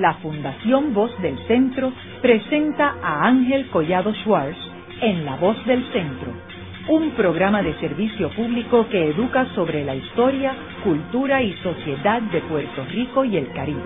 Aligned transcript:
la 0.00 0.14
Fundación 0.14 0.94
Voz 0.94 1.10
del 1.20 1.36
Centro 1.46 1.92
presenta 2.22 2.96
a 3.02 3.26
Ángel 3.26 3.68
Collado 3.70 4.12
Schwartz 4.14 4.58
en 5.00 5.24
La 5.24 5.36
Voz 5.36 5.56
del 5.66 5.84
Centro, 5.92 6.32
un 6.88 7.10
programa 7.12 7.62
de 7.62 7.74
servicio 7.80 8.30
público 8.30 8.88
que 8.88 9.10
educa 9.10 9.46
sobre 9.54 9.84
la 9.84 9.94
historia, 9.94 10.54
cultura 10.84 11.42
y 11.42 11.52
sociedad 11.62 12.22
de 12.22 12.40
Puerto 12.42 12.84
Rico 12.86 13.24
y 13.24 13.36
el 13.36 13.52
Caribe. 13.52 13.82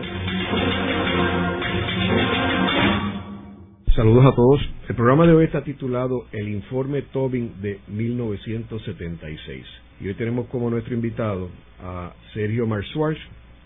Saludos 3.94 4.24
a 4.24 4.34
todos. 4.34 4.60
El 4.88 4.94
programa 4.96 5.26
de 5.26 5.34
hoy 5.34 5.44
está 5.44 5.62
titulado 5.62 6.26
El 6.32 6.48
informe 6.48 7.02
Tobin 7.02 7.60
de 7.60 7.79
1976. 7.88 9.66
Y 10.00 10.08
hoy 10.08 10.14
tenemos 10.14 10.46
como 10.46 10.70
nuestro 10.70 10.94
invitado 10.94 11.50
a 11.82 12.12
Sergio 12.32 12.66
Marsuarch, 12.66 13.18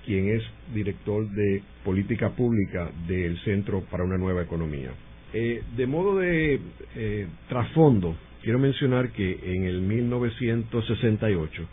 quien 0.07 0.29
es 0.29 0.43
director 0.73 1.29
de 1.29 1.63
política 1.85 2.31
pública 2.31 2.91
del 3.09 3.39
Centro 3.41 3.83
para 3.91 4.05
una 4.05 4.17
Nueva 4.17 4.43
Economía. 4.43 4.91
Eh, 5.35 5.63
de 5.77 5.87
modo 5.87 6.17
de 6.19 6.61
eh, 6.95 7.27
trasfondo, 7.49 8.17
quiero 8.43 8.61
mencionar 8.61 9.11
que 9.11 9.39
en 9.43 9.65
el 9.65 9.83
1968 9.83 11.69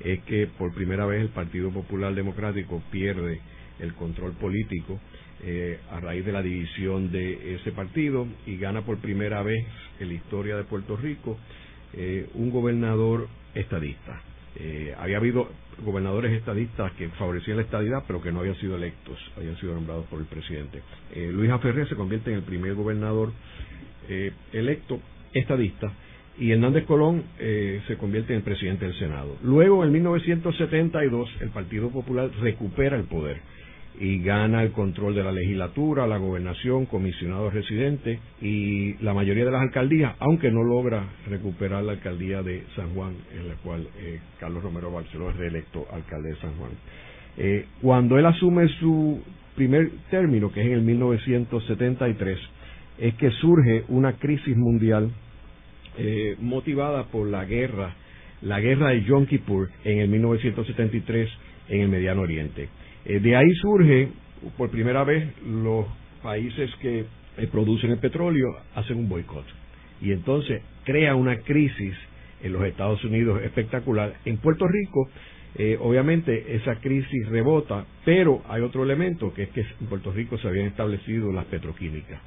es 0.00 0.20
que 0.24 0.48
por 0.58 0.74
primera 0.74 1.04
vez 1.06 1.20
el 1.20 1.28
Partido 1.28 1.70
Popular 1.70 2.14
Democrático 2.14 2.82
pierde 2.90 3.40
el 3.78 3.94
control 3.94 4.32
político 4.32 4.98
eh, 5.42 5.78
a 5.90 6.00
raíz 6.00 6.24
de 6.24 6.32
la 6.32 6.42
división 6.42 7.12
de 7.12 7.56
ese 7.56 7.72
partido 7.72 8.26
y 8.46 8.56
gana 8.56 8.82
por 8.82 8.98
primera 8.98 9.42
vez 9.42 9.64
en 10.00 10.08
la 10.08 10.14
historia 10.14 10.56
de 10.56 10.64
Puerto 10.64 10.96
Rico 10.96 11.38
un 12.34 12.50
gobernador 12.50 13.28
estadista. 13.54 14.20
había 14.98 15.18
habido 15.18 15.48
gobernadores 15.82 16.32
estadistas 16.32 16.92
que 16.92 17.08
favorecían 17.10 17.56
la 17.56 17.62
estadidad, 17.62 18.04
pero 18.06 18.20
que 18.22 18.32
no 18.32 18.40
habían 18.40 18.56
sido 18.56 18.76
electos, 18.76 19.18
habían 19.36 19.56
sido 19.58 19.74
nombrados 19.74 20.06
por 20.06 20.20
el 20.20 20.26
presidente. 20.26 20.82
Eh, 21.14 21.30
Luis 21.32 21.50
Aferré 21.50 21.86
se 21.86 21.96
convierte 21.96 22.30
en 22.30 22.36
el 22.36 22.42
primer 22.42 22.74
gobernador 22.74 23.32
eh, 24.08 24.32
electo 24.52 25.00
estadista 25.32 25.92
y 26.38 26.50
Hernández 26.50 26.84
Colón 26.84 27.22
eh, 27.38 27.80
se 27.86 27.96
convierte 27.96 28.32
en 28.32 28.38
el 28.38 28.44
presidente 28.44 28.86
del 28.86 28.98
Senado. 28.98 29.36
Luego, 29.42 29.84
en 29.84 29.92
1972, 29.92 31.30
el 31.40 31.50
Partido 31.50 31.90
Popular 31.90 32.30
recupera 32.40 32.96
el 32.96 33.04
poder 33.04 33.40
y 33.98 34.18
gana 34.22 34.62
el 34.62 34.72
control 34.72 35.14
de 35.14 35.22
la 35.22 35.30
legislatura, 35.30 36.06
la 36.06 36.16
gobernación, 36.16 36.86
comisionados 36.86 37.54
residentes 37.54 38.18
y 38.40 38.94
la 39.02 39.14
mayoría 39.14 39.44
de 39.44 39.52
las 39.52 39.62
alcaldías, 39.62 40.14
aunque 40.18 40.50
no 40.50 40.64
logra 40.64 41.04
recuperar 41.28 41.84
la 41.84 41.92
alcaldía 41.92 42.42
de 42.42 42.64
San 42.74 42.92
Juan, 42.94 43.14
en 43.32 43.48
la 43.48 43.54
cual 43.56 43.86
eh, 43.98 44.20
Carlos 44.40 44.62
Romero 44.62 44.90
Barceló 44.90 45.30
es 45.30 45.36
reelecto 45.36 45.86
alcalde 45.92 46.30
de 46.30 46.36
San 46.36 46.56
Juan. 46.56 46.72
Eh, 47.36 47.66
cuando 47.80 48.18
él 48.18 48.26
asume 48.26 48.68
su 48.80 49.22
primer 49.54 49.90
término, 50.10 50.52
que 50.52 50.60
es 50.60 50.66
en 50.66 50.72
el 50.72 50.82
1973, 50.82 52.38
es 52.98 53.14
que 53.14 53.30
surge 53.30 53.84
una 53.88 54.14
crisis 54.14 54.56
mundial 54.56 55.10
eh, 55.96 56.36
motivada 56.40 57.04
por 57.04 57.28
la 57.28 57.44
guerra, 57.44 57.94
la 58.42 58.60
guerra 58.60 58.88
de 58.88 59.04
Yom 59.04 59.26
Kippur 59.26 59.70
en 59.84 59.98
el 60.00 60.08
1973 60.08 61.30
en 61.68 61.80
el 61.80 61.88
Mediano 61.88 62.22
Oriente. 62.22 62.68
Eh, 63.06 63.20
de 63.20 63.36
ahí 63.36 63.50
surge, 63.60 64.08
por 64.56 64.70
primera 64.70 65.04
vez, 65.04 65.28
los 65.46 65.86
países 66.22 66.70
que 66.80 67.04
eh, 67.36 67.48
producen 67.50 67.90
el 67.90 67.98
petróleo 67.98 68.56
hacen 68.74 68.98
un 68.98 69.08
boicot. 69.08 69.44
Y 70.00 70.12
entonces 70.12 70.62
crea 70.84 71.14
una 71.14 71.38
crisis 71.40 71.94
en 72.42 72.52
los 72.52 72.64
Estados 72.64 73.02
Unidos 73.04 73.42
espectacular. 73.42 74.14
En 74.24 74.38
Puerto 74.38 74.66
Rico, 74.66 75.08
eh, 75.56 75.76
obviamente, 75.80 76.56
esa 76.56 76.76
crisis 76.76 77.28
rebota, 77.28 77.84
pero 78.04 78.42
hay 78.48 78.62
otro 78.62 78.82
elemento, 78.82 79.32
que 79.34 79.44
es 79.44 79.48
que 79.50 79.60
en 79.60 79.86
Puerto 79.88 80.10
Rico 80.10 80.38
se 80.38 80.48
habían 80.48 80.66
establecido 80.66 81.32
las 81.32 81.44
petroquímicas. 81.46 82.20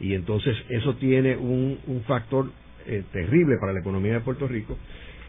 Y 0.00 0.14
entonces 0.14 0.56
eso 0.68 0.94
tiene 0.96 1.36
un, 1.36 1.78
factor 2.06 2.50
terrible 3.12 3.56
para 3.58 3.72
la 3.72 3.80
economía 3.80 4.14
de 4.14 4.20
Puerto 4.20 4.46
Rico. 4.46 4.76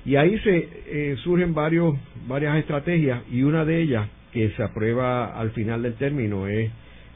Y 0.04 0.18
ahí 0.18 0.38
se 0.40 1.16
surgen 1.24 1.54
varios, 1.54 1.96
varias 2.28 2.58
estrategias 2.58 3.24
y 3.32 3.44
una 3.44 3.64
de 3.64 3.82
ellas 3.82 4.10
que 4.36 4.50
se 4.50 4.64
aprueba 4.64 5.28
al 5.28 5.52
final 5.52 5.82
del 5.82 5.94
término 5.94 6.46
es 6.48 6.70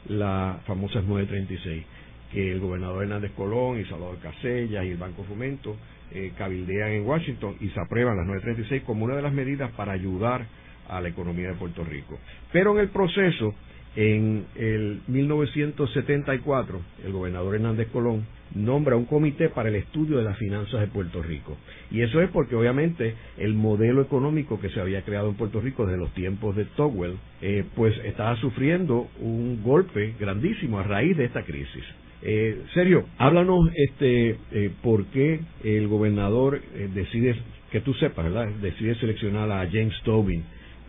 la 0.08 0.60
famosa 0.66 1.02
936, 1.02 1.84
que 2.32 2.52
el 2.52 2.60
gobernador 2.60 3.02
Hernández 3.02 3.32
Colón 3.32 3.78
y 3.78 3.84
Salvador 3.84 4.16
Casella 4.22 4.82
y 4.82 4.92
el 4.92 4.96
Banco 4.96 5.22
Fomento 5.24 5.76
eh, 6.12 6.32
cabildean 6.38 6.92
en 6.92 7.06
Washington 7.06 7.56
y 7.60 7.68
se 7.68 7.78
aprueban 7.78 8.16
las 8.16 8.26
936 8.26 8.84
como 8.86 9.04
una 9.04 9.16
de 9.16 9.20
las 9.20 9.34
medidas 9.34 9.70
para 9.72 9.92
ayudar 9.92 10.46
a 10.88 10.98
la 11.02 11.08
economía 11.08 11.48
de 11.48 11.54
Puerto 11.56 11.84
Rico. 11.84 12.18
Pero 12.52 12.72
en 12.72 12.78
el 12.78 12.88
proceso, 12.88 13.54
en 13.96 14.46
el 14.54 15.00
1974, 15.08 16.80
el 17.04 17.12
gobernador 17.12 17.56
Hernández 17.56 17.88
Colón 17.88 18.26
nombra 18.54 18.96
un 18.96 19.04
comité 19.04 19.48
para 19.48 19.68
el 19.68 19.76
estudio 19.76 20.18
de 20.18 20.24
las 20.24 20.38
finanzas 20.38 20.80
de 20.80 20.86
Puerto 20.88 21.22
Rico. 21.22 21.56
Y 21.90 22.02
eso 22.02 22.20
es 22.20 22.30
porque 22.30 22.56
obviamente 22.56 23.14
el 23.38 23.54
modelo 23.54 24.02
económico 24.02 24.60
que 24.60 24.70
se 24.70 24.80
había 24.80 25.02
creado 25.02 25.28
en 25.28 25.36
Puerto 25.36 25.60
Rico 25.60 25.86
desde 25.86 25.98
los 25.98 26.12
tiempos 26.14 26.56
de 26.56 26.64
Towell, 26.64 27.16
eh, 27.42 27.64
pues 27.74 27.96
estaba 28.04 28.36
sufriendo 28.36 29.08
un 29.20 29.62
golpe 29.62 30.14
grandísimo 30.18 30.78
a 30.78 30.82
raíz 30.82 31.16
de 31.16 31.24
esta 31.24 31.42
crisis. 31.44 31.84
Eh, 32.22 32.64
Sergio, 32.74 33.06
háblanos 33.18 33.70
este, 33.74 34.36
eh, 34.52 34.70
por 34.82 35.06
qué 35.06 35.40
el 35.64 35.88
gobernador 35.88 36.60
eh, 36.74 36.88
decide, 36.92 37.34
que 37.70 37.80
tú 37.80 37.94
sepas, 37.94 38.26
¿verdad? 38.26 38.48
Decide 38.60 38.94
seleccionar 38.96 39.50
a 39.50 39.66
James 39.70 39.94
Tobin 40.04 40.42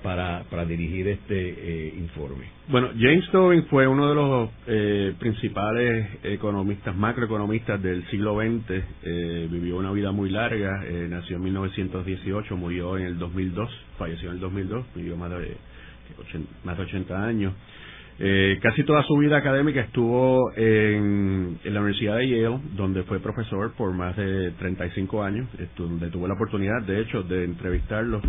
para, 0.03 0.43
para 0.49 0.65
dirigir 0.65 1.07
este 1.07 1.35
eh, 1.35 1.93
informe. 1.97 2.45
Bueno, 2.67 2.89
James 2.97 3.29
Tobin 3.31 3.65
fue 3.65 3.87
uno 3.87 4.09
de 4.09 4.15
los 4.15 4.49
eh, 4.67 5.13
principales 5.19 6.07
economistas, 6.23 6.95
macroeconomistas 6.95 7.81
del 7.81 8.05
siglo 8.09 8.39
XX. 8.39 8.83
Eh, 9.03 9.47
vivió 9.51 9.77
una 9.77 9.91
vida 9.91 10.11
muy 10.11 10.29
larga, 10.29 10.83
nació 11.09 11.37
en 11.37 11.43
1918, 11.43 12.57
murió 12.57 12.97
en 12.97 13.05
el 13.05 13.19
2002, 13.19 13.69
falleció 13.97 14.29
en 14.29 14.35
el 14.35 14.41
2002, 14.41 14.85
vivió 14.95 15.17
más 15.17 15.31
de, 15.31 15.57
más 16.63 16.77
de 16.77 16.83
80 16.83 17.25
años. 17.25 17.53
casi 18.61 18.83
toda 18.83 19.03
su 19.03 19.17
vida 19.17 19.37
académica 19.37 19.81
estuvo 19.81 20.51
en, 20.55 21.59
en, 21.63 21.73
la 21.73 21.81
Universidad 21.81 22.17
de 22.17 22.29
Yale, 22.29 22.59
donde 22.75 23.03
fue 23.03 23.19
profesor 23.19 23.73
por 23.73 23.93
más 23.93 24.15
de 24.15 24.51
35 24.51 25.23
años, 25.23 25.47
donde 25.75 26.09
tuve 26.09 26.27
la 26.27 26.35
oportunidad, 26.35 26.81
de 26.83 27.01
hecho, 27.01 27.23
de 27.23 27.43
entrevistarlo 27.43 28.21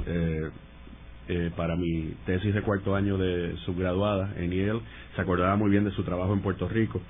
eh, 1.28 1.32
eh, 1.32 1.50
para 1.56 1.76
mi 1.76 2.14
tesis 2.26 2.54
de 2.54 2.62
cuarto 2.62 2.94
año 2.94 3.16
de 3.16 3.56
subgraduada 3.64 4.34
en 4.36 4.50
Yale. 4.50 4.80
Se 5.14 5.22
acordaba 5.22 5.56
muy 5.56 5.70
bien 5.70 5.84
de 5.84 5.90
su 5.92 6.02
trabajo 6.02 6.32
en 6.32 6.40
Puerto 6.40 6.68
Rico. 6.68 7.00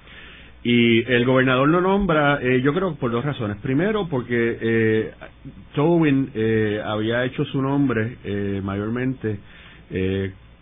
Y 0.65 1.03
el 1.11 1.25
gobernador 1.25 1.69
lo 1.69 1.81
nombra, 1.81 2.39
eh, 2.41 2.61
yo 2.63 2.73
creo, 2.73 2.95
por 2.95 3.11
dos 3.11 3.25
razones. 3.25 3.57
Primero, 3.59 4.09
porque 4.09 4.59
eh, 4.61 5.13
Tobin 5.75 6.31
eh, 6.35 6.81
había 6.85 7.25
hecho 7.25 7.45
su 7.47 7.61
nombre 7.61 8.19
eh, 8.25 8.61
mayormente 8.63 9.39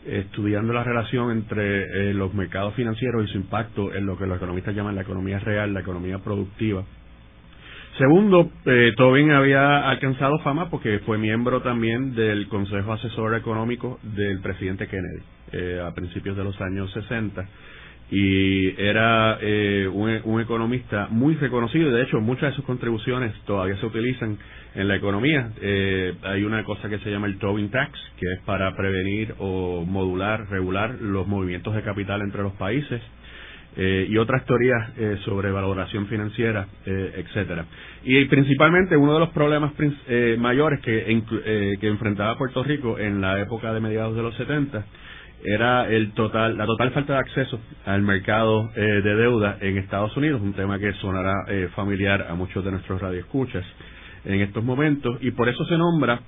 estudiando 0.05 0.73
la 0.73 0.83
relación 0.83 1.31
entre 1.31 2.13
los 2.15 2.35
mercados 2.35 2.75
financieros 2.75 3.29
y 3.29 3.33
su 3.33 3.39
impacto 3.39 3.95
en 3.95 4.05
lo 4.05 4.19
que 4.19 4.27
los 4.27 4.39
economistas 4.39 4.75
llaman 4.75 4.97
la 4.97 5.03
economía 5.03 5.39
real, 5.39 5.73
la 5.73 5.81
economía 5.81 6.19
productiva. 6.19 6.85
Segundo, 8.01 8.51
eh, 8.65 8.95
Tobin 8.97 9.31
había 9.31 9.87
alcanzado 9.91 10.39
fama 10.39 10.71
porque 10.71 11.01
fue 11.01 11.19
miembro 11.19 11.61
también 11.61 12.15
del 12.15 12.49
Consejo 12.49 12.95
Asesor 12.95 13.35
Económico 13.35 14.01
del 14.03 14.41
presidente 14.41 14.89
Kennedy 14.89 15.21
eh, 15.53 15.83
a 15.85 15.93
principios 15.93 16.35
de 16.35 16.43
los 16.43 16.59
años 16.63 16.91
60 16.95 17.47
y 18.11 18.69
era 18.81 19.37
eh, 19.43 19.87
un, 19.87 20.41
economista 20.41 21.09
muy 21.11 21.35
reconocido. 21.35 21.91
De 21.91 22.05
hecho 22.05 22.23
muchas 22.23 22.53
de 22.53 22.57
sus 22.57 22.65
contribuciones 22.65 23.35
todavía 23.45 23.77
se 23.77 23.85
utilizan 23.85 24.39
en 24.75 24.89
la 24.89 24.97
economía. 24.97 25.51
Eh, 25.61 26.15
hay 26.23 26.45
una 26.45 26.65
cosa 26.65 26.89
que 26.89 27.01
se 27.01 27.11
llama 27.11 27.27
el 27.27 27.39
Tobin 27.39 27.71
Tax, 27.71 27.93
que 28.17 28.33
es 28.33 28.41
para 28.47 28.75
prevenir 28.77 29.35
o 29.41 29.85
modular, 29.85 30.49
regular 30.49 30.95
los 31.03 31.27
movimientos 31.27 31.75
de 31.75 31.83
capital 31.83 32.23
entre 32.23 32.45
los 32.45 32.55
países 32.55 33.03
eh, 33.77 34.07
y 34.09 34.17
otras 34.19 34.45
teorías 34.47 34.91
eh, 34.99 35.17
sobre 35.25 35.51
valoración 35.53 36.07
financiera, 36.07 36.67
eh, 36.85 37.25
etcétera. 37.25 37.65
Y 38.03 38.25
principalmente 38.27 38.97
uno 38.97 39.15
de 39.15 39.21
los 39.21 39.31
problemas 39.31 39.73
eh, 40.09 40.37
mayores 40.39 40.81
que, 40.81 41.23
que 41.81 41.89
enfrentaba 41.89 42.37
Puerto 42.37 42.63
Rico 42.65 42.99
en 42.99 43.21
la 43.21 43.41
época 43.41 43.73
de 43.73 43.81
mediados 43.81 44.17
de 44.17 44.23
los 44.23 44.35
70 44.37 44.85
era 45.43 45.89
el 45.89 46.13
total, 46.13 46.59
la 46.59 46.67
total 46.67 46.91
falta 46.91 47.15
de 47.15 47.19
acceso 47.21 47.61
al 47.87 48.03
mercado 48.03 48.69
de 48.75 49.01
deuda 49.01 49.57
en 49.63 49.79
Estados 49.79 50.15
Unidos, 50.15 50.43
un 50.43 50.53
tema 50.53 50.79
que 50.79 50.93
sonará 50.95 51.33
familiar 51.75 52.27
a 52.29 52.35
muchos 52.35 52.63
de 52.63 52.71
nuestros 52.71 53.01
radioescuchas 53.01 53.65
en 54.27 54.43
estos 54.43 54.63
momentos, 54.63 55.17
y 55.23 55.31
por 55.31 55.49
eso 55.49 55.65
se 55.65 55.79
nombra 55.79 56.21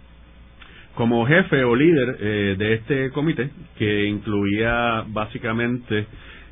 como 0.94 1.26
jefe 1.26 1.62
o 1.62 1.76
líder 1.76 2.56
de 2.56 2.72
este 2.72 3.10
comité, 3.10 3.50
que 3.76 4.06
incluía 4.06 5.04
básicamente 5.08 6.06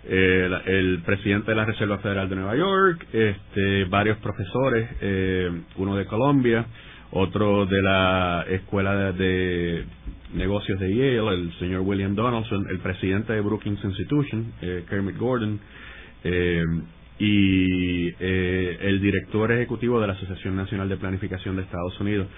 eh, 0.04 0.50
el 0.66 1.02
presidente 1.04 1.50
de 1.50 1.56
la 1.56 1.64
Reserva 1.64 1.98
Federal 1.98 2.28
de 2.28 2.36
Nueva 2.36 2.56
York, 2.56 3.06
este, 3.12 3.84
varios 3.84 4.18
profesores, 4.18 4.88
eh, 5.00 5.50
uno 5.76 5.96
de 5.96 6.06
Colombia, 6.06 6.66
otro 7.12 7.66
de 7.66 7.82
la 7.82 8.44
Escuela 8.48 9.12
de, 9.12 9.84
Negocios 10.34 10.78
de 10.78 10.94
Yale, 10.94 11.34
el 11.34 11.52
señor 11.58 11.80
William 11.80 12.14
Donaldson, 12.14 12.66
el 12.70 12.78
presidente 12.78 13.32
de 13.32 13.40
Brookings 13.40 13.82
Institution, 13.84 14.52
eh, 14.62 14.84
Kermit 14.88 15.16
Gordon, 15.16 15.58
eh, 16.22 16.64
y 17.18 18.08
eh, 18.18 18.78
el 18.80 19.00
director 19.00 19.50
ejecutivo 19.52 20.00
de 20.00 20.06
la 20.06 20.12
Asociación 20.14 20.56
Nacional 20.56 20.88
de 20.88 20.96
Planificación 20.96 21.56
de 21.56 21.62
Estados 21.62 21.98
Unidos 22.00 22.28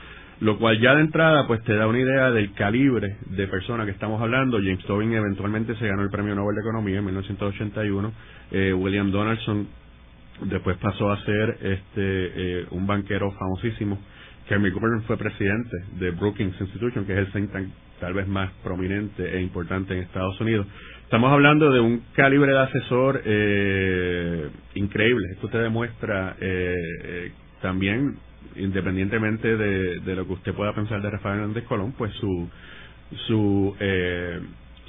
lo 0.42 0.58
cual 0.58 0.80
ya 0.80 0.94
de 0.96 1.02
entrada 1.02 1.46
pues 1.46 1.62
te 1.62 1.74
da 1.74 1.86
una 1.86 2.00
idea 2.00 2.32
del 2.32 2.52
calibre 2.54 3.16
de 3.26 3.46
persona 3.46 3.84
que 3.84 3.92
estamos 3.92 4.20
hablando. 4.20 4.58
James 4.58 4.84
Tobin 4.86 5.12
eventualmente 5.12 5.76
se 5.76 5.86
ganó 5.86 6.02
el 6.02 6.10
Premio 6.10 6.34
Nobel 6.34 6.56
de 6.56 6.62
Economía 6.62 6.98
en 6.98 7.04
1981. 7.04 8.12
Eh, 8.50 8.72
William 8.72 9.12
Donaldson 9.12 9.68
después 10.46 10.76
pasó 10.78 11.12
a 11.12 11.24
ser 11.24 11.58
este 11.62 11.82
eh, 11.96 12.66
un 12.70 12.86
banquero 12.88 13.30
famosísimo. 13.30 14.00
Kermit 14.48 14.74
Gordon 14.74 15.02
fue 15.02 15.16
presidente 15.16 15.76
de 16.00 16.10
Brookings 16.10 16.60
Institution, 16.60 17.04
que 17.04 17.12
es 17.12 17.18
el 17.18 17.32
think 17.32 17.50
tal 18.00 18.12
vez 18.12 18.26
más 18.26 18.50
prominente 18.64 19.36
e 19.36 19.40
importante 19.40 19.94
en 19.94 20.00
Estados 20.00 20.40
Unidos. 20.40 20.66
Estamos 21.04 21.32
hablando 21.32 21.70
de 21.70 21.78
un 21.78 22.02
calibre 22.14 22.50
de 22.50 22.58
asesor 22.58 23.22
eh, 23.24 24.48
increíble. 24.74 25.28
Esto 25.34 25.48
te 25.48 25.58
demuestra 25.58 26.34
eh, 26.40 26.74
eh, 27.04 27.32
también 27.60 28.16
independientemente 28.56 29.56
de, 29.56 30.00
de, 30.00 30.16
lo 30.16 30.26
que 30.26 30.32
usted 30.34 30.54
pueda 30.54 30.74
pensar 30.74 31.00
de 31.02 31.10
Rafael 31.10 31.40
Hernández 31.40 31.64
Colón, 31.64 31.92
pues 31.92 32.12
su 32.14 32.48
su 33.26 33.76
eh, 33.78 34.40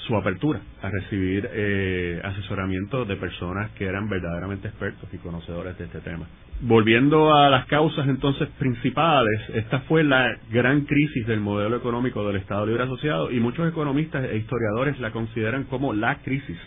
su 0.07 0.15
apertura 0.15 0.59
a 0.81 0.89
recibir 0.89 1.49
eh, 1.51 2.21
asesoramiento 2.23 3.05
de 3.05 3.15
personas 3.15 3.71
que 3.71 3.85
eran 3.85 4.09
verdaderamente 4.09 4.67
expertos 4.67 5.07
y 5.13 5.17
conocedores 5.17 5.77
de 5.77 5.85
este 5.85 5.99
tema. 6.01 6.27
Volviendo 6.61 7.33
a 7.33 7.49
las 7.49 7.65
causas 7.67 8.07
entonces 8.07 8.49
principales, 8.59 9.41
esta 9.53 9.79
fue 9.81 10.03
la 10.03 10.37
gran 10.51 10.81
crisis 10.81 11.25
del 11.25 11.39
modelo 11.39 11.77
económico 11.77 12.25
del 12.27 12.37
Estado 12.37 12.65
Libre 12.65 12.83
Asociado 12.83 13.31
y 13.31 13.39
muchos 13.39 13.67
economistas 13.67 14.25
e 14.25 14.37
historiadores 14.37 14.99
la 14.99 15.11
consideran 15.11 15.65
como 15.65 15.93
la 15.93 16.15
crisis 16.19 16.57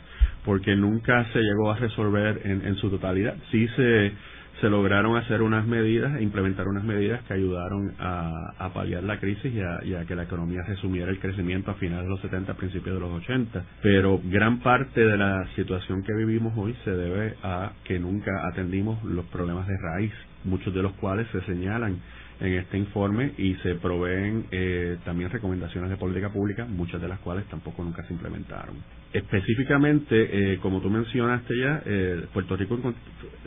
porque 0.44 0.76
nunca 0.76 1.26
se 1.32 1.40
llegó 1.40 1.72
a 1.72 1.76
resolver 1.76 2.40
en, 2.44 2.64
en 2.64 2.76
su 2.76 2.88
totalidad. 2.88 3.34
Sí 3.50 3.66
se 3.76 4.12
se 4.60 4.70
lograron 4.70 5.16
hacer 5.16 5.42
unas 5.42 5.66
medidas, 5.66 6.20
implementar 6.20 6.66
unas 6.66 6.84
medidas 6.84 7.22
que 7.24 7.34
ayudaron 7.34 7.94
a, 7.98 8.54
a 8.58 8.72
paliar 8.72 9.02
la 9.02 9.18
crisis 9.20 9.52
y 9.52 9.94
a, 9.94 10.04
que 10.06 10.14
la 10.14 10.22
economía 10.22 10.62
resumiera 10.62 11.10
el 11.10 11.18
crecimiento 11.18 11.70
a 11.70 11.74
finales 11.74 12.04
de 12.04 12.10
los 12.10 12.20
70, 12.20 12.54
principios 12.54 12.94
de 12.94 13.00
los 13.00 13.12
80. 13.22 13.64
Pero 13.82 14.20
gran 14.24 14.60
parte 14.60 15.04
de 15.04 15.16
la 15.16 15.46
situación 15.56 16.02
que 16.02 16.14
vivimos 16.14 16.54
hoy 16.56 16.74
se 16.84 16.90
debe 16.90 17.34
a 17.42 17.72
que 17.84 17.98
nunca 17.98 18.46
atendimos 18.48 19.02
los 19.04 19.26
problemas 19.26 19.66
de 19.66 19.76
raíz, 19.76 20.12
muchos 20.44 20.72
de 20.72 20.82
los 20.82 20.92
cuales 20.92 21.26
se 21.32 21.42
señalan 21.42 21.98
en 22.40 22.54
este 22.54 22.76
informe 22.76 23.32
y 23.38 23.54
se 23.56 23.76
proveen 23.76 24.46
eh, 24.50 24.98
también 25.04 25.30
recomendaciones 25.30 25.90
de 25.90 25.96
política 25.96 26.30
pública, 26.30 26.66
muchas 26.66 27.00
de 27.00 27.08
las 27.08 27.18
cuales 27.20 27.46
tampoco 27.46 27.82
nunca 27.82 28.04
se 28.06 28.12
implementaron. 28.12 28.76
Específicamente, 29.12 30.52
eh, 30.52 30.58
como 30.58 30.80
tú 30.80 30.90
mencionaste 30.90 31.58
ya, 31.58 31.82
eh, 31.86 32.26
Puerto 32.32 32.56
Rico 32.56 32.78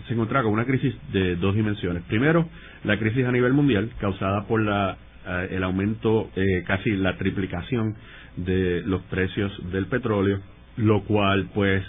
se 0.08 0.14
encontraba 0.14 0.44
con 0.44 0.54
una 0.54 0.66
crisis 0.66 0.96
de 1.12 1.36
dos 1.36 1.54
dimensiones. 1.56 2.04
Primero, 2.04 2.48
la 2.84 2.98
crisis 2.98 3.26
a 3.26 3.32
nivel 3.32 3.54
mundial 3.54 3.92
causada 4.00 4.48
por 4.48 4.62
la, 4.62 4.98
el 5.52 5.64
aumento, 5.64 6.32
casi 6.66 6.92
la 6.96 7.18
triplicación 7.18 7.96
de 8.38 8.82
los 8.82 9.04
precios 9.04 9.52
del 9.72 9.86
petróleo, 9.86 10.40
lo 10.78 11.04
cual 11.04 11.50
pues 11.54 11.84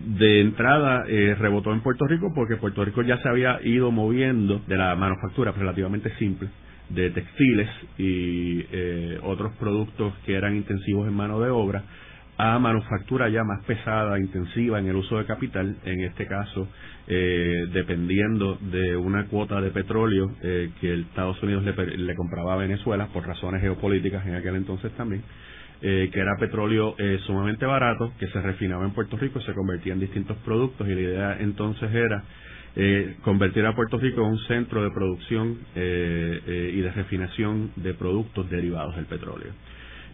de 0.00 0.40
entrada 0.40 1.04
eh, 1.08 1.34
rebotó 1.38 1.72
en 1.72 1.80
Puerto 1.80 2.06
Rico 2.06 2.32
porque 2.34 2.56
Puerto 2.56 2.84
Rico 2.84 3.02
ya 3.02 3.18
se 3.18 3.28
había 3.28 3.60
ido 3.64 3.90
moviendo 3.90 4.60
de 4.66 4.76
la 4.76 4.94
manufactura 4.94 5.52
relativamente 5.52 6.14
simple 6.18 6.48
de 6.88 7.10
textiles 7.10 7.68
y 7.98 8.64
eh, 8.72 9.18
otros 9.22 9.52
productos 9.58 10.14
que 10.24 10.34
eran 10.34 10.56
intensivos 10.56 11.06
en 11.06 11.14
mano 11.14 11.40
de 11.40 11.50
obra 11.50 11.82
a 12.38 12.56
manufactura 12.60 13.28
ya 13.28 13.42
más 13.42 13.64
pesada, 13.64 14.18
intensiva 14.18 14.78
en 14.78 14.86
el 14.86 14.94
uso 14.94 15.18
de 15.18 15.24
capital, 15.24 15.76
en 15.84 16.04
este 16.04 16.26
caso 16.26 16.68
eh, 17.08 17.66
dependiendo 17.72 18.56
de 18.60 18.96
una 18.96 19.26
cuota 19.26 19.60
de 19.60 19.70
petróleo 19.70 20.30
eh, 20.42 20.70
que 20.80 21.00
Estados 21.00 21.42
Unidos 21.42 21.64
le, 21.64 21.96
le 21.96 22.14
compraba 22.14 22.54
a 22.54 22.56
Venezuela 22.56 23.08
por 23.08 23.26
razones 23.26 23.60
geopolíticas 23.60 24.24
en 24.26 24.36
aquel 24.36 24.54
entonces 24.54 24.92
también 24.92 25.22
eh, 25.80 26.10
que 26.12 26.18
era 26.18 26.36
petróleo 26.36 26.96
eh, 26.98 27.20
sumamente 27.24 27.64
barato, 27.64 28.12
que 28.18 28.26
se 28.26 28.42
refinaba 28.42 28.84
en 28.84 28.90
Puerto 28.90 29.16
Rico, 29.16 29.40
se 29.40 29.52
convertía 29.52 29.92
en 29.92 30.00
distintos 30.00 30.36
productos 30.38 30.88
y 30.88 30.94
la 30.94 31.00
idea 31.00 31.36
entonces 31.38 31.94
era 31.94 32.24
eh, 32.74 33.14
convertir 33.22 33.64
a 33.64 33.76
Puerto 33.76 33.96
Rico 33.96 34.22
en 34.22 34.32
un 34.32 34.38
centro 34.48 34.82
de 34.82 34.90
producción 34.90 35.58
y 35.76 36.80
de 36.80 36.92
refinación 36.94 37.70
de 37.76 37.94
productos 37.94 38.50
derivados 38.50 38.96
del 38.96 39.06
petróleo. 39.06 39.52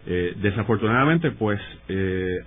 desafortunadamente, 0.05 1.31
pues, 1.31 1.59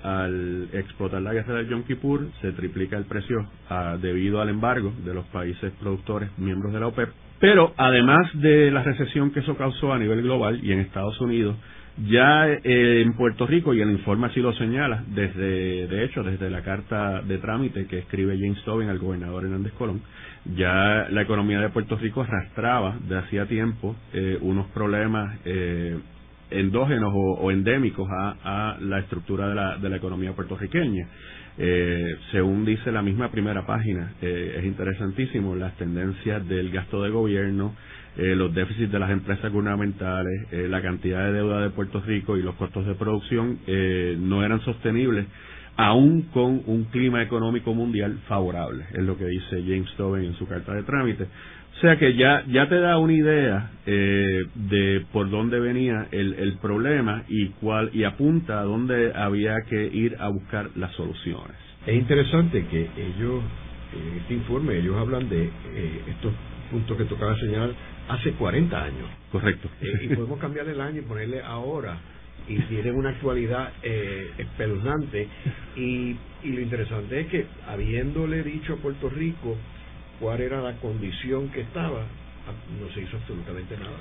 al 0.04 0.68
explotar 0.72 1.20
la 1.20 1.32
guerra 1.32 1.54
del 1.54 1.68
Yom 1.68 1.82
Kippur, 1.82 2.28
se 2.40 2.52
triplica 2.52 2.96
el 2.96 3.04
precio 3.04 3.50
ah, 3.68 3.96
debido 4.00 4.40
al 4.40 4.48
embargo 4.48 4.92
de 5.04 5.12
los 5.12 5.26
países 5.26 5.72
productores 5.80 6.30
miembros 6.38 6.72
de 6.72 6.80
la 6.80 6.86
OPEP. 6.86 7.08
Pero, 7.40 7.72
además 7.76 8.30
de 8.34 8.70
la 8.70 8.82
recesión 8.82 9.32
que 9.32 9.40
eso 9.40 9.56
causó 9.56 9.92
a 9.92 9.98
nivel 9.98 10.22
global 10.22 10.60
y 10.62 10.72
en 10.72 10.80
Estados 10.80 11.20
Unidos, 11.20 11.56
ya 12.06 12.48
eh, 12.48 13.02
en 13.02 13.14
Puerto 13.14 13.46
Rico, 13.46 13.74
y 13.74 13.80
el 13.80 13.90
informe 13.90 14.28
así 14.28 14.40
lo 14.40 14.52
señala, 14.54 15.04
desde, 15.08 15.86
de 15.86 16.04
hecho, 16.04 16.22
desde 16.22 16.50
la 16.50 16.62
carta 16.62 17.22
de 17.22 17.38
trámite 17.38 17.86
que 17.86 17.98
escribe 17.98 18.38
James 18.38 18.62
Tobin 18.64 18.88
al 18.88 18.98
gobernador 18.98 19.44
Hernández 19.44 19.72
Colón, 19.72 20.00
ya 20.56 21.08
la 21.10 21.22
economía 21.22 21.60
de 21.60 21.70
Puerto 21.70 21.96
Rico 21.96 22.22
arrastraba 22.22 22.96
de 23.08 23.18
hacía 23.18 23.46
tiempo 23.46 23.96
eh, 24.12 24.38
unos 24.40 24.66
problemas 24.68 25.38
eh, 25.44 25.98
endógenos 26.50 27.12
o, 27.14 27.50
endémicos 27.50 28.08
a, 28.10 28.36
a, 28.42 28.78
la 28.80 29.00
estructura 29.00 29.48
de 29.48 29.54
la, 29.54 29.76
de 29.76 29.88
la 29.88 29.96
economía 29.96 30.32
puertorriqueña. 30.32 31.06
Eh, 31.60 32.16
según 32.30 32.64
dice 32.64 32.92
la 32.92 33.02
misma 33.02 33.32
primera 33.32 33.66
página, 33.66 34.12
eh, 34.22 34.54
es 34.58 34.64
interesantísimo 34.64 35.56
las 35.56 35.76
tendencias 35.76 36.46
del 36.46 36.70
gasto 36.70 37.02
de 37.02 37.10
gobierno, 37.10 37.74
eh, 38.18 38.34
los 38.34 38.52
déficits 38.52 38.90
de 38.90 38.98
las 38.98 39.10
empresas 39.10 39.52
gubernamentales, 39.52 40.48
eh, 40.50 40.66
la 40.68 40.82
cantidad 40.82 41.24
de 41.26 41.34
deuda 41.34 41.60
de 41.60 41.70
Puerto 41.70 42.00
Rico 42.00 42.36
y 42.36 42.42
los 42.42 42.56
costos 42.56 42.84
de 42.84 42.96
producción 42.96 43.60
eh, 43.68 44.16
no 44.18 44.44
eran 44.44 44.60
sostenibles, 44.62 45.24
aún 45.76 46.22
con 46.32 46.62
un 46.66 46.86
clima 46.90 47.22
económico 47.22 47.72
mundial 47.74 48.18
favorable, 48.26 48.86
es 48.92 49.04
lo 49.04 49.16
que 49.16 49.24
dice 49.26 49.62
James 49.62 49.88
Tobin 49.96 50.24
en 50.24 50.34
su 50.34 50.48
carta 50.48 50.74
de 50.74 50.82
trámite. 50.82 51.26
O 51.76 51.80
sea 51.80 51.96
que 51.96 52.16
ya, 52.16 52.42
ya 52.48 52.68
te 52.68 52.80
da 52.80 52.98
una 52.98 53.12
idea 53.12 53.70
de 53.86 55.06
por 55.12 55.30
dónde 55.30 55.60
venía 55.60 56.08
el, 56.10 56.34
el 56.34 56.54
problema 56.54 57.22
y 57.28 57.50
cuál 57.60 57.90
y 57.92 58.02
apunta 58.02 58.58
a 58.58 58.64
dónde 58.64 59.12
había 59.14 59.54
que 59.70 59.86
ir 59.86 60.16
a 60.18 60.26
buscar 60.26 60.70
las 60.74 60.90
soluciones. 60.94 61.54
Es 61.86 61.94
interesante 61.94 62.66
que 62.66 62.80
ellos, 62.80 63.44
en 63.94 64.18
este 64.18 64.34
informe, 64.34 64.76
ellos 64.76 64.96
hablan 64.96 65.28
de 65.28 65.50
estos 66.08 66.32
puntos 66.72 66.96
que 66.96 67.04
tocaba 67.04 67.38
señalar 67.38 67.70
hace 68.08 68.32
40 68.32 68.82
años. 68.82 69.08
Correcto. 69.30 69.68
Eh, 69.80 70.04
y 70.04 70.08
podemos 70.14 70.38
cambiar 70.38 70.68
el 70.68 70.80
año 70.80 71.00
y 71.00 71.04
ponerle 71.04 71.42
ahora. 71.42 71.98
Y 72.48 72.58
tienen 72.62 72.94
una 72.94 73.10
actualidad 73.10 73.72
eh, 73.82 74.32
espeluznante. 74.38 75.28
Y, 75.76 76.16
y 76.42 76.48
lo 76.52 76.60
interesante 76.60 77.20
es 77.20 77.26
que, 77.28 77.46
habiéndole 77.68 78.42
dicho 78.42 78.74
a 78.74 78.76
Puerto 78.76 79.08
Rico 79.10 79.56
cuál 80.20 80.40
era 80.40 80.60
la 80.60 80.74
condición 80.76 81.50
que 81.50 81.60
estaba, 81.60 82.06
no 82.80 82.92
se 82.94 83.02
hizo 83.02 83.16
absolutamente 83.16 83.76
nada. 83.76 83.98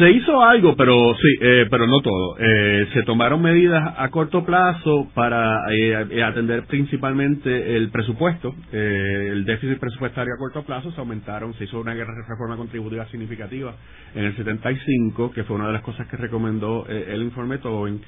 Se 0.00 0.10
hizo 0.10 0.42
algo, 0.42 0.74
pero 0.76 0.94
sí, 1.14 1.28
eh, 1.42 1.66
pero 1.70 1.86
no 1.86 2.00
todo. 2.00 2.38
Eh, 2.38 2.88
se 2.94 3.02
tomaron 3.02 3.42
medidas 3.42 3.96
a 3.98 4.08
corto 4.08 4.46
plazo 4.46 5.10
para 5.12 5.70
eh, 5.74 6.22
atender 6.24 6.64
principalmente 6.64 7.76
el 7.76 7.90
presupuesto, 7.90 8.54
el 8.72 9.44
déficit 9.44 9.78
presupuestario 9.78 10.32
a 10.32 10.38
corto 10.38 10.62
plazo. 10.62 10.90
Se 10.92 11.00
aumentaron, 11.00 11.52
se 11.52 11.64
hizo 11.64 11.80
una 11.80 11.92
reforma 11.92 12.56
contributiva 12.56 13.04
significativa 13.08 13.74
en 14.14 14.24
el 14.24 14.34
75, 14.36 15.32
que 15.32 15.44
fue 15.44 15.56
una 15.56 15.66
de 15.66 15.74
las 15.74 15.82
cosas 15.82 16.08
que 16.08 16.16
recomendó 16.16 16.86
el 16.88 17.22
informe 17.22 17.58
Tobin, 17.58 18.00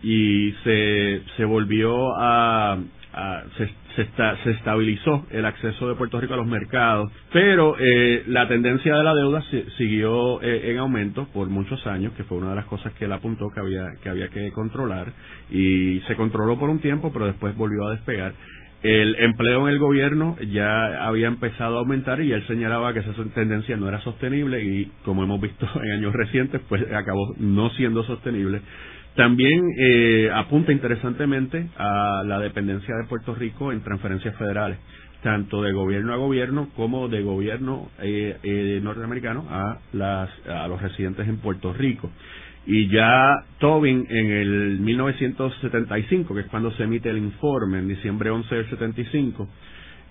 y 0.00 0.52
se, 0.62 1.22
se 1.36 1.44
volvió 1.44 2.14
a, 2.16 2.78
se, 3.56 3.66
se, 3.96 4.08
se, 4.42 4.50
estabilizó 4.50 5.26
el 5.30 5.44
acceso 5.44 5.88
de 5.88 5.94
Puerto 5.94 6.20
Rico 6.20 6.34
a 6.34 6.36
los 6.36 6.46
mercados, 6.46 7.10
pero 7.32 7.76
eh, 7.78 8.24
la 8.26 8.48
tendencia 8.48 8.96
de 8.96 9.04
la 9.04 9.14
deuda 9.14 9.42
siguió 9.76 10.42
eh, 10.42 10.70
en 10.70 10.78
aumento 10.78 11.26
por 11.32 11.48
muchos 11.48 11.86
años, 11.86 12.12
que 12.16 12.24
fue 12.24 12.38
una 12.38 12.50
de 12.50 12.56
las 12.56 12.66
cosas 12.66 12.92
que 12.94 13.04
él 13.04 13.12
apuntó 13.12 13.50
que 13.54 13.60
había 13.60 13.94
que 14.02 14.08
había 14.08 14.28
que 14.28 14.50
controlar 14.52 15.12
y 15.50 16.00
se 16.06 16.16
controló 16.16 16.58
por 16.58 16.70
un 16.70 16.80
tiempo, 16.80 17.12
pero 17.12 17.26
después 17.26 17.56
volvió 17.56 17.86
a 17.86 17.92
despegar. 17.92 18.34
El 18.82 19.14
empleo 19.14 19.66
en 19.66 19.72
el 19.72 19.78
gobierno 19.78 20.36
ya 20.52 21.06
había 21.06 21.28
empezado 21.28 21.76
a 21.76 21.80
aumentar 21.80 22.20
y 22.20 22.32
él 22.32 22.46
señalaba 22.46 22.92
que 22.92 22.98
esa 22.98 23.12
tendencia 23.34 23.78
no 23.78 23.88
era 23.88 24.00
sostenible 24.02 24.62
y 24.62 24.92
como 25.04 25.22
hemos 25.22 25.40
visto 25.40 25.66
en 25.82 25.92
años 25.92 26.12
recientes, 26.12 26.60
pues 26.68 26.82
acabó 26.92 27.34
no 27.38 27.70
siendo 27.70 28.02
sostenible 28.04 28.60
también 29.16 29.70
eh, 29.78 30.30
apunta 30.34 30.72
interesantemente 30.72 31.68
a 31.76 32.22
la 32.24 32.40
dependencia 32.40 32.96
de 32.96 33.04
Puerto 33.04 33.34
Rico 33.34 33.72
en 33.72 33.82
transferencias 33.82 34.36
federales. 34.36 34.78
tanto 35.22 35.62
de 35.62 35.72
gobierno 35.72 36.12
a 36.12 36.16
gobierno 36.16 36.68
como 36.76 37.08
de 37.08 37.22
gobierno 37.22 37.88
eh, 37.98 38.36
eh, 38.42 38.80
norteamericano 38.82 39.46
a, 39.48 39.78
las, 39.94 40.28
a 40.46 40.68
los 40.68 40.82
residentes 40.82 41.26
en 41.26 41.38
Puerto 41.38 41.72
Rico. 41.72 42.10
Y 42.66 42.88
ya 42.88 43.44
Tobin 43.58 44.06
en 44.08 44.30
el 44.30 44.80
1975, 44.80 46.34
que 46.34 46.40
es 46.40 46.46
cuando 46.48 46.70
se 46.72 46.84
emite 46.84 47.08
el 47.08 47.18
informe, 47.18 47.78
en 47.78 47.88
diciembre 47.88 48.30
11 48.30 48.54
del 48.54 48.70
75, 48.70 49.48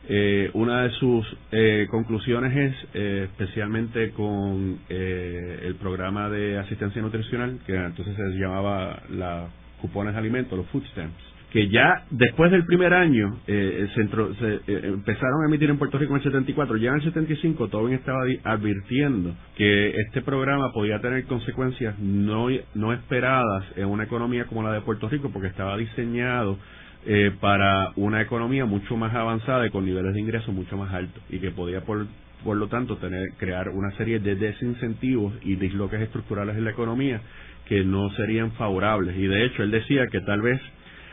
eh, 0.10 0.50
una 0.53 0.83
de 0.83 0.89
sus 0.91 1.25
eh, 1.51 1.88
conclusiones 1.89 2.55
es, 2.55 2.89
eh, 2.93 3.27
especialmente 3.31 4.12
con 4.12 4.79
eh, 4.89 5.60
el 5.63 5.75
programa 5.75 6.29
de 6.29 6.57
asistencia 6.57 7.01
nutricional, 7.01 7.60
que 7.65 7.75
entonces 7.75 8.15
se 8.15 8.39
llamaba 8.39 9.01
la 9.10 9.48
cupones 9.81 10.13
de 10.13 10.19
alimentos, 10.19 10.57
los 10.57 10.67
food 10.67 10.83
stamps, 10.91 11.33
que 11.51 11.69
ya 11.69 12.03
después 12.10 12.50
del 12.51 12.65
primer 12.65 12.93
año 12.93 13.38
eh, 13.48 13.88
se, 13.93 14.07
se 14.07 14.55
eh, 14.67 14.81
empezaron 14.86 15.43
a 15.43 15.48
emitir 15.48 15.69
en 15.69 15.77
Puerto 15.77 15.98
Rico 16.00 16.13
en 16.13 16.17
el 16.17 16.24
74, 16.24 16.77
ya 16.77 16.89
en 16.89 16.95
el 16.95 17.03
75 17.03 17.67
Tobin 17.67 17.93
estaba 17.93 18.24
advirtiendo 18.43 19.36
que 19.55 19.89
este 19.89 20.22
programa 20.22 20.72
podía 20.74 21.00
tener 21.00 21.25
consecuencias 21.25 22.00
no, 22.00 22.48
no 22.74 22.93
esperadas 22.93 23.65
en 23.75 23.88
una 23.88 24.05
economía 24.05 24.45
como 24.45 24.63
la 24.63 24.74
de 24.74 24.81
Puerto 24.81 25.07
Rico, 25.07 25.29
porque 25.31 25.50
estaba 25.50 25.77
diseñado 25.77 26.57
eh, 27.05 27.31
para 27.39 27.91
una 27.95 28.22
economía 28.22 28.65
mucho 28.65 28.95
más 28.95 29.13
avanzada 29.13 29.67
y 29.67 29.69
con 29.69 29.86
niveles 29.86 30.13
de 30.13 30.22
ingresos 30.22 30.53
mucho 30.53 30.77
más 30.77 30.93
altos 30.93 31.22
y 31.29 31.39
que 31.39 31.51
podía 31.51 31.81
por, 31.81 32.07
por 32.43 32.57
lo 32.57 32.67
tanto 32.67 32.98
tener 32.98 33.31
crear 33.38 33.69
una 33.69 33.91
serie 33.98 34.19
de 34.19 34.36
desincentivos 34.36 35.33
y 35.41 35.55
disloques 35.55 36.01
estructurales 36.01 36.55
en 36.55 36.65
la 36.65 36.72
economía 36.72 37.22
que 37.65 37.83
no 37.83 38.10
serían 38.12 38.51
favorables. 38.53 39.17
Y 39.17 39.27
de 39.27 39.45
hecho 39.45 39.63
él 39.63 39.72
decía 39.72 40.07
que 40.07 40.22
tal 40.22 40.41
vez 40.41 40.62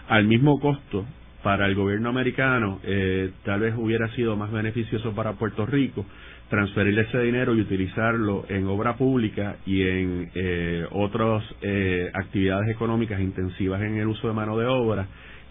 al 0.09 0.27
mismo 0.27 0.61
costo 0.61 1.07
para 1.43 1.67
el 1.67 1.75
gobierno 1.75 2.09
americano 2.09 2.81
eh, 2.83 3.31
tal 3.45 3.61
vez 3.61 3.75
hubiera 3.77 4.09
sido 4.15 4.37
más 4.37 4.53
beneficioso 4.53 5.13
para 5.15 5.33
Puerto 5.35 5.67
Rico 5.67 6.05
transferir 6.51 6.99
ese 6.99 7.21
dinero 7.21 7.55
y 7.55 7.61
utilizarlo 7.61 8.45
en 8.49 8.67
obra 8.67 8.97
pública 8.97 9.57
y 9.65 9.83
en 9.83 10.31
eh, 10.35 10.85
otras 10.91 11.45
eh, 11.63 12.11
actividades 12.13 12.69
económicas 12.69 13.21
intensivas 13.21 13.81
en 13.83 13.97
el 13.97 14.09
uso 14.09 14.27
de 14.29 14.35
mano 14.35 14.59
de 14.59 14.67
obra 14.67 15.07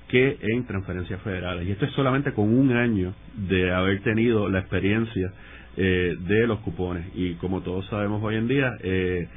que 0.09 0.37
en 0.41 0.65
transferencias 0.65 1.21
federales. 1.21 1.67
Y 1.67 1.71
esto 1.71 1.85
es 1.85 1.91
solamente 1.93 2.33
con 2.33 2.53
un 2.53 2.75
año 2.75 3.13
de 3.35 3.71
haber 3.71 4.01
tenido 4.01 4.49
la 4.49 4.59
experiencia 4.59 5.31
eh, 5.77 6.15
de 6.19 6.47
los 6.47 6.59
cupones. 6.59 7.05
Y 7.15 7.35
como 7.35 7.61
todos 7.61 7.85
sabemos 7.87 8.21
hoy 8.23 8.35
en 8.35 8.47
día, 8.47 8.71
eh, 8.81 9.27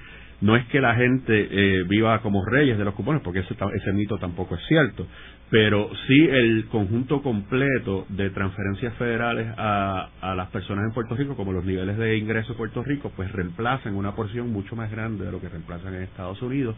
no 0.41 0.57
es 0.57 0.67
que 0.67 0.81
la 0.81 0.95
gente 0.97 1.49
eh, 1.50 1.85
viva 1.87 2.21
como 2.21 2.45
reyes 2.45 2.76
de 2.79 2.85
los 2.85 2.95
cupones, 2.95 3.23
porque 3.23 3.41
ese, 3.41 3.55
ese 3.75 3.93
mito 3.93 4.19
tampoco 4.19 4.57
es 4.57 4.62
cierto, 4.67 5.07
pero 5.52 5.90
sí 6.06 6.28
el 6.30 6.64
conjunto 6.68 7.21
completo 7.21 8.06
de 8.09 8.30
transferencias 8.30 8.94
federales 8.94 9.52
a, 9.59 10.09
a 10.23 10.35
las 10.35 10.49
personas 10.49 10.87
en 10.87 10.94
Puerto 10.94 11.14
Rico, 11.14 11.37
como 11.37 11.52
los 11.52 11.62
niveles 11.62 11.99
de 11.99 12.16
ingreso 12.16 12.52
de 12.52 12.59
Puerto 12.59 12.82
Rico, 12.82 13.12
pues 13.14 13.30
reemplazan 13.32 13.94
una 13.94 14.14
porción 14.14 14.50
mucho 14.50 14.76
más 14.76 14.90
grande 14.90 15.26
de 15.26 15.30
lo 15.30 15.42
que 15.42 15.50
reemplazan 15.50 15.94
en 15.94 16.04
Estados 16.04 16.40
Unidos. 16.40 16.75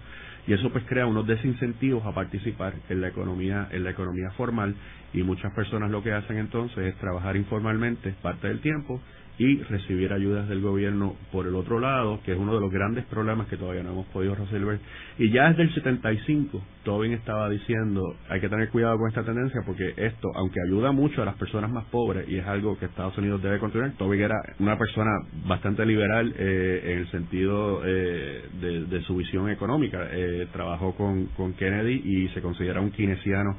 Y 0.49 0.55
eso 0.55 0.71
pues 0.71 0.83
crea 0.89 1.07
unos 1.07 1.25
desincentivos 1.25 2.05
a 2.05 2.13
participar 2.13 2.75
en 2.89 3.01
la 3.01 3.07
economía 3.07 3.69
en 3.71 3.85
la 3.85 3.91
economía 3.91 4.33
formal. 4.37 4.75
Y 5.13 5.23
muchas 5.23 5.55
personas 5.55 5.93
lo 5.93 6.03
que 6.03 6.13
hacen 6.13 6.39
entonces 6.39 6.79
es 6.79 6.97
trabajar 6.97 7.37
informalmente 7.37 8.13
parte 8.23 8.49
del 8.49 8.59
tiempo 8.59 9.01
y 9.37 9.57
recibir 9.65 10.13
ayudas 10.13 10.49
del 10.49 10.61
gobierno 10.61 11.17
por 11.33 11.47
el 11.47 11.57
otro 11.57 11.81
lado, 11.81 12.21
que 12.25 12.33
es 12.33 12.39
uno 12.39 12.55
de 12.55 12.61
los 12.61 12.71
grandes 12.71 13.05
problemas 13.07 13.49
que 13.49 13.57
todavía 13.57 13.83
no 13.83 13.91
hemos 13.91 14.07
podido 14.07 14.35
resolver. 14.35 14.79
Y 15.19 15.31
ya 15.33 15.49
desde 15.49 15.63
el 15.63 15.75
75, 15.75 16.63
Tobin 16.85 17.13
estaba 17.13 17.51
diciendo, 17.51 18.15
hay 18.29 18.41
que 18.41 18.49
tener 18.49 18.69
cuidado 18.69 18.97
con 18.97 19.09
esta 19.09 19.25
tendencia 19.25 19.63
porque 19.67 19.93
esto, 19.97 20.29
aunque 20.37 20.61
ayuda 20.69 20.93
mucho 20.93 21.23
a 21.23 21.25
las 21.25 21.35
personas 21.35 21.71
más 21.71 21.85
pobres 21.87 22.29
y 22.29 22.37
es 22.37 22.47
algo 22.47 22.79
que 22.79 22.87
Estados 22.87 23.19
Unidos 23.19 23.43
debe 23.43 23.59
continuar, 23.59 23.93
Tobin 23.99 24.21
era 24.21 24.37
una 24.61 24.79
persona 24.79 25.11
bastante 25.47 25.85
liberal 25.85 26.33
eh, 26.39 26.83
en 26.93 26.99
el 26.99 27.11
sentido 27.11 27.83
eh, 27.85 28.45
de, 28.61 29.03
su 29.03 29.17
visión 29.17 29.51
económica. 29.51 30.09
Eh, 30.13 30.47
trabajó 30.53 30.95
con, 30.95 31.27
con 31.37 31.55
Kennedy 31.55 32.03
y 32.05 32.29
se 32.29 32.41
considera 32.41 32.81
un 32.81 32.91
keynesiano 32.91 33.57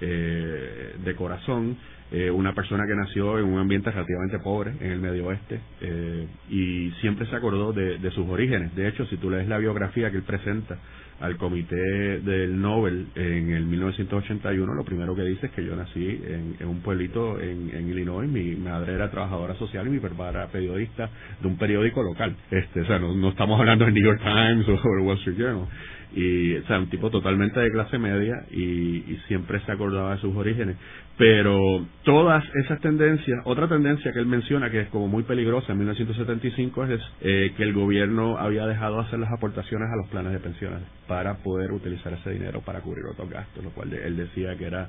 de 0.00 1.14
corazón 1.16 1.76
eh, 2.12 2.30
una 2.30 2.54
persona 2.54 2.86
que 2.86 2.94
nació 2.94 3.38
en 3.38 3.46
un 3.46 3.58
ambiente 3.58 3.90
relativamente 3.90 4.38
pobre 4.38 4.74
en 4.80 4.92
el 4.92 5.00
medio 5.00 5.28
oeste 5.28 5.60
eh, 5.80 6.26
y 6.50 6.90
siempre 7.00 7.24
se 7.26 7.34
acordó 7.34 7.72
de, 7.72 7.98
sus 8.10 8.28
orígenes. 8.28 8.74
De 8.74 8.86
hecho, 8.86 9.06
si 9.06 9.16
tú 9.16 9.30
lees 9.30 9.48
la 9.48 9.56
biografía 9.56 10.10
que 10.10 10.18
él 10.18 10.22
presenta 10.22 10.76
al 11.20 11.38
comité 11.38 11.74
del 12.20 12.60
Nobel 12.60 13.06
en 13.14 13.52
el 13.52 13.64
1981, 13.64 14.74
lo 14.74 14.84
primero 14.84 15.14
que 15.14 15.22
dice 15.22 15.46
es 15.46 15.52
que 15.52 15.64
yo 15.64 15.74
nací 15.74 16.20
en, 16.60 16.68
un 16.68 16.80
pueblito 16.80 17.40
en, 17.40 17.88
Illinois, 17.88 18.28
mi 18.28 18.56
madre 18.56 18.92
era 18.92 19.10
trabajadora 19.10 19.54
social 19.54 19.86
y 19.86 19.90
mi 19.90 19.98
papá 20.00 20.30
era 20.30 20.48
periodista 20.48 21.08
de 21.40 21.48
un 21.48 21.56
periódico 21.56 22.02
local. 22.02 22.36
Este, 22.50 22.82
o 22.82 22.86
sea, 22.86 22.98
no, 22.98 23.28
estamos 23.30 23.58
hablando 23.58 23.86
del 23.86 23.94
New 23.94 24.04
York 24.04 24.20
Times 24.22 24.68
o 24.84 24.98
el 24.98 25.06
Wall 25.06 25.16
Street 25.16 25.38
Journal 25.38 25.68
y 26.14 26.56
o 26.56 26.66
sea 26.66 26.78
un 26.78 26.90
tipo 26.90 27.10
totalmente 27.10 27.58
de 27.60 27.70
clase 27.70 27.98
media 27.98 28.44
y, 28.50 29.02
siempre 29.28 29.60
se 29.60 29.72
acordaba 29.72 30.14
de 30.14 30.20
sus 30.20 30.34
orígenes. 30.34 30.76
Pero 31.16 31.86
todas 32.02 32.44
esas 32.64 32.80
tendencias 32.80 33.40
otra 33.44 33.68
tendencia 33.68 34.12
que 34.12 34.18
él 34.18 34.26
menciona 34.26 34.70
que 34.70 34.80
es 34.80 34.88
como 34.88 35.08
muy 35.08 35.22
peligrosa 35.22 35.72
en 35.72 35.78
1975 35.78 36.84
es 36.84 37.00
eh, 37.20 37.52
que 37.56 37.62
el 37.62 37.72
gobierno 37.72 38.36
había 38.38 38.66
dejado 38.66 38.96
de 38.96 39.02
hacer 39.02 39.18
las 39.18 39.32
aportaciones 39.32 39.88
a 39.92 39.96
los 39.96 40.08
planes 40.08 40.32
de 40.32 40.38
pensiones 40.40 40.80
para 41.06 41.36
poder 41.38 41.72
utilizar 41.72 42.12
ese 42.12 42.30
dinero 42.30 42.60
para 42.62 42.80
cubrir 42.80 43.04
otros 43.06 43.30
gastos 43.30 43.62
lo 43.62 43.70
cual 43.70 43.92
él 43.92 44.16
decía 44.16 44.56
que 44.56 44.66
era 44.66 44.88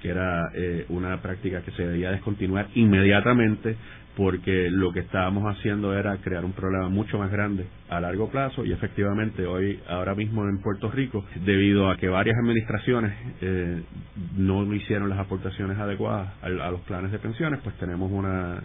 que 0.00 0.08
era 0.08 0.50
eh, 0.54 0.86
una 0.88 1.20
práctica 1.20 1.62
que 1.62 1.72
se 1.72 1.86
debía 1.86 2.10
descontinuar 2.10 2.68
inmediatamente 2.74 3.76
porque 4.18 4.68
lo 4.68 4.92
que 4.92 4.98
estábamos 4.98 5.44
haciendo 5.44 5.96
era 5.96 6.16
crear 6.16 6.44
un 6.44 6.50
problema 6.50 6.88
mucho 6.88 7.18
más 7.18 7.30
grande 7.30 7.68
a 7.88 8.00
largo 8.00 8.28
plazo 8.28 8.64
y 8.64 8.72
efectivamente 8.72 9.46
hoy, 9.46 9.78
ahora 9.88 10.16
mismo 10.16 10.42
en 10.48 10.60
Puerto 10.60 10.90
Rico, 10.90 11.24
debido 11.44 11.88
a 11.88 11.96
que 11.96 12.08
varias 12.08 12.36
administraciones 12.36 13.12
eh, 13.40 13.80
no 14.36 14.74
hicieron 14.74 15.08
las 15.08 15.20
aportaciones 15.20 15.78
adecuadas 15.78 16.32
a, 16.42 16.48
los 16.48 16.80
planes 16.80 17.12
de 17.12 17.20
pensiones, 17.20 17.60
pues 17.62 17.76
tenemos 17.76 18.10
una, 18.10 18.60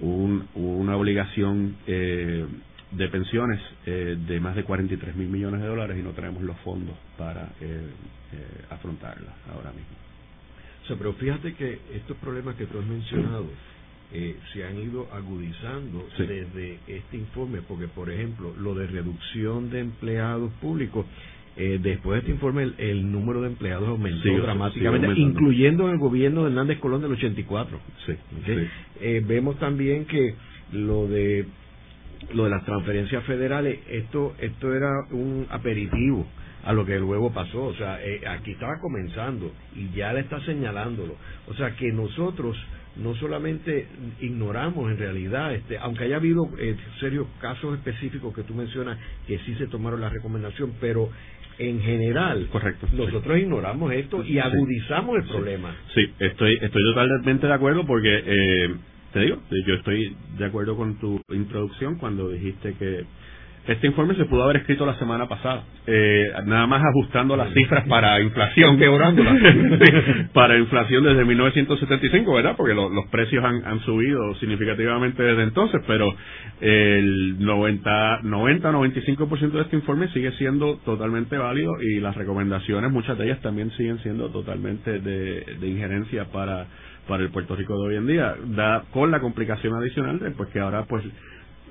una 0.00 0.96
obligación 0.96 1.76
eh, 1.86 2.44
de 2.90 3.08
pensiones 3.10 3.60
eh, 3.86 4.18
de 4.26 4.40
más 4.40 4.56
de 4.56 4.64
43 4.64 5.14
mil 5.14 5.28
millones 5.28 5.60
de 5.60 5.68
dólares 5.68 5.98
y 6.00 6.02
no 6.02 6.10
tenemos 6.10 6.42
los 6.42 6.58
fondos 6.64 6.96
para 7.16 7.48
afrontarla 8.70 9.30
ahora 9.54 9.70
mismo. 9.70 9.94
O 10.90 10.96
pero 10.96 11.12
fíjate 11.12 11.54
que 11.54 11.78
estos 11.94 12.16
problemas 12.16 12.56
que 12.56 12.66
tú 12.66 12.80
has 12.80 12.86
mencionado, 12.86 13.46
eh, 14.12 14.36
se 14.52 14.64
han 14.64 14.76
ido 14.76 15.06
agudizando 15.12 16.04
desde 16.18 16.80
este 16.88 17.16
informe, 17.16 17.60
porque 17.62 17.86
por 17.86 18.10
ejemplo, 18.10 18.52
lo 18.58 18.74
de 18.74 18.88
reducción 18.88 19.70
de 19.70 19.80
empleados 19.80 20.50
públicos, 20.54 21.06
eh, 21.56 21.78
después 21.80 22.14
de 22.14 22.18
este 22.20 22.32
informe 22.32 22.72
el, 22.78 23.12
número 23.12 23.40
de 23.40 23.48
empleados 23.48 23.88
aumentó 23.88 24.28
dramáticamente, 24.42 25.20
incluyendo 25.20 25.86
en 25.86 25.92
el 25.92 25.98
gobierno 25.98 26.42
de 26.42 26.50
Hernández 26.50 26.80
Colón 26.80 27.02
del 27.02 27.12
84. 27.12 27.78
Sí, 28.04 28.12
eh, 29.00 29.22
vemos 29.24 29.58
también 29.60 30.06
que 30.06 30.34
lo 30.72 31.06
de 31.06 31.46
lo 32.34 32.44
de 32.44 32.50
las 32.50 32.64
transferencias 32.64 33.24
federales, 33.24 33.78
esto 33.88 34.34
esto 34.40 34.74
era 34.74 34.90
un 35.12 35.46
aperitivo 35.50 36.26
a 36.64 36.72
lo 36.72 36.84
que 36.84 36.98
luego 36.98 37.32
pasó, 37.32 37.64
o 37.64 37.74
sea, 37.74 37.98
aquí 38.28 38.50
estaba 38.50 38.78
comenzando 38.80 39.52
y 39.74 39.88
ya 39.96 40.12
le 40.12 40.20
está 40.20 40.40
señalándolo, 40.44 41.14
o 41.48 41.54
sea 41.54 41.74
que 41.76 41.90
nosotros 41.92 42.56
no 42.96 43.14
solamente 43.14 43.86
ignoramos 44.20 44.90
en 44.90 44.98
realidad, 44.98 45.54
este, 45.54 45.78
aunque 45.78 46.04
haya 46.04 46.16
habido 46.16 46.48
eh, 46.58 46.76
serios 46.98 47.26
casos 47.40 47.78
específicos 47.78 48.34
que 48.34 48.42
tú 48.42 48.54
mencionas 48.54 48.98
que 49.26 49.38
sí 49.40 49.54
se 49.56 49.66
tomaron 49.68 50.00
la 50.00 50.08
recomendación, 50.08 50.74
pero 50.80 51.10
en 51.58 51.80
general, 51.82 52.48
correcto, 52.50 52.88
nosotros 52.92 53.38
ignoramos 53.38 53.92
esto 53.92 54.24
y 54.24 54.38
agudizamos 54.38 55.16
el 55.16 55.24
problema. 55.24 55.74
Sí, 55.94 56.02
estoy, 56.18 56.54
estoy 56.54 56.82
totalmente 56.82 57.46
de 57.46 57.52
acuerdo 57.52 57.86
porque, 57.86 58.22
eh, 58.26 58.74
te 59.12 59.20
digo, 59.20 59.42
yo 59.66 59.74
estoy 59.74 60.16
de 60.38 60.44
acuerdo 60.46 60.76
con 60.76 60.98
tu 60.98 61.20
introducción 61.30 61.98
cuando 61.98 62.30
dijiste 62.30 62.74
que 62.74 63.04
este 63.66 63.86
informe 63.86 64.14
se 64.14 64.24
pudo 64.24 64.44
haber 64.44 64.56
escrito 64.56 64.86
la 64.86 64.98
semana 64.98 65.28
pasada, 65.28 65.64
eh, 65.86 66.32
nada 66.46 66.66
más 66.66 66.82
ajustando 66.82 67.36
las 67.36 67.52
cifras 67.52 67.86
para 67.88 68.20
inflación, 68.20 68.78
para 70.32 70.58
inflación 70.58 71.04
desde 71.04 71.24
1975, 71.24 72.34
¿verdad? 72.34 72.54
Porque 72.56 72.74
los 72.74 73.06
precios 73.10 73.44
han, 73.44 73.80
subido 73.80 74.34
significativamente 74.36 75.22
desde 75.22 75.42
entonces, 75.42 75.80
pero 75.86 76.14
el 76.60 77.38
90, 77.44 78.22
90-95% 78.22 79.50
de 79.50 79.62
este 79.62 79.76
informe 79.76 80.08
sigue 80.08 80.32
siendo 80.32 80.76
totalmente 80.84 81.36
válido 81.38 81.80
y 81.80 82.00
las 82.00 82.16
recomendaciones, 82.16 82.90
muchas 82.90 83.16
de 83.18 83.26
ellas 83.26 83.40
también 83.40 83.70
siguen 83.72 83.98
siendo 84.00 84.30
totalmente 84.30 85.00
de, 85.00 85.44
de 85.60 85.68
injerencia 85.68 86.24
para 86.26 86.66
para 87.08 87.24
el 87.24 87.30
Puerto 87.30 87.56
Rico 87.56 87.76
de 87.76 87.88
hoy 87.88 87.96
en 87.96 88.06
día, 88.06 88.36
da 88.54 88.84
con 88.92 89.10
la 89.10 89.18
complicación 89.18 89.74
adicional 89.74 90.20
de 90.20 90.30
pues 90.30 90.48
que 90.50 90.60
ahora 90.60 90.84
pues 90.84 91.02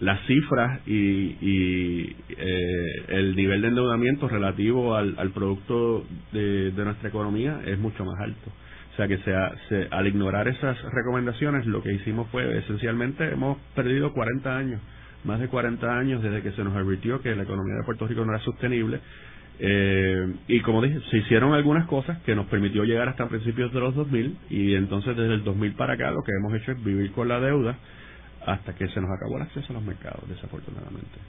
las 0.01 0.25
cifras 0.27 0.79
y, 0.87 2.15
eh, 2.29 2.85
el 3.09 3.35
nivel 3.35 3.61
de 3.61 3.67
endeudamiento 3.67 4.27
relativo 4.27 4.95
al, 4.95 5.31
producto 5.33 6.05
de, 6.31 6.71
nuestra 6.75 7.09
economía 7.09 7.61
es 7.65 7.77
mucho 7.77 8.05
más 8.05 8.19
alto. 8.21 8.49
O 8.93 8.95
sea 8.95 9.07
que 9.07 9.17
se, 9.17 9.87
al 9.91 10.07
ignorar 10.07 10.47
esas 10.47 10.77
recomendaciones, 10.91 11.65
lo 11.65 11.81
que 11.81 11.93
hicimos 11.93 12.27
fue 12.31 12.57
esencialmente 12.59 13.29
hemos 13.31 13.57
perdido 13.75 14.13
40 14.13 14.57
años, 14.57 14.81
más 15.23 15.39
de 15.39 15.47
40 15.47 15.97
años 15.97 16.21
desde 16.21 16.41
que 16.41 16.51
se 16.51 16.63
nos 16.63 16.75
advirtió 16.75 17.21
que 17.21 17.35
la 17.35 17.43
economía 17.43 17.75
de 17.75 17.83
Puerto 17.85 18.07
Rico 18.07 18.25
no 18.25 18.33
era 18.33 18.43
sostenible. 18.43 18.99
Eh, 19.61 20.33
y 20.47 20.61
como 20.61 20.81
dije, 20.81 20.99
se 21.11 21.17
hicieron 21.17 21.53
algunas 21.53 21.85
cosas 21.87 22.17
que 22.19 22.33
nos 22.33 22.45
permitió 22.45 22.85
llegar 22.85 23.09
hasta 23.09 23.27
principios 23.27 23.73
de 23.73 23.79
los 23.81 23.93
2000 23.93 24.37
y 24.49 24.75
entonces 24.75 25.17
desde 25.17 25.33
el 25.33 25.43
2000 25.43 25.73
para 25.73 25.95
acá 25.95 26.11
lo 26.11 26.23
que 26.23 26.31
hemos 26.31 26.53
hecho 26.53 26.71
es 26.71 26.81
vivir 26.81 27.11
con 27.11 27.27
la 27.27 27.41
deuda 27.41 27.77
hasta 28.49 28.73
que 28.73 28.87
se 28.87 28.99
nos 28.99 29.11
acabó 29.11 29.37
el 29.37 29.43
acceso 29.43 29.67
a 29.69 29.73
los 29.73 29.83
mercados, 29.83 30.27
desafortunadamente. 30.27 31.19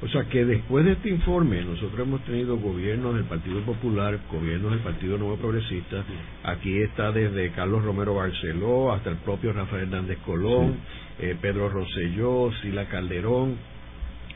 O 0.00 0.08
sea 0.08 0.24
que 0.24 0.44
después 0.44 0.84
de 0.84 0.92
este 0.92 1.10
informe 1.10 1.60
nosotros 1.62 2.00
hemos 2.00 2.24
tenido 2.24 2.56
gobiernos 2.56 3.16
del 3.16 3.24
Partido 3.24 3.60
Popular, 3.62 4.18
gobiernos 4.30 4.70
del 4.70 4.80
Partido 4.80 5.18
Nuevo 5.18 5.36
Progresista, 5.36 6.04
aquí 6.44 6.78
está 6.82 7.10
desde 7.10 7.50
Carlos 7.50 7.84
Romero 7.84 8.14
Barceló 8.14 8.92
hasta 8.92 9.10
el 9.10 9.16
propio 9.16 9.52
Rafael 9.52 9.82
Hernández 9.82 10.18
Colón, 10.24 10.76
eh, 11.18 11.36
Pedro 11.40 11.68
Rosselló, 11.68 12.50
Sila 12.62 12.86
Calderón, 12.86 13.56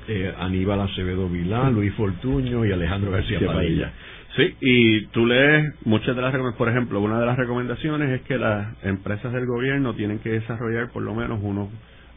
eh, 0.09 0.35
Aníbal 0.37 0.81
Acevedo 0.81 1.29
Vilá, 1.29 1.71
Luis 1.71 1.95
Fortuño 1.95 2.67
y 2.67 2.73
Alejandro 2.73 3.13
García 3.13 3.39
Padilla. 3.47 3.93
Sí, 4.37 4.57
y 4.61 5.07
tú 5.09 5.27
lees 5.27 5.75
muchas 5.85 6.17
de 6.17 6.23
las 6.23 6.35
por 6.55 6.69
ejemplo, 6.69 7.01
una 7.01 7.21
de 7.21 7.27
las 7.27 7.37
recomendaciones 7.37 8.21
es 8.21 8.23
que 8.23 8.39
las 8.39 8.83
empresas 8.83 9.31
del 9.33 9.45
gobierno 9.45 9.95
tienen 9.95 10.21
que 10.21 10.31
desarrollar 10.31 10.91
por 10.91 11.03
lo 11.03 11.15
menos 11.15 11.39
unos 11.43 11.69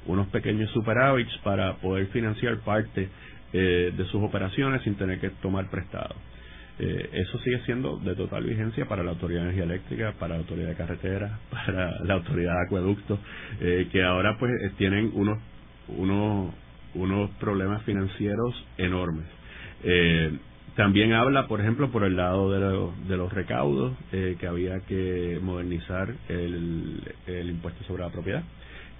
unos 0.05 0.27
pequeños 0.27 0.69
superávits 0.71 1.35
para 1.43 1.75
poder 1.77 2.07
financiar 2.07 2.59
parte 2.59 3.09
eh, 3.53 3.93
de 3.95 4.05
sus 4.05 4.21
operaciones 4.21 4.81
sin 4.83 4.95
tener 4.95 5.19
que 5.19 5.29
tomar 5.29 5.69
prestado. 5.69 6.15
Eh, 6.77 7.09
eso 7.13 7.39
sigue 7.39 7.59
siendo 7.65 7.97
de 7.97 8.15
total 8.15 8.43
vigencia 8.43 8.85
para 8.85 9.03
la 9.03 9.11
Autoridad 9.11 9.41
de 9.41 9.45
Energía 9.45 9.63
Eléctrica, 9.63 10.13
para 10.19 10.35
la 10.35 10.41
Autoridad 10.41 10.69
de 10.69 10.75
Carretera, 10.75 11.39
para 11.49 12.03
la 12.03 12.13
Autoridad 12.15 12.53
de 12.53 12.65
Acueductos, 12.65 13.19
eh, 13.61 13.87
que 13.91 14.03
ahora 14.03 14.37
pues 14.37 14.51
tienen 14.77 15.11
unos, 15.13 15.39
unos, 15.87 16.53
unos 16.93 17.29
problemas 17.39 17.83
financieros 17.83 18.65
enormes. 18.77 19.25
También 20.75 21.13
habla, 21.13 21.47
por 21.47 21.61
ejemplo, 21.61 21.89
por 21.89 22.03
el 22.03 22.15
lado 22.15 22.51
de, 22.51 23.07
de 23.07 23.17
los 23.17 23.31
recaudos, 23.31 23.93
que 24.11 24.47
había 24.47 24.79
que 24.81 25.39
modernizar 25.41 26.13
el, 26.29 27.01
el 27.27 27.49
impuesto 27.49 27.83
sobre 27.85 28.03
la 28.03 28.09
propiedad 28.09 28.43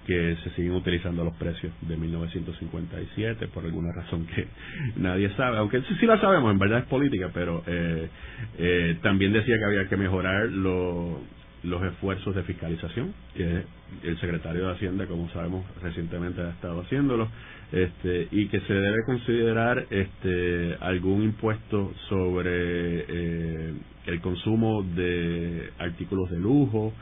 que 0.06 0.36
se 0.44 0.50
siguen 0.50 0.72
utilizando 0.72 1.24
los 1.24 1.34
precios 1.34 1.72
de 1.82 1.96
1957 1.96 3.48
por 3.48 3.64
alguna 3.64 3.92
razón 3.92 4.26
que 4.26 4.46
nadie 4.96 5.30
sabe, 5.36 5.58
aunque 5.58 5.80
sí, 5.82 5.96
sí 5.98 6.06
la 6.06 6.20
sabemos, 6.20 6.52
en 6.52 6.58
verdad 6.58 6.78
es 6.80 6.84
política, 6.86 7.30
pero 7.34 7.62
eh, 7.66 8.08
eh, 8.58 8.98
también 9.02 9.32
decía 9.32 9.56
que 9.58 9.64
había 9.64 9.88
que 9.88 9.96
mejorar 9.96 10.48
los 11.62 11.82
esfuerzos 11.82 12.34
de 12.34 12.42
fiscalización, 12.42 13.14
que 13.34 13.64
el 14.02 14.20
secretario 14.20 14.66
de 14.66 14.72
Hacienda, 14.72 15.06
como 15.06 15.28
sabemos, 15.30 15.64
recientemente 15.82 16.40
ha 16.40 16.50
estado 16.50 16.80
haciéndolo, 16.80 17.28
este, 17.72 18.28
y 18.30 18.48
que 18.48 18.60
se 18.60 18.72
debe 18.72 19.04
considerar 19.06 19.86
este, 19.90 20.76
algún 20.80 21.22
impuesto 21.22 21.92
sobre 22.08 22.50
eh, 23.08 23.74
el 24.06 24.20
consumo 24.20 24.82
de 24.82 25.70
artículos 25.78 26.30
de 26.30 26.38
lujo, 26.38 26.92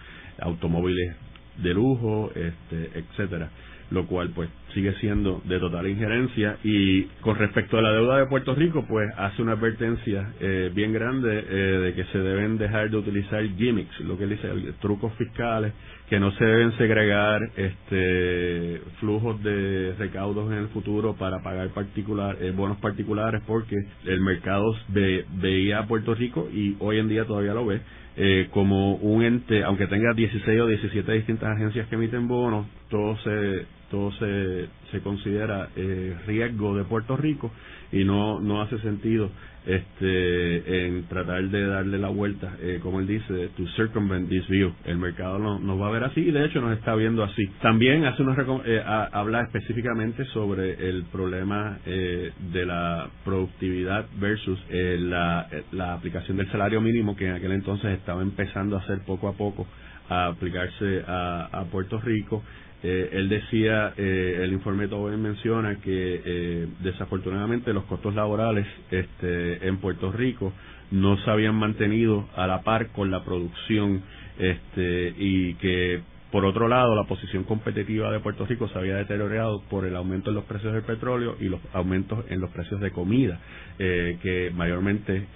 automóviles 0.40 1.16
de 1.58 1.74
lujo, 1.74 2.30
este, 2.34 2.98
etcétera, 2.98 3.50
lo 3.90 4.06
cual 4.06 4.30
pues 4.34 4.48
sigue 4.72 4.92
siendo 4.94 5.40
de 5.44 5.58
total 5.58 5.86
injerencia. 5.86 6.58
Y 6.64 7.02
con 7.20 7.36
respecto 7.36 7.78
a 7.78 7.82
la 7.82 7.92
deuda 7.92 8.18
de 8.18 8.26
Puerto 8.26 8.54
Rico 8.54 8.84
pues 8.88 9.10
hace 9.16 9.42
una 9.42 9.52
advertencia 9.52 10.32
eh, 10.40 10.70
bien 10.74 10.92
grande 10.92 11.44
eh, 11.48 11.54
de 11.54 11.94
que 11.94 12.04
se 12.04 12.18
deben 12.18 12.58
dejar 12.58 12.90
de 12.90 12.96
utilizar 12.96 13.42
gimmicks, 13.56 14.00
lo 14.00 14.18
que 14.18 14.24
él 14.24 14.30
dice, 14.30 14.48
trucos 14.80 15.12
fiscales, 15.14 15.72
que 16.08 16.20
no 16.20 16.30
se 16.32 16.44
deben 16.44 16.76
segregar 16.76 17.40
este 17.56 18.80
flujos 19.00 19.42
de 19.42 19.94
recaudos 19.98 20.52
en 20.52 20.58
el 20.58 20.68
futuro 20.68 21.14
para 21.14 21.42
pagar 21.42 21.68
particular 21.70 22.36
eh, 22.40 22.52
bonos 22.54 22.78
particulares 22.78 23.42
porque 23.46 23.76
el 24.04 24.20
mercado 24.20 24.74
veía 24.88 25.80
a 25.80 25.86
Puerto 25.86 26.14
Rico 26.14 26.48
y 26.52 26.76
hoy 26.78 26.98
en 26.98 27.08
día 27.08 27.24
todavía 27.24 27.54
lo 27.54 27.66
ve 27.66 27.80
eh, 28.16 28.48
como 28.52 28.94
un 28.94 29.24
ente, 29.24 29.64
aunque 29.64 29.88
tenga 29.88 30.12
16 30.14 30.60
o 30.60 30.66
17 30.68 31.12
distintas 31.12 31.56
agencias 31.56 31.88
que 31.88 31.96
emiten 31.96 32.28
bonos, 32.28 32.66
todo 32.88 33.16
se 33.18 33.66
todo 33.94 34.10
se, 34.10 34.66
se 34.90 35.00
considera 35.02 35.68
eh, 35.76 36.16
riesgo 36.26 36.76
de 36.76 36.82
Puerto 36.82 37.16
Rico 37.16 37.52
y 37.92 38.02
no 38.02 38.40
no 38.40 38.60
hace 38.60 38.76
sentido 38.80 39.30
este 39.66 40.86
en 40.86 41.04
tratar 41.04 41.44
de 41.44 41.66
darle 41.66 41.96
la 41.98 42.08
vuelta 42.08 42.56
eh, 42.60 42.80
como 42.82 42.98
él 42.98 43.06
dice 43.06 43.50
to 43.56 43.64
circumvent 43.76 44.28
this 44.28 44.46
view. 44.48 44.72
El 44.84 44.98
mercado 44.98 45.38
no, 45.38 45.60
nos 45.60 45.80
va 45.80 45.88
a 45.88 45.90
ver 45.92 46.02
así 46.04 46.20
y 46.20 46.32
de 46.32 46.44
hecho 46.44 46.60
nos 46.60 46.76
está 46.76 46.96
viendo 46.96 47.22
así. 47.22 47.46
También 47.62 48.04
hace 48.04 48.22
una 48.22 48.36
eh, 48.64 48.82
habla 48.84 49.42
específicamente 49.42 50.24
sobre 50.26 50.88
el 50.88 51.04
problema 51.04 51.78
eh, 51.86 52.32
de 52.52 52.66
la 52.66 53.08
productividad 53.24 54.06
versus 54.18 54.58
eh, 54.70 54.98
la, 55.00 55.48
la 55.70 55.94
aplicación 55.94 56.36
del 56.36 56.50
salario 56.50 56.80
mínimo 56.80 57.14
que 57.14 57.28
en 57.28 57.34
aquel 57.34 57.52
entonces 57.52 57.92
estaba 57.92 58.22
empezando 58.22 58.76
a 58.76 58.80
hacer 58.80 58.98
poco 59.06 59.28
a 59.28 59.34
poco 59.34 59.68
a 60.08 60.26
aplicarse 60.26 61.02
a 61.06 61.64
Puerto 61.70 61.98
Rico 61.98 62.42
eh, 62.86 63.08
él 63.12 63.30
decía, 63.30 63.94
eh, 63.96 64.40
el 64.42 64.52
informe 64.52 64.88
Tobin 64.88 65.18
menciona 65.18 65.76
que 65.76 66.20
eh, 66.22 66.68
desafortunadamente 66.82 67.72
los 67.72 67.84
costos 67.84 68.14
laborales 68.14 68.66
este, 68.90 69.66
en 69.66 69.78
Puerto 69.78 70.12
Rico 70.12 70.52
no 70.90 71.16
se 71.16 71.30
habían 71.30 71.54
mantenido 71.54 72.28
a 72.36 72.46
la 72.46 72.60
par 72.60 72.88
con 72.88 73.10
la 73.10 73.24
producción 73.24 74.02
este, 74.38 75.14
y 75.16 75.54
que 75.54 76.02
por 76.30 76.44
otro 76.44 76.68
lado 76.68 76.94
la 76.94 77.04
posición 77.04 77.44
competitiva 77.44 78.12
de 78.12 78.20
Puerto 78.20 78.44
Rico 78.44 78.68
se 78.68 78.78
había 78.78 78.96
deteriorado 78.96 79.62
por 79.70 79.86
el 79.86 79.96
aumento 79.96 80.28
en 80.28 80.36
los 80.36 80.44
precios 80.44 80.74
del 80.74 80.82
petróleo 80.82 81.36
y 81.40 81.44
los 81.44 81.60
aumentos 81.72 82.26
en 82.28 82.38
los 82.38 82.50
precios 82.50 82.82
de 82.82 82.90
comida 82.90 83.40
que 83.78 84.52
mayormente 84.54 85.28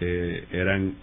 eran 0.51 0.97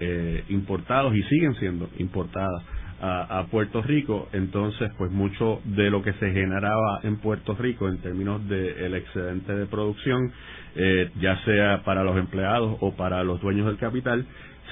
importados 0.49 1.15
y 1.15 1.23
siguen 1.23 1.55
siendo 1.55 1.89
importadas 1.97 2.61
a, 3.01 3.45
Puerto 3.51 3.81
Rico, 3.81 4.27
entonces 4.33 4.91
pues 4.97 5.11
mucho 5.11 5.61
de 5.65 5.89
lo 5.89 6.01
que 6.01 6.13
se 6.13 6.31
generaba 6.31 6.99
en 7.03 7.17
Puerto 7.17 7.53
Rico 7.55 7.87
en 7.87 7.99
términos 7.99 8.47
del 8.47 8.95
excedente 8.95 9.53
de 9.53 9.65
producción, 9.65 10.31
eh, 10.75 11.11
ya 11.19 11.37
sea 11.45 11.83
para 11.83 12.03
los 12.03 12.17
empleados 12.17 12.77
o 12.79 12.95
para 12.95 13.23
los 13.23 13.41
dueños 13.41 13.67
del 13.67 13.77
capital, 13.77 14.25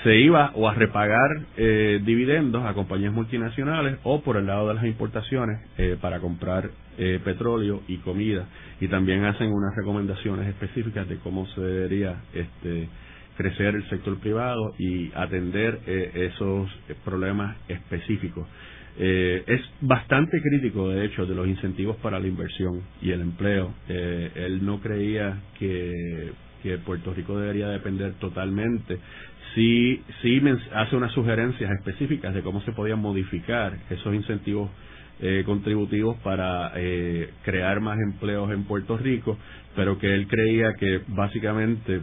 se 0.04 0.18
iba 0.18 0.52
o 0.56 0.68
a 0.68 0.74
repagar 0.74 1.30
eh, 1.56 2.02
dividendos 2.04 2.66
a 2.66 2.74
compañías 2.74 3.14
multinacionales 3.14 3.98
o 4.04 4.22
por 4.22 4.38
el 4.38 4.48
lado 4.48 4.68
de 4.70 4.74
las 4.74 4.86
importaciones 4.86 5.62
eh, 5.78 5.98
para 6.00 6.20
comprar 6.20 6.70
petróleo 6.96 7.82
y 7.88 7.98
comida. 7.98 8.46
Y 8.80 8.88
también 8.88 9.26
hacen 9.26 9.52
unas 9.52 9.76
recomendaciones 9.76 10.48
específicas 10.48 11.10
de 11.10 11.18
cómo 11.18 11.48
se 11.48 11.62
debería 11.62 12.18
este 12.36 12.88
crecer 13.36 13.76
el 13.76 13.88
sector 13.90 14.18
privado 14.20 14.74
y 14.78 15.12
atender 15.16 15.80
eh, 15.88 16.30
esos 16.34 16.70
problemas 17.04 17.58
específicos. 17.68 18.48
Eh, 18.98 19.44
es 19.48 19.62
bastante 19.82 20.40
crítico, 20.42 20.90
de 20.90 21.06
hecho, 21.06 21.26
de 21.26 21.34
los 21.34 21.48
incentivos 21.48 21.98
para 21.98 22.20
la 22.20 22.28
inversión 22.28 22.82
y 23.02 23.12
el 23.12 23.22
empleo. 23.22 23.74
Eh, 23.90 24.32
él 24.36 24.64
no 24.64 24.80
creía 24.80 25.40
que, 25.58 26.32
que 26.62 26.78
Puerto 26.78 27.14
Rico 27.14 27.40
debería 27.40 27.70
depender 27.70 28.14
totalmente. 28.14 29.00
Sí, 29.56 30.02
sí 30.22 30.42
hace 30.74 30.96
unas 30.96 31.12
sugerencias 31.14 31.72
específicas 31.72 32.34
de 32.34 32.42
cómo 32.42 32.62
se 32.62 32.72
podían 32.72 33.00
modificar 33.00 33.78
esos 33.90 34.14
incentivos 34.14 34.70
contributivos 35.46 36.18
para 36.18 36.74
crear 37.44 37.80
más 37.80 37.98
empleos 38.00 38.52
en 38.52 38.64
Puerto 38.64 38.98
Rico, 38.98 39.38
pero 39.74 39.98
que 39.98 40.14
él 40.14 40.28
creía 40.28 40.74
que 40.74 41.02
básicamente 41.08 42.02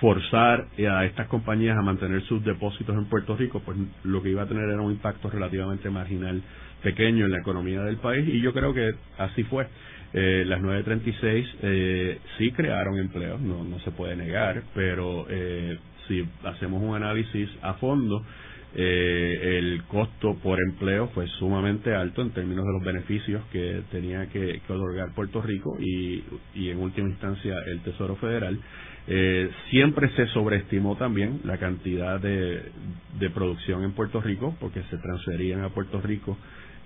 forzar 0.00 0.66
a 0.88 1.04
estas 1.04 1.26
compañías 1.28 1.76
a 1.76 1.82
mantener 1.82 2.22
sus 2.22 2.44
depósitos 2.44 2.96
en 2.96 3.06
Puerto 3.06 3.36
Rico, 3.36 3.60
pues 3.64 3.76
lo 4.04 4.22
que 4.22 4.30
iba 4.30 4.42
a 4.42 4.46
tener 4.46 4.68
era 4.68 4.80
un 4.80 4.92
impacto 4.92 5.28
relativamente 5.30 5.90
marginal 5.90 6.42
pequeño 6.82 7.26
en 7.26 7.32
la 7.32 7.38
economía 7.38 7.82
del 7.82 7.96
país 7.96 8.28
y 8.28 8.40
yo 8.40 8.52
creo 8.52 8.74
que 8.74 8.92
así 9.18 9.44
fue. 9.44 9.66
Eh, 10.14 10.44
las 10.46 10.60
936 10.60 11.48
eh, 11.62 12.18
sí 12.36 12.52
crearon 12.52 12.98
empleos, 12.98 13.40
no, 13.40 13.64
no 13.64 13.78
se 13.80 13.92
puede 13.92 14.14
negar, 14.14 14.62
pero 14.74 15.26
eh, 15.30 15.78
si 16.06 16.28
hacemos 16.44 16.82
un 16.82 16.94
análisis 16.94 17.48
a 17.62 17.74
fondo, 17.74 18.22
eh, 18.74 19.58
el 19.58 19.82
costo 19.84 20.34
por 20.42 20.58
empleo 20.58 21.08
fue 21.08 21.26
sumamente 21.38 21.94
alto 21.94 22.22
en 22.22 22.30
términos 22.30 22.64
de 22.64 22.72
los 22.72 22.82
beneficios 22.82 23.42
que 23.52 23.82
tenía 23.90 24.26
que, 24.28 24.60
que 24.66 24.72
otorgar 24.72 25.14
Puerto 25.14 25.42
Rico 25.42 25.76
y, 25.78 26.24
y 26.54 26.70
en 26.70 26.78
última 26.78 27.08
instancia 27.08 27.54
el 27.66 27.80
Tesoro 27.80 28.16
Federal. 28.16 28.58
Eh, 29.08 29.50
siempre 29.70 30.10
se 30.10 30.26
sobreestimó 30.28 30.96
también 30.96 31.40
la 31.44 31.58
cantidad 31.58 32.20
de, 32.20 32.62
de 33.18 33.30
producción 33.30 33.82
en 33.82 33.92
Puerto 33.92 34.20
Rico 34.20 34.56
porque 34.60 34.82
se 34.90 34.98
transferían 34.98 35.64
a 35.64 35.70
Puerto 35.70 36.00
Rico 36.00 36.38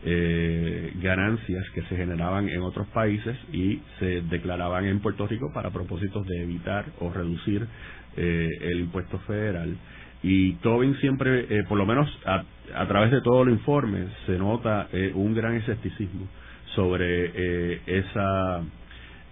eh, 0.05 0.93
ganancias 0.97 1.65
que 1.75 1.83
se 1.83 1.97
generaban 1.97 2.49
en 2.49 2.63
otros 2.63 2.87
países 2.89 3.37
y 3.53 3.81
se 3.99 4.23
declaraban 4.23 4.87
en 4.87 5.01
Puerto 5.01 5.27
Rico 5.27 5.53
para 5.53 5.71
propósitos 5.71 6.27
de 6.27 6.43
evitar 6.43 6.87
o 7.01 7.13
reducir 7.13 7.67
eh, 8.17 8.49
el 8.61 8.81
impuesto 8.81 9.19
federal. 9.21 9.77
Y 10.23 10.55
Tobin 10.55 10.97
siempre, 10.97 11.47
eh, 11.49 11.65
por 11.69 11.79
lo 11.79 11.87
menos 11.87 12.09
a, 12.25 12.45
a, 12.75 12.89
través 12.89 13.11
de 13.11 13.21
todo 13.21 13.43
el 13.43 13.51
informe, 13.51 14.07
se 14.27 14.39
nota 14.39 14.89
eh, 14.93 15.13
un 15.15 15.35
gran 15.35 15.55
escepticismo 15.55 16.27
sobre 16.75 17.31
eh, 17.35 17.81
esa 17.87 18.63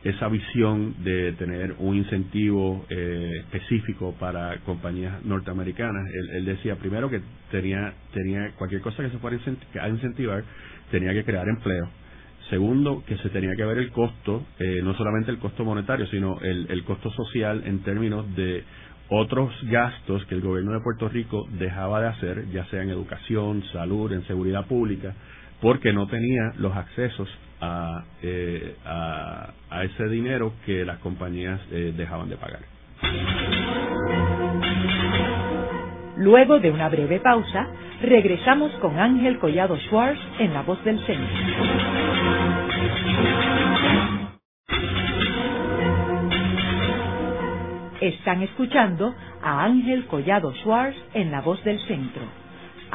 esa 0.05 0.29
visión 0.29 0.95
de 1.03 1.33
tener 1.33 1.75
un 1.79 1.97
incentivo 1.97 2.85
eh, 2.91 3.31
específico 3.41 4.15
para 4.21 4.59
compañías 4.59 5.25
norteamericanas. 5.25 6.07
Él, 6.33 6.45
decía 6.45 6.77
primero 6.77 7.09
que 7.09 7.23
tenía, 7.51 7.95
tenía 8.13 8.53
cualquier 8.59 8.83
cosa 8.83 9.03
que 9.03 9.09
se 9.09 9.19
fuera 9.19 9.39
a 9.81 9.89
incentivar, 9.89 10.45
tenía 10.91 11.13
que 11.15 11.25
crear 11.25 11.49
empleo. 11.49 11.89
Segundo, 12.51 13.03
que 13.07 13.17
se 13.17 13.31
tenía 13.31 13.57
que 13.57 13.65
ver 13.65 13.79
el 13.79 13.91
costo, 13.91 14.47
eh, 14.59 14.83
no 14.85 14.95
solamente 14.95 15.31
el 15.31 15.39
costo 15.39 15.65
monetario, 15.65 16.07
sino 16.09 16.39
el, 16.43 16.67
el 16.69 16.85
costo 16.85 17.11
social 17.11 17.63
en 17.65 17.83
términos 17.83 18.27
de 18.37 18.63
otros 19.09 19.55
gastos 19.65 20.25
que 20.27 20.35
el 20.35 20.43
gobierno 20.43 20.73
de 20.73 20.81
Puerto 20.81 21.09
Rico 21.09 21.47
dejaba 21.59 22.03
de 22.03 22.09
hacer, 22.09 22.51
ya 22.51 22.67
sea 22.67 22.83
en 22.83 22.91
educación, 22.91 23.63
salud, 23.73 24.13
en 24.13 24.27
seguridad 24.27 24.67
pública, 24.67 25.15
porque 25.63 25.95
no 25.95 26.07
tenía 26.07 26.53
los 26.59 26.77
accesos 26.77 27.29
eh, 28.23 28.77
a, 28.85 29.51
a, 29.71 29.85
ese 29.85 30.09
dinero 30.09 30.53
que 30.67 30.85
las 30.85 30.99
compañías 30.99 31.61
eh, 31.71 31.93
dejaban 31.97 32.29
de 32.29 32.37
pagar. 32.37 32.61
Luego 36.17 36.61
de 36.61 36.71
una 36.71 36.89
breve 36.89 37.21
pausa, 37.21 37.67
regresamos 38.03 38.73
con 38.81 38.99
Ángel 38.99 39.39
Collado 39.39 39.77
Schwartz 39.77 40.21
en 40.39 40.55
La 40.55 40.63
Voz 40.63 40.83
del 40.85 40.99
Centro. 41.07 41.29
Están 48.01 48.43
escuchando 48.43 49.15
a 49.43 49.65
Ángel 49.65 50.07
Collado 50.07 50.53
Schwartz 50.57 50.97
en 51.15 51.31
La 51.31 51.41
Voz 51.41 51.63
del 51.65 51.79
Centro. 51.81 52.44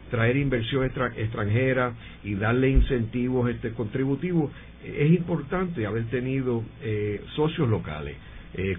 traer 0.09 0.37
inversión 0.37 0.85
extranjera 0.85 1.95
y 2.23 2.35
darle 2.35 2.69
incentivos 2.69 3.49
este, 3.49 3.71
contributivos, 3.73 4.53
es 4.85 5.11
importante 5.11 5.85
haber 5.85 6.05
tenido 6.05 6.63
eh, 6.81 7.19
socios 7.35 7.67
locales, 7.67 8.15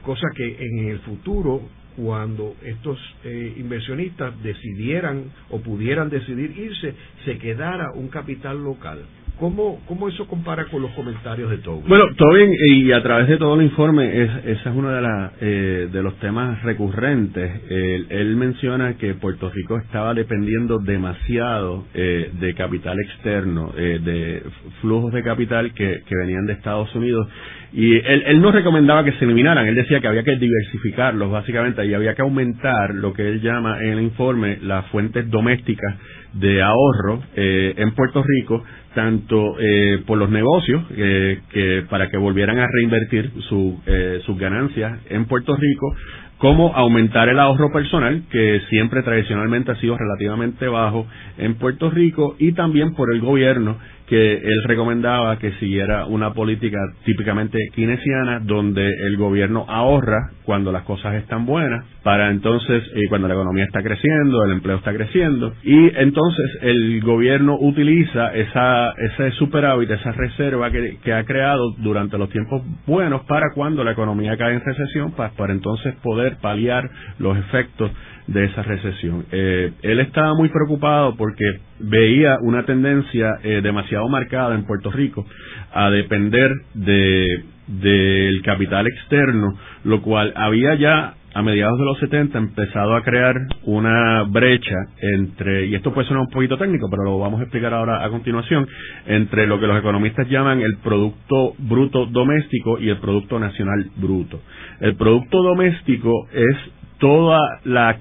cosa 0.03 0.29
que 0.37 0.67
en 0.67 0.89
el 0.89 1.01
futuro 1.01 1.63
cuando 1.97 2.57
estos 2.65 2.99
eh, 3.25 3.55
inversionistas 3.57 4.41
decidieran 4.43 5.33
o 5.51 5.61
pudieran 5.61 6.11
decidir 6.11 6.57
irse, 6.57 6.95
se 7.25 7.39
quedara 7.39 7.93
un 7.93 8.09
capital 8.09 8.63
local. 8.63 9.05
¿Cómo, 9.39 9.81
¿Cómo 9.87 10.09
eso 10.09 10.27
compara 10.29 10.67
con 10.67 10.81
los 10.81 10.93
comentarios 10.93 11.51
de 11.51 11.59
Tobin? 11.59 11.89
Bueno, 11.89 12.05
Tobin, 12.17 12.53
y 12.69 12.93
a 12.93 13.03
través 13.03 13.29
de 13.29 13.37
todo 13.37 13.57
el 13.57 13.63
informe, 13.63 14.23
es, 14.23 14.31
ese 14.45 14.69
es 14.69 14.75
uno 14.75 14.91
de, 14.91 15.03
la, 15.03 15.33
eh, 15.41 15.89
de 15.91 16.03
los 16.03 16.15
temas 16.21 16.63
recurrentes. 16.63 17.51
él 17.69 18.37
menciona 18.37 18.97
que 18.97 19.15
Puerto 19.15 19.51
Rico 19.51 19.77
estaba 19.79 20.15
dependiendo 20.15 20.79
demasiado 20.79 21.85
eh, 21.95 22.31
de 22.39 22.55
capital 22.55 22.97
externo, 23.01 23.73
de 23.75 24.43
flujos 24.81 25.13
de 25.13 25.23
capital 25.23 25.75
que, 25.75 26.03
que 26.07 26.17
venían 26.17 26.47
de 26.47 26.53
Estados 26.53 26.95
Unidos 26.95 27.29
y 27.77 27.97
él, 27.97 28.23
él 28.27 28.41
no 28.41 28.53
recomendaba 28.53 29.05
que 29.05 29.13
se 29.13 29.25
eliminaran, 29.25 29.67
él 29.67 29.75
decía 29.75 30.01
que 30.01 30.07
había 30.07 30.23
que 30.23 30.37
diversificarlos 30.37 31.29
básicamente 31.29 31.85
y 31.85 31.93
había 31.93 32.15
que 32.15 32.23
aumentar 32.23 32.95
lo 32.95 33.13
que 33.13 33.29
él 33.29 33.41
llama 33.41 33.83
en 33.83 33.95
el 33.95 34.03
informe 34.03 34.59
las 34.63 34.87
fuentes 34.87 35.29
domésticas 35.29 35.97
de 36.35 36.63
ahorro 36.63 37.23
eh, 37.37 37.75
en 37.77 37.95
Puerto 37.95 38.23
Rico, 38.23 38.63
tanto 38.95 39.57
eh, 39.61 40.03
por 40.07 40.19
los 40.19 40.31
negocios, 40.31 40.83
eh, 40.91 41.41
que 41.51 41.85
para 41.89 42.09
que 42.11 42.17
volvieran 42.17 42.59
a 42.59 42.67
reinvertir 42.67 43.31
su, 43.49 43.81
eh, 43.87 44.21
sus 44.25 44.39
ganancias 44.39 44.99
en 45.11 45.27
Puerto 45.27 45.57
Rico, 45.57 45.95
como 46.39 46.75
aumentar 46.75 47.29
el 47.29 47.39
ahorro 47.39 47.73
personal, 47.73 48.23
que 48.31 48.61
siempre 48.69 49.03
tradicionalmente 49.03 49.73
ha 49.73 49.77
sido 49.77 49.97
relativamente 49.97 50.67
bajo 50.69 51.07
en 51.39 51.55
Puerto 51.55 51.91
Rico, 51.91 52.37
y 52.39 52.53
también 52.53 52.95
por 52.95 53.13
el 53.13 53.21
gobierno, 53.21 53.79
que 54.07 54.35
él 54.35 54.63
recomendaba 54.67 55.39
que 55.39 55.53
siguiera 55.53 56.07
una 56.07 56.35
política 56.35 56.79
típicamente 57.05 57.59
keynesiana 57.75 58.41
donde 58.41 58.87
el 58.87 59.17
gobierno 59.17 59.65
ahorra 59.69 60.31
cuando 60.45 60.73
las 60.73 60.83
cosas 60.83 61.15
están 61.15 61.47
buenas 61.47 61.85
para 62.03 62.31
entonces 62.31 62.83
y 62.95 63.09
cuando 63.09 63.29
la 63.29 63.35
economía 63.35 63.65
está 63.65 63.83
creciendo 63.83 64.45
el 64.45 64.53
empleo 64.53 64.77
está 64.77 64.93
creciendo. 64.93 65.55
Y 65.63 65.91
entonces 65.97 66.59
el 66.63 67.01
gobierno 67.03 67.57
utiliza 67.59 68.35
esa 68.35 68.93
ese 68.99 69.31
superávit 69.33 69.91
esa 69.91 70.13
reserva 70.13 70.71
que, 70.71 70.99
que 71.03 71.13
ha 71.13 71.25
creado 71.25 71.73
durante 71.79 72.19
los 72.19 72.29
tiempos 72.29 72.63
buenos 72.87 73.23
para 73.25 73.53
cuando 73.55 73.85
la 73.85 73.93
economía 73.93 74.37
cae 74.37 74.55
en 74.55 74.61
recesión 74.61 75.13
para, 75.13 75.31
para 75.31 75.53
entonces 75.53 75.95
poder 76.03 76.37
paliar 76.43 76.91
los 77.19 77.39
efectos 77.39 77.91
de 78.27 78.45
esa 78.45 78.63
recesión. 78.63 79.27
Eh, 79.31 79.73
él 79.83 80.01
estaba 80.01 80.35
muy 80.35 80.49
preocupado 80.49 81.17
porque 81.17 81.45
veía 81.79 82.39
una 82.41 82.65
tendencia 82.65 83.39
eh, 83.43 83.61
demasiado 83.63 84.09
marcada 84.09 84.55
en 84.55 84.65
Puerto 84.65 84.91
Rico 84.91 85.27
a 85.73 85.91
depender 85.91 86.51
de 86.75 87.45
del 87.67 88.43
capital 88.43 88.87
externo, 88.87 89.55
lo 89.85 90.03
cual 90.03 90.33
había 90.37 90.75
ya 90.75 91.15
a 91.35 91.43
mediados 91.43 91.79
de 91.79 91.85
los 91.85 91.99
70 91.99 92.39
empezado 92.39 92.95
a 92.95 93.03
crear 93.03 93.35
una 93.65 94.23
brecha 94.23 94.77
entre, 95.01 95.67
y 95.67 95.75
esto 95.75 95.93
puede 95.93 96.07
sonar 96.07 96.23
un 96.23 96.31
poquito 96.31 96.57
técnico, 96.57 96.89
pero 96.89 97.03
lo 97.03 97.19
vamos 97.19 97.41
a 97.41 97.43
explicar 97.43 97.75
ahora 97.75 98.05
a 98.05 98.09
continuación, 98.09 98.69
entre 99.07 99.47
lo 99.49 99.59
que 99.59 99.67
los 99.67 99.79
economistas 99.79 100.29
llaman 100.29 100.61
el 100.61 100.77
Producto 100.77 101.55
Bruto 101.59 102.07
Doméstico 102.07 102.79
y 102.79 102.89
el 102.89 102.99
Producto 102.99 103.41
Nacional 103.41 103.91
Bruto. 103.97 104.41
El 104.81 104.95
Producto 104.95 105.43
Doméstico 105.43 106.29
es 106.33 106.57
toda 106.99 107.39
la, 107.65 107.99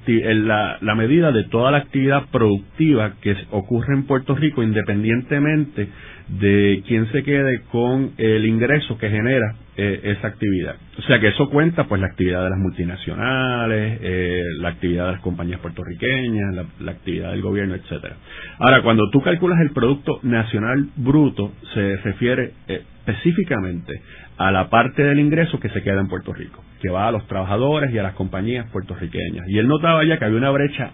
la, 0.81 0.95
medida 0.95 1.31
de 1.31 1.43
toda 1.45 1.71
la 1.71 1.79
actividad 1.79 2.23
productiva 2.31 3.13
que 3.21 3.35
ocurre 3.51 3.93
en 3.93 4.05
Puerto 4.05 4.35
Rico 4.35 4.63
independientemente 4.63 5.89
de 6.27 6.83
quién 6.87 7.11
se 7.11 7.23
quede 7.23 7.61
con 7.71 8.11
el 8.17 8.45
ingreso 8.45 8.97
que 8.97 9.09
genera 9.09 9.55
eh, 9.75 10.15
esa 10.15 10.27
actividad. 10.27 10.75
O 10.97 11.01
sea 11.01 11.19
que 11.19 11.29
eso 11.29 11.49
cuenta 11.49 11.85
pues 11.85 11.99
la 11.99 12.07
actividad 12.07 12.43
de 12.43 12.49
las 12.51 12.59
multinacionales, 12.59 13.99
eh, 14.01 14.43
la 14.59 14.69
actividad 14.69 15.07
de 15.07 15.11
las 15.13 15.21
compañías 15.21 15.59
puertorriqueñas, 15.59 16.67
la, 16.79 16.91
actividad 16.91 17.31
del 17.31 17.41
gobierno, 17.41 17.75
etcétera. 17.75 18.15
Ahora, 18.59 18.83
cuando 18.83 19.09
tú 19.09 19.21
calculas 19.21 19.59
el 19.61 19.71
Producto 19.71 20.19
Nacional 20.21 20.89
Bruto, 20.95 21.51
se 21.73 21.97
refiere 21.97 22.51
eh, 22.67 22.83
específicamente 23.05 24.01
a 24.37 24.51
la 24.51 24.69
parte 24.69 25.03
del 25.03 25.19
ingreso 25.19 25.59
que 25.59 25.69
se 25.69 25.81
queda 25.81 25.99
en 25.99 26.07
Puerto 26.07 26.33
Rico, 26.33 26.63
que 26.83 26.89
va 26.89 27.07
a 27.07 27.11
los 27.11 27.25
trabajadores 27.27 27.93
y 27.93 27.97
a 27.97 28.03
las 28.03 28.13
compañías 28.13 28.69
puertorriqueñas. 28.69 29.47
Y 29.47 29.57
él 29.57 29.67
notaba 29.69 30.03
ya 30.03 30.19
que 30.19 30.25
había 30.25 30.37
una 30.37 30.51
brecha 30.51 30.91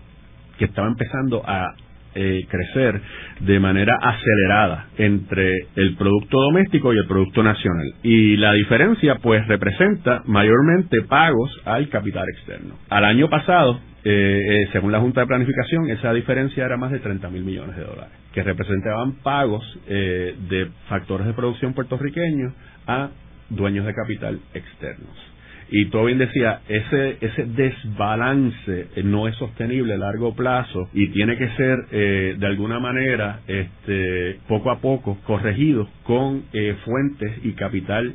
que 0.60 0.65
estaba 0.65 0.88
empezando 0.88 1.41
a 1.43 1.73
eh, 2.13 2.45
crecer 2.47 3.02
de 3.39 3.60
manera 3.60 3.97
acelerada 3.99 4.88
entre 4.97 5.52
el 5.75 5.95
producto 5.95 6.39
doméstico 6.39 6.93
y 6.93 6.97
el 6.97 7.08
producto 7.08 7.41
nacional. 7.41 7.91
Y 8.04 8.38
la 8.38 8.54
diferencia 8.54 9.15
pues 9.15 9.47
representa 9.47 10.21
mayormente 10.25 11.02
pagos 11.04 11.49
al 11.65 11.89
capital 11.89 12.25
externo. 12.36 12.75
Al 12.89 13.06
año 13.06 13.30
pasado, 13.30 13.80
eh, 14.04 14.12
eh, 14.12 14.69
según 14.71 14.91
la 14.91 14.99
Junta 14.99 15.21
de 15.21 15.28
Planificación, 15.28 15.89
esa 15.89 16.13
diferencia 16.13 16.65
era 16.65 16.78
más 16.78 16.91
de 16.91 16.99
30 16.99 17.30
mil 17.30 17.43
millones 17.43 17.75
de 17.75 17.84
dólares, 17.84 18.13
que 18.32 18.43
representaban 18.43 19.13
pagos 19.23 19.63
de 19.88 20.69
factores 20.88 21.25
de 21.25 21.34
producción 21.34 21.73
puertorriqueños 21.73 22.54
a 22.86 23.10
dueños 23.49 23.86
de 23.86 23.93
capital 23.93 24.39
externos. 24.54 25.29
Y 25.71 25.89
Tobin 25.89 26.17
decía, 26.17 26.62
ese, 26.67 27.17
ese 27.21 27.45
desbalance 27.45 28.88
eh, 28.95 29.03
no 29.03 29.27
es 29.27 29.36
sostenible 29.36 29.93
a 29.93 29.97
largo 29.97 30.36
plazo 30.36 30.89
y 30.93 31.10
tiene 31.10 31.38
que 31.38 31.49
ser 31.49 31.77
eh, 31.91 32.36
de 32.39 32.47
alguna 32.47 32.79
manera 32.79 33.41
este, 33.47 34.39
poco 34.47 34.71
a 34.71 34.79
poco 34.79 35.17
corregido 35.25 35.88
con 36.03 36.43
eh, 36.53 36.75
fuentes 36.86 37.34
y 37.43 37.53
capital 37.53 38.13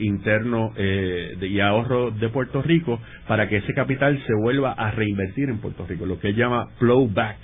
interno 0.00 0.72
y 0.76 1.60
ahorro 1.60 2.10
de 2.10 2.28
Puerto 2.28 2.62
Rico 2.62 3.00
para 3.26 3.48
que 3.48 3.58
ese 3.58 3.74
capital 3.74 4.18
se 4.26 4.34
vuelva 4.34 4.72
a 4.72 4.90
reinvertir 4.90 5.48
en 5.48 5.58
Puerto 5.58 5.86
Rico, 5.86 6.06
lo 6.06 6.18
que 6.18 6.28
él 6.28 6.36
llama 6.36 6.66
flow 6.78 7.08
back, 7.08 7.36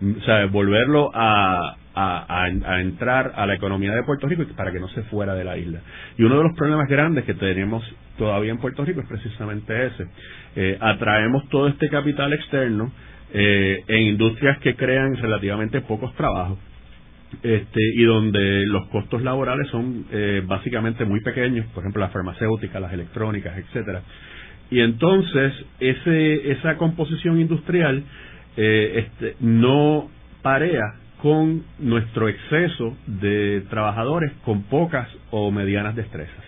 o 0.00 0.22
sea, 0.24 0.46
volverlo 0.46 1.10
a, 1.14 1.76
entrar 2.80 3.32
a 3.34 3.44
la 3.44 3.54
economía 3.54 3.92
de 3.92 4.04
Puerto 4.04 4.28
Rico 4.28 4.44
para 4.56 4.70
que 4.70 4.78
no 4.78 4.88
se 4.88 5.02
fuera 5.04 5.34
de 5.34 5.42
la 5.42 5.56
isla. 5.56 5.80
Y 6.16 6.22
uno 6.22 6.36
de 6.36 6.44
los 6.44 6.56
problemas 6.56 6.88
grandes 6.88 7.24
que 7.24 7.34
tenemos 7.34 7.82
todavía 8.16 8.52
en 8.52 8.58
Puerto 8.58 8.84
Rico 8.84 9.00
es 9.00 9.08
precisamente 9.08 9.86
ese. 9.86 10.06
Eh, 10.54 10.78
atraemos 10.80 11.48
todo 11.48 11.66
este 11.66 11.88
capital 11.88 12.32
externo 12.32 12.92
eh, 13.32 13.82
en 13.88 14.02
industrias 14.02 14.58
que 14.58 14.76
crean 14.76 15.16
relativamente 15.16 15.80
pocos 15.80 16.14
trabajos. 16.14 16.58
Este, 17.42 17.80
y 17.94 18.04
donde 18.04 18.64
los 18.66 18.86
costos 18.86 19.22
laborales 19.22 19.68
son 19.68 20.06
eh, 20.10 20.42
básicamente 20.46 21.04
muy 21.04 21.20
pequeños, 21.20 21.66
por 21.74 21.82
ejemplo 21.82 22.00
las 22.00 22.10
farmacéuticas, 22.10 22.80
las 22.80 22.92
electrónicas, 22.92 23.58
etcétera. 23.58 24.02
Y 24.70 24.80
entonces 24.80 25.52
ese, 25.80 26.52
esa 26.52 26.76
composición 26.76 27.40
industrial 27.40 28.02
este, 28.56 29.36
no 29.40 30.08
parea 30.42 30.94
con 31.22 31.64
nuestro 31.78 32.28
exceso 32.28 32.96
de 33.06 33.64
trabajadores 33.68 34.32
con 34.44 34.62
pocas 34.64 35.08
o 35.30 35.50
medianas 35.50 35.96
destrezas, 35.96 36.44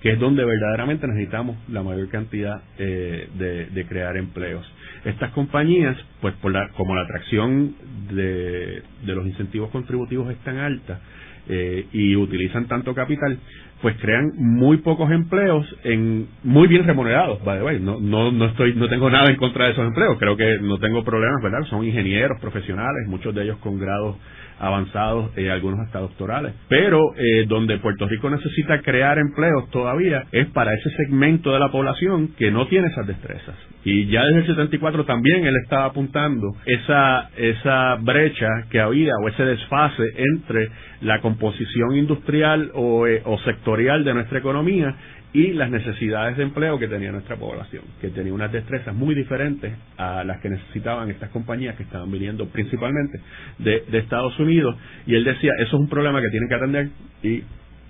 que 0.00 0.12
es 0.12 0.18
donde 0.20 0.44
verdaderamente 0.44 1.06
necesitamos 1.08 1.56
la 1.68 1.82
mayor 1.82 2.08
cantidad 2.08 2.62
eh, 2.78 3.28
de, 3.72 3.86
crear 3.86 4.16
empleos. 4.16 4.64
Estas 5.04 5.32
compañías, 5.32 5.96
pues 6.20 6.34
por 6.36 6.52
la, 6.52 6.68
como 6.70 6.94
la 6.94 7.02
atracción 7.02 7.74
de, 8.10 8.82
de 9.04 9.14
los 9.14 9.26
incentivos 9.26 9.70
contributivos 9.70 10.30
es 10.30 10.38
tan 10.38 10.58
alta, 10.58 11.00
eh, 11.48 11.86
y 11.92 12.16
utilizan 12.16 12.66
tanto 12.66 12.94
capital, 12.94 13.38
pues 13.82 13.96
crean 14.00 14.32
muy 14.36 14.78
pocos 14.78 15.10
empleos 15.10 15.66
en 15.84 16.26
muy 16.42 16.68
bien 16.68 16.84
remunerados. 16.86 17.44
By 17.44 17.58
the 17.58 17.64
way, 17.64 17.80
no, 17.80 18.00
no, 18.00 18.32
no 18.32 18.46
estoy, 18.46 18.74
no 18.74 18.88
tengo 18.88 19.10
nada 19.10 19.30
en 19.30 19.36
contra 19.36 19.66
de 19.66 19.72
esos 19.72 19.86
empleos. 19.86 20.16
Creo 20.18 20.36
que 20.36 20.58
no 20.60 20.78
tengo 20.78 21.04
problemas, 21.04 21.42
¿verdad? 21.42 21.64
Son 21.68 21.84
ingenieros 21.84 22.40
profesionales, 22.40 23.06
muchos 23.08 23.34
de 23.34 23.42
ellos 23.42 23.58
con 23.58 23.78
grados 23.78 24.16
avanzados, 24.58 25.30
eh, 25.36 25.50
algunos 25.50 25.80
hasta 25.80 26.00
doctorales. 26.00 26.54
Pero 26.68 27.14
eh, 27.16 27.44
donde 27.46 27.78
Puerto 27.78 28.06
Rico 28.06 28.30
necesita 28.30 28.80
crear 28.80 29.18
empleos 29.18 29.70
todavía 29.70 30.24
es 30.32 30.46
para 30.48 30.72
ese 30.72 30.90
segmento 30.96 31.52
de 31.52 31.58
la 31.58 31.70
población 31.70 32.28
que 32.36 32.50
no 32.50 32.66
tiene 32.68 32.88
esas 32.88 33.06
destrezas. 33.06 33.54
Y 33.84 34.06
ya 34.06 34.24
desde 34.24 34.40
el 34.40 34.46
74 34.46 35.04
también 35.04 35.44
él 35.44 35.54
estaba 35.62 35.86
apuntando 35.86 36.48
esa, 36.64 37.30
esa 37.36 37.96
brecha 38.00 38.48
que 38.70 38.80
había 38.80 39.12
o 39.22 39.28
ese 39.28 39.44
desfase 39.44 40.04
entre 40.16 40.70
la 41.02 41.20
composición 41.20 41.96
industrial 41.96 42.70
o, 42.74 43.06
eh, 43.06 43.20
o 43.24 43.38
sectorial 43.40 44.04
de 44.04 44.14
nuestra 44.14 44.38
economía 44.38 44.94
y 45.34 45.52
las 45.52 45.68
necesidades 45.68 46.36
de 46.36 46.44
empleo 46.44 46.78
que 46.78 46.86
tenía 46.86 47.10
nuestra 47.10 47.36
población, 47.36 47.82
que 48.00 48.08
tenía 48.10 48.32
unas 48.32 48.52
destrezas 48.52 48.94
muy 48.94 49.16
diferentes 49.16 49.74
a 49.96 50.22
las 50.22 50.40
que 50.40 50.48
necesitaban 50.48 51.10
estas 51.10 51.28
compañías 51.30 51.74
que 51.74 51.82
estaban 51.82 52.10
viniendo 52.10 52.46
principalmente 52.46 53.20
de, 53.58 53.82
Estados 53.98 54.38
Unidos. 54.38 54.76
Y 55.06 55.16
él 55.16 55.24
decía, 55.24 55.50
eso 55.58 55.76
es 55.76 55.80
un 55.80 55.88
problema 55.88 56.22
que 56.22 56.28
tienen 56.28 56.48
que 56.48 56.54
atender 56.54 56.88
y 57.24 57.42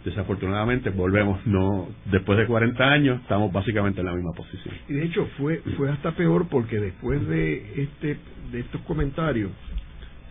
desafortunadamente 0.07 0.89
volvemos 0.89 1.47
no 1.47 1.89
después 2.11 2.39
de 2.39 2.47
40 2.47 2.83
años 2.85 3.21
estamos 3.23 3.51
básicamente 3.53 4.01
en 4.01 4.07
la 4.07 4.13
misma 4.13 4.33
posición 4.37 4.75
y 4.87 4.93
de 4.93 5.05
hecho 5.05 5.27
fue 5.39 5.63
fue 5.79 5.91
hasta 5.91 6.13
peor 6.13 6.47
porque 6.51 6.79
después 6.79 7.27
de 7.27 7.83
este 7.85 8.19
de 8.53 8.61
estos 8.61 8.83
comentarios 8.83 9.51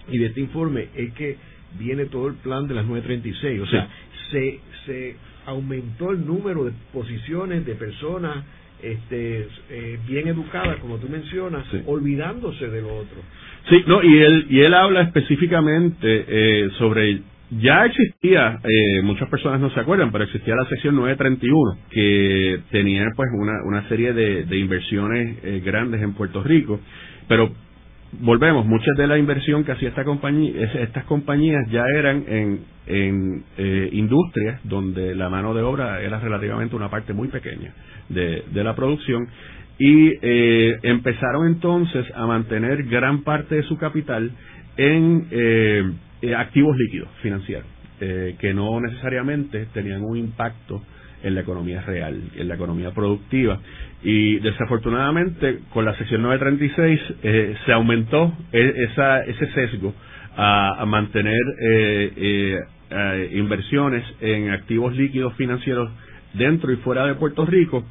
y 0.09 0.19
de 0.19 0.27
este 0.27 0.41
informe 0.41 0.89
es 0.93 1.11
que 1.13 1.37
viene 1.79 2.05
todo 2.05 2.27
el 2.27 2.35
plan 2.35 2.67
de 2.67 2.75
las 2.75 2.85
936 2.85 3.61
o 3.61 3.65
sea 3.65 3.87
se 4.29 4.59
se 4.85 5.15
aumentó 5.45 6.11
el 6.11 6.25
número 6.25 6.65
de 6.65 6.71
posiciones 6.91 7.65
de 7.65 7.75
personas 7.75 8.45
este, 8.81 9.47
eh, 9.69 9.99
bien 10.07 10.27
educadas, 10.27 10.77
como 10.77 10.97
tú 10.97 11.07
mencionas, 11.07 11.65
olvidándose 11.85 12.67
de 12.67 12.81
lo 12.81 12.95
otro. 12.95 13.17
Sí, 13.69 13.83
no, 13.87 14.03
y 14.03 14.17
él, 14.17 14.47
y 14.49 14.59
él 14.59 14.73
habla 14.73 15.01
específicamente 15.03 16.25
eh, 16.27 16.69
sobre 16.77 17.21
ya 17.59 17.85
existía, 17.85 18.59
eh, 18.63 19.01
muchas 19.03 19.29
personas 19.29 19.59
no 19.59 19.69
se 19.69 19.79
acuerdan, 19.79 20.11
pero 20.11 20.23
existía 20.23 20.55
la 20.55 20.65
sección 20.65 20.95
931, 20.95 21.77
que 21.89 22.59
tenía 22.71 23.05
pues 23.15 23.29
una, 23.33 23.63
una 23.65 23.87
serie 23.89 24.13
de, 24.13 24.45
de 24.45 24.57
inversiones 24.57 25.37
eh, 25.43 25.61
grandes 25.63 26.01
en 26.01 26.13
Puerto 26.13 26.41
Rico, 26.43 26.79
pero 27.27 27.51
volvemos, 28.21 28.65
muchas 28.65 28.95
de 28.97 29.07
la 29.07 29.17
inversión 29.17 29.63
que 29.63 29.71
hacía 29.71 29.89
esta 29.89 30.03
compañía, 30.03 30.71
estas 30.75 31.03
compañías 31.05 31.69
ya 31.69 31.83
eran 31.97 32.23
en, 32.27 32.59
en 32.87 33.43
eh, 33.57 33.89
industrias 33.91 34.59
donde 34.63 35.15
la 35.15 35.29
mano 35.29 35.53
de 35.53 35.61
obra 35.61 36.01
era 36.01 36.19
relativamente 36.19 36.75
una 36.75 36.89
parte 36.89 37.13
muy 37.13 37.27
pequeña 37.27 37.73
de, 38.09 38.43
de 38.51 38.63
la 38.63 38.75
producción 38.75 39.27
y 39.77 40.11
eh, 40.21 40.79
empezaron 40.83 41.47
entonces 41.47 42.05
a 42.15 42.25
mantener 42.27 42.83
gran 42.83 43.23
parte 43.23 43.55
de 43.55 43.63
su 43.63 43.77
capital 43.77 44.31
en 44.77 45.27
eh, 45.31 45.83
activos 46.35 46.77
líquidos 46.77 47.09
financieros 47.21 47.67
que 47.99 48.53
no 48.53 48.81
necesariamente 48.81 49.67
tenían 49.73 50.01
un 50.01 50.17
impacto 50.17 50.81
en 51.23 51.35
la 51.35 51.41
economía 51.41 51.81
real, 51.81 52.21
en 52.35 52.47
la 52.47 52.55
economía 52.55 52.91
productiva. 52.91 53.59
Y 54.03 54.39
desafortunadamente, 54.39 55.59
con 55.71 55.85
la 55.85 55.95
sección 55.95 56.21
936 56.21 57.01
eh, 57.23 57.55
se 57.65 57.71
aumentó 57.71 58.33
e, 58.51 58.87
ese 59.27 59.53
sesgo 59.53 59.93
a, 60.35 60.83
mantener 60.85 61.41
eh, 61.61 62.59
eh, 62.89 63.29
inversiones 63.33 64.03
en 64.19 64.51
activos 64.51 64.95
líquidos 64.95 65.33
financieros 65.35 65.89
dentro 66.33 66.71
y 66.71 66.77
fuera 66.77 67.05
de 67.05 67.15
Puerto 67.15 67.45
Rico 67.45 67.85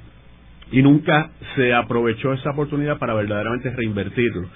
y 0.71 0.83
nunca 0.83 1.31
se 1.57 1.73
aprovechó 1.73 2.33
esa 2.33 2.51
oportunidad 2.51 2.99
para 2.99 3.15
verdaderamente 3.15 3.71
reinvertirlo. 3.71 4.49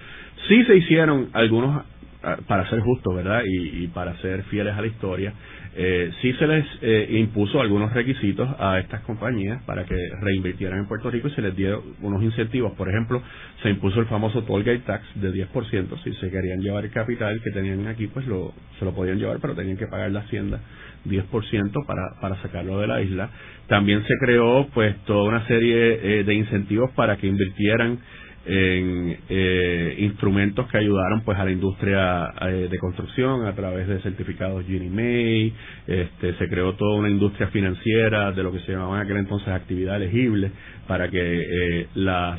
Sí 0.48 0.64
se 0.64 0.76
hicieron 0.76 1.28
algunos, 1.32 1.84
ah, 2.22 2.36
para 2.46 2.68
ser 2.68 2.80
justos, 2.80 3.14
¿verdad? 3.14 3.42
y 3.44 3.86
para 3.88 4.16
ser 4.18 4.42
fieles 4.44 4.74
a 4.74 4.80
la 4.80 4.86
historia, 4.88 5.32
eh, 5.78 6.10
sí 6.22 6.32
se 6.34 6.46
les 6.46 6.64
eh, 6.80 7.06
impuso 7.18 7.60
algunos 7.60 7.92
requisitos 7.92 8.48
a 8.58 8.78
estas 8.78 9.02
compañías 9.02 9.62
para 9.64 9.84
que 9.84 9.94
reinvirtieran 10.22 10.78
en 10.78 10.86
Puerto 10.86 11.10
Rico 11.10 11.28
y 11.28 11.32
se 11.32 11.42
les 11.42 11.54
dieron 11.54 11.82
unos 12.00 12.22
incentivos. 12.22 12.72
Por 12.72 12.88
ejemplo, 12.88 13.22
se 13.62 13.68
impuso 13.68 14.00
el 14.00 14.06
famoso 14.06 14.42
tollgate 14.44 14.78
tax 14.80 15.04
de 15.16 15.32
10%. 15.32 16.02
Si 16.02 16.14
se 16.14 16.30
querían 16.30 16.60
llevar 16.60 16.84
el 16.84 16.90
capital 16.90 17.40
que 17.42 17.50
tenían 17.50 17.86
aquí, 17.88 18.06
pues 18.06 18.26
lo, 18.26 18.54
se 18.78 18.86
lo 18.86 18.94
podían 18.94 19.18
llevar, 19.18 19.38
pero 19.40 19.54
tenían 19.54 19.76
que 19.76 19.86
pagar 19.86 20.10
la 20.10 20.20
hacienda 20.20 20.60
10% 21.04 21.86
para, 21.86 22.20
para 22.22 22.40
sacarlo 22.40 22.80
de 22.80 22.86
la 22.86 23.02
isla. 23.02 23.28
También 23.66 24.02
se 24.04 24.14
creó 24.18 24.68
pues 24.72 24.96
toda 25.04 25.24
una 25.28 25.46
serie 25.46 26.20
eh, 26.20 26.24
de 26.24 26.34
incentivos 26.34 26.90
para 26.92 27.18
que 27.18 27.26
invirtieran 27.26 27.98
en 28.46 29.18
eh, 29.28 29.96
instrumentos 29.98 30.68
que 30.68 30.78
ayudaron 30.78 31.22
pues 31.22 31.36
a 31.36 31.44
la 31.44 31.50
industria 31.50 32.32
eh, 32.42 32.68
de 32.70 32.78
construcción 32.78 33.44
a 33.44 33.54
través 33.54 33.88
de 33.88 34.00
certificados 34.00 34.64
Ginnie 34.66 34.88
Mae, 34.88 35.52
este, 35.86 36.34
se 36.34 36.48
creó 36.48 36.74
toda 36.74 36.96
una 36.96 37.10
industria 37.10 37.48
financiera 37.48 38.30
de 38.30 38.42
lo 38.44 38.52
que 38.52 38.60
se 38.60 38.72
llamaban 38.72 39.00
en 39.00 39.04
aquel 39.04 39.16
entonces 39.16 39.48
actividad 39.48 39.96
elegible 39.96 40.52
para 40.86 41.10
que 41.10 41.18
eh, 41.20 41.88
las 41.94 42.38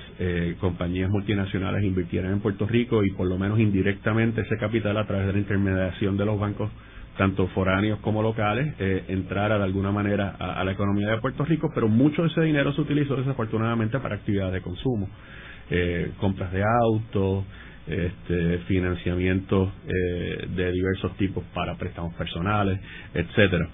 compañías 0.60 1.10
multinacionales 1.10 1.84
invirtieran 1.84 2.32
en 2.32 2.40
Puerto 2.40 2.66
Rico 2.66 3.04
y 3.04 3.12
por 3.12 3.28
lo 3.28 3.38
menos 3.38 3.60
indirectamente 3.60 4.42
ese 4.42 4.58
capital 4.58 4.98
a 4.98 5.06
través 5.06 5.28
de 5.28 5.34
la 5.34 5.40
intermediación 5.40 6.18
de 6.18 6.26
los 6.26 6.40
bancos 6.40 6.72
tanto 7.18 7.48
foráneos 7.48 8.00
como 8.00 8.22
locales, 8.22 8.76
entrara 9.08 9.58
de 9.58 9.64
alguna 9.64 9.92
manera 9.92 10.36
a, 10.40 10.64
la 10.64 10.72
economía 10.72 11.10
de 11.10 11.18
Puerto 11.18 11.44
Rico, 11.46 11.72
pero 11.74 11.88
mucho 11.88 12.22
de 12.22 12.30
ese 12.30 12.42
dinero 12.42 12.72
se 12.74 12.82
utilizó 12.82 13.16
desafortunadamente 13.16 14.00
para 14.00 14.16
actividades 14.16 14.54
de 14.54 14.62
consumo 14.62 15.10
eh, 15.70 16.12
compras 16.20 16.52
de 16.54 16.64
autos, 16.64 17.44
este, 17.88 18.60
financiamiento 18.68 19.72
eh, 19.86 20.48
de 20.56 20.72
diversos 20.72 21.16
tipos 21.18 21.44
para 21.54 21.76
préstamos 21.76 22.14
personales, 22.16 22.80
etcétera. 23.14 23.68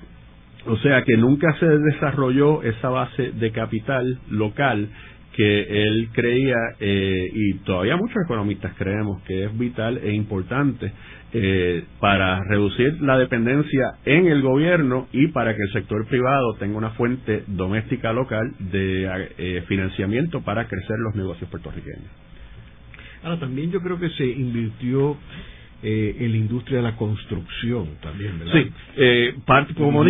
O 0.66 0.78
sea 0.78 1.04
que 1.04 1.18
nunca 1.18 1.54
se 1.60 1.68
desarrolló 1.68 2.64
esa 2.64 2.90
base 2.90 3.32
de 3.34 3.52
capital 3.52 4.20
local 4.30 4.88
que 5.36 5.84
él 5.84 6.10
creía 6.14 6.56
eh, 6.80 7.30
y 7.34 7.54
todavía 7.60 7.98
muchos 7.98 8.24
economistas 8.24 8.74
creemos 8.78 9.22
que 9.24 9.46
es 9.46 9.58
vital 9.58 9.98
e 9.98 10.14
importante 10.14 10.92
eh, 11.34 11.84
para 12.00 12.44
reducir 12.44 13.02
la 13.02 13.18
dependencia 13.18 13.94
en 14.06 14.28
el 14.28 14.42
gobierno 14.42 15.08
y 15.12 15.28
para 15.30 15.56
que 15.56 15.64
el 15.64 15.74
sector 15.74 16.06
privado 16.08 16.54
tenga 16.60 16.78
una 16.78 16.92
fuente 16.92 17.44
doméstica 17.48 18.14
local 18.14 18.54
de 18.60 19.30
eh, 19.38 19.64
financiamiento 19.68 20.42
para 20.42 20.68
crecer 20.68 20.98
los 21.00 21.16
negocios 21.16 21.50
puertorriqueños. 21.50 22.12
Ahora, 23.24 23.40
también 23.40 23.72
yo 23.72 23.82
creo 23.82 24.00
que 24.00 24.10
se 24.10 24.26
invirtió 24.26 25.18
eh, 25.82 26.16
en 26.20 26.32
la 26.32 26.38
industria 26.38 26.78
de 26.78 26.84
la 26.84 26.96
construcción 26.96 27.98
también, 28.02 28.40
¿verdad? 28.40 28.54
Sí, 28.54 28.72
eh, 28.96 29.36
parte, 29.46 29.74
como 29.74 30.02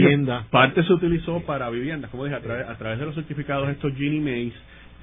parte 0.51 0.83
se 0.83 0.93
utilizó 0.93 1.41
para 1.45 1.69
viviendas, 1.69 2.11
como 2.11 2.25
dije, 2.25 2.35
a 2.35 2.41
través, 2.41 2.67
a 2.67 2.77
través 2.77 2.99
de 2.99 3.05
los 3.05 3.15
certificados 3.15 3.69
estos 3.69 3.91
Ginnie 3.95 4.19
Mays, 4.19 4.53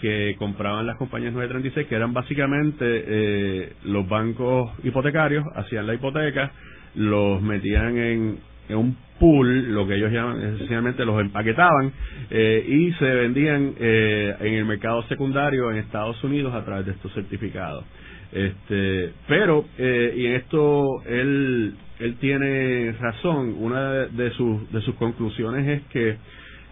que 0.01 0.35
compraban 0.39 0.87
las 0.87 0.97
compañías 0.97 1.33
936, 1.33 1.87
que 1.87 1.95
eran 1.95 2.13
básicamente 2.13 2.85
eh, 2.85 3.73
los 3.85 4.09
bancos 4.09 4.73
hipotecarios, 4.83 5.45
hacían 5.55 5.87
la 5.87 5.95
hipoteca, 5.95 6.53
los 6.95 7.41
metían 7.43 7.99
en, 7.99 8.39
un 8.71 8.97
pool, 9.19 9.75
lo 9.75 9.87
que 9.87 9.97
ellos 9.97 10.13
llaman, 10.13 10.55
esencialmente 10.55 11.05
los 11.05 11.21
empaquetaban 11.21 11.93
eh, 12.31 12.65
y 12.67 12.93
se 12.93 13.05
vendían 13.05 13.75
eh, 13.79 14.37
en 14.41 14.55
el 14.55 14.65
mercado 14.65 15.03
secundario 15.09 15.73
en 15.73 15.79
Estados 15.79 16.23
Unidos 16.23 16.55
a 16.55 16.65
través 16.65 16.87
de 16.87 16.93
estos 16.93 17.13
certificados. 17.13 17.85
Este, 18.33 19.13
pero, 19.27 19.65
y 19.77 20.25
en 20.25 20.35
esto 20.35 21.03
él, 21.05 21.75
él 21.99 22.17
tiene 22.21 22.93
razón, 22.93 23.57
una 23.59 23.93
de, 23.93 24.09
de, 24.11 24.31
sus, 24.35 24.71
de 24.71 24.81
sus 24.83 24.95
conclusiones 24.95 25.67
es 25.67 25.83
que 25.89 26.17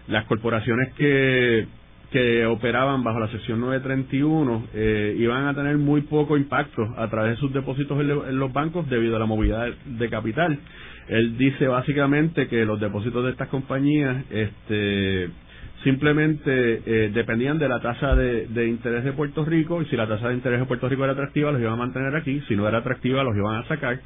las 0.07 0.25
corporaciones 0.25 0.93
que 0.93 1.67
que 2.11 2.45
operaban 2.45 3.03
bajo 3.03 3.19
la 3.19 3.27
sección 3.27 3.59
931 3.61 4.67
eh, 4.73 5.15
iban 5.19 5.45
a 5.45 5.53
tener 5.53 5.77
muy 5.77 6.01
poco 6.01 6.37
impacto 6.37 6.81
a 6.97 7.07
través 7.09 7.31
de 7.31 7.37
sus 7.37 7.53
depósitos 7.53 7.99
en, 7.99 8.39
los 8.39 8.51
bancos 8.51 8.89
debido 8.89 9.15
a 9.15 9.19
la 9.19 9.25
movilidad 9.25 9.67
de 9.85 10.09
capital. 10.09 10.57
Él 11.07 11.37
dice 11.37 11.67
básicamente 11.67 12.47
que 12.47 12.65
los 12.65 12.79
depósitos 12.79 13.23
de 13.25 13.31
estas 13.31 13.49
compañías 13.49 14.25
este, 14.31 15.29
simplemente 15.83 16.81
eh, 16.85 17.11
dependían 17.13 17.59
de 17.59 17.69
la 17.69 17.79
tasa 17.79 18.15
de, 18.15 18.47
de, 18.47 18.67
interés 18.67 19.03
de 19.03 19.13
Puerto 19.13 19.45
Rico 19.45 19.81
y 19.81 19.85
si 19.85 19.95
la 19.95 20.07
tasa 20.07 20.29
de 20.29 20.35
interés 20.35 20.59
de 20.59 20.65
Puerto 20.65 20.89
Rico 20.89 21.03
era 21.03 21.13
atractiva 21.13 21.51
los 21.51 21.61
iban 21.61 21.73
a 21.73 21.77
mantener 21.77 22.15
aquí, 22.15 22.41
si 22.47 22.55
no 22.55 22.67
era 22.67 22.79
atractiva 22.79 23.23
los 23.23 23.35
iban 23.35 23.55
a 23.55 23.67
sacar 23.67 23.99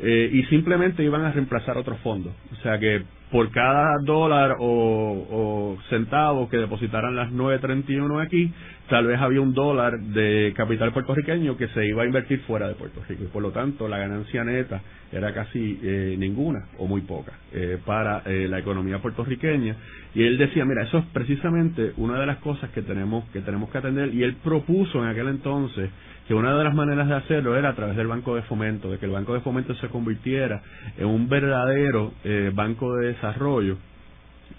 eh, 0.00 0.30
y 0.32 0.42
simplemente 0.44 1.02
iban 1.02 1.24
a 1.24 1.32
reemplazar 1.32 1.76
otros 1.76 1.98
fondos. 2.00 2.32
O 2.52 2.62
sea 2.62 2.78
que 2.78 3.02
por 3.30 3.50
cada 3.50 3.98
dólar 4.02 4.56
o, 4.58 5.76
centavo 5.88 6.48
que 6.48 6.56
depositaran 6.56 7.14
las 7.14 7.30
931 7.30 8.20
aquí, 8.20 8.52
tal 8.90 9.06
vez 9.06 9.20
había 9.20 9.40
un 9.40 9.54
dólar 9.54 9.98
de 10.00 10.52
capital 10.56 10.92
puertorriqueño 10.92 11.56
que 11.56 11.68
se 11.68 11.86
iba 11.86 12.02
a 12.02 12.06
invertir 12.06 12.40
fuera 12.40 12.68
de 12.68 12.74
Puerto 12.74 13.00
Rico. 13.08 13.24
Y 13.24 13.28
por 13.28 13.40
lo 13.40 13.52
tanto 13.52 13.88
la 13.88 13.98
ganancia 13.98 14.44
neta 14.44 14.82
era 15.12 15.32
casi 15.32 15.78
eh, 15.82 16.16
ninguna 16.18 16.66
o 16.76 16.86
muy 16.86 17.00
poca 17.02 17.32
eh, 17.52 17.78
para 17.86 18.22
eh, 18.26 18.48
la 18.48 18.58
economía 18.58 18.98
puertorriqueña. 18.98 19.76
Y 20.14 20.24
él 20.24 20.36
decía 20.36 20.64
mira 20.64 20.82
eso 20.82 20.98
es 20.98 21.04
precisamente 21.12 21.92
una 21.96 22.18
de 22.18 22.26
las 22.26 22.38
cosas 22.38 22.68
que 22.70 22.82
tenemos 22.82 23.24
que 23.32 23.40
tenemos 23.40 23.70
que 23.70 23.78
atender 23.78 24.12
y 24.12 24.24
él 24.24 24.36
propuso 24.42 25.02
en 25.02 25.08
aquel 25.08 25.28
entonces 25.28 25.88
que 26.30 26.34
una 26.34 26.56
de 26.56 26.62
las 26.62 26.74
maneras 26.74 27.08
de 27.08 27.14
hacerlo 27.14 27.56
era 27.56 27.70
a 27.70 27.74
través 27.74 27.96
del 27.96 28.06
Banco 28.06 28.36
de 28.36 28.42
Fomento, 28.42 28.88
de 28.88 28.98
que 28.98 29.06
el 29.06 29.10
Banco 29.10 29.34
de 29.34 29.40
Fomento 29.40 29.74
se 29.74 29.88
convirtiera 29.88 30.62
en 30.96 31.06
un 31.06 31.28
verdadero 31.28 32.12
eh, 32.22 32.52
banco 32.54 32.94
de 32.96 33.08
desarrollo 33.08 33.78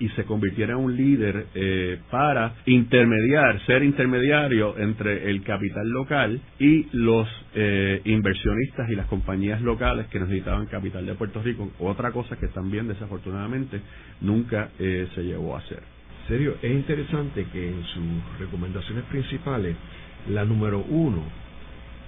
y 0.01 0.09
se 0.09 0.25
convirtiera 0.25 0.73
en 0.73 0.79
un 0.79 0.95
líder 0.95 1.47
eh, 1.53 1.99
para 2.09 2.55
intermediar, 2.65 3.63
ser 3.65 3.83
intermediario 3.83 4.77
entre 4.77 5.29
el 5.29 5.43
capital 5.43 5.87
local 5.89 6.41
y 6.59 6.87
los 6.91 7.27
eh, 7.53 8.01
inversionistas 8.05 8.89
y 8.89 8.95
las 8.95 9.05
compañías 9.07 9.61
locales 9.61 10.07
que 10.07 10.19
necesitaban 10.19 10.65
capital 10.65 11.05
de 11.05 11.15
Puerto 11.15 11.41
Rico. 11.41 11.71
Otra 11.79 12.11
cosa 12.11 12.35
que 12.37 12.47
también 12.47 12.87
desafortunadamente 12.87 13.79
nunca 14.21 14.69
se 14.77 15.23
llevó 15.23 15.55
a 15.55 15.59
hacer. 15.59 15.79
Serio, 16.27 16.55
es 16.61 16.71
interesante 16.71 17.45
que 17.51 17.69
en 17.69 17.83
sus 17.85 18.39
recomendaciones 18.39 19.03
principales, 19.05 19.75
la 20.29 20.45
número 20.45 20.79
uno 20.79 21.23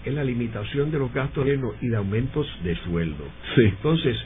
es 0.05 0.13
la 0.13 0.23
limitación 0.23 0.91
de 0.91 0.99
los 0.99 1.13
gastos 1.13 1.45
y 1.81 1.87
de 1.87 1.95
aumentos 1.95 2.47
de 2.63 2.75
sueldo. 2.77 3.23
Sí. 3.55 3.63
Entonces, 3.63 4.17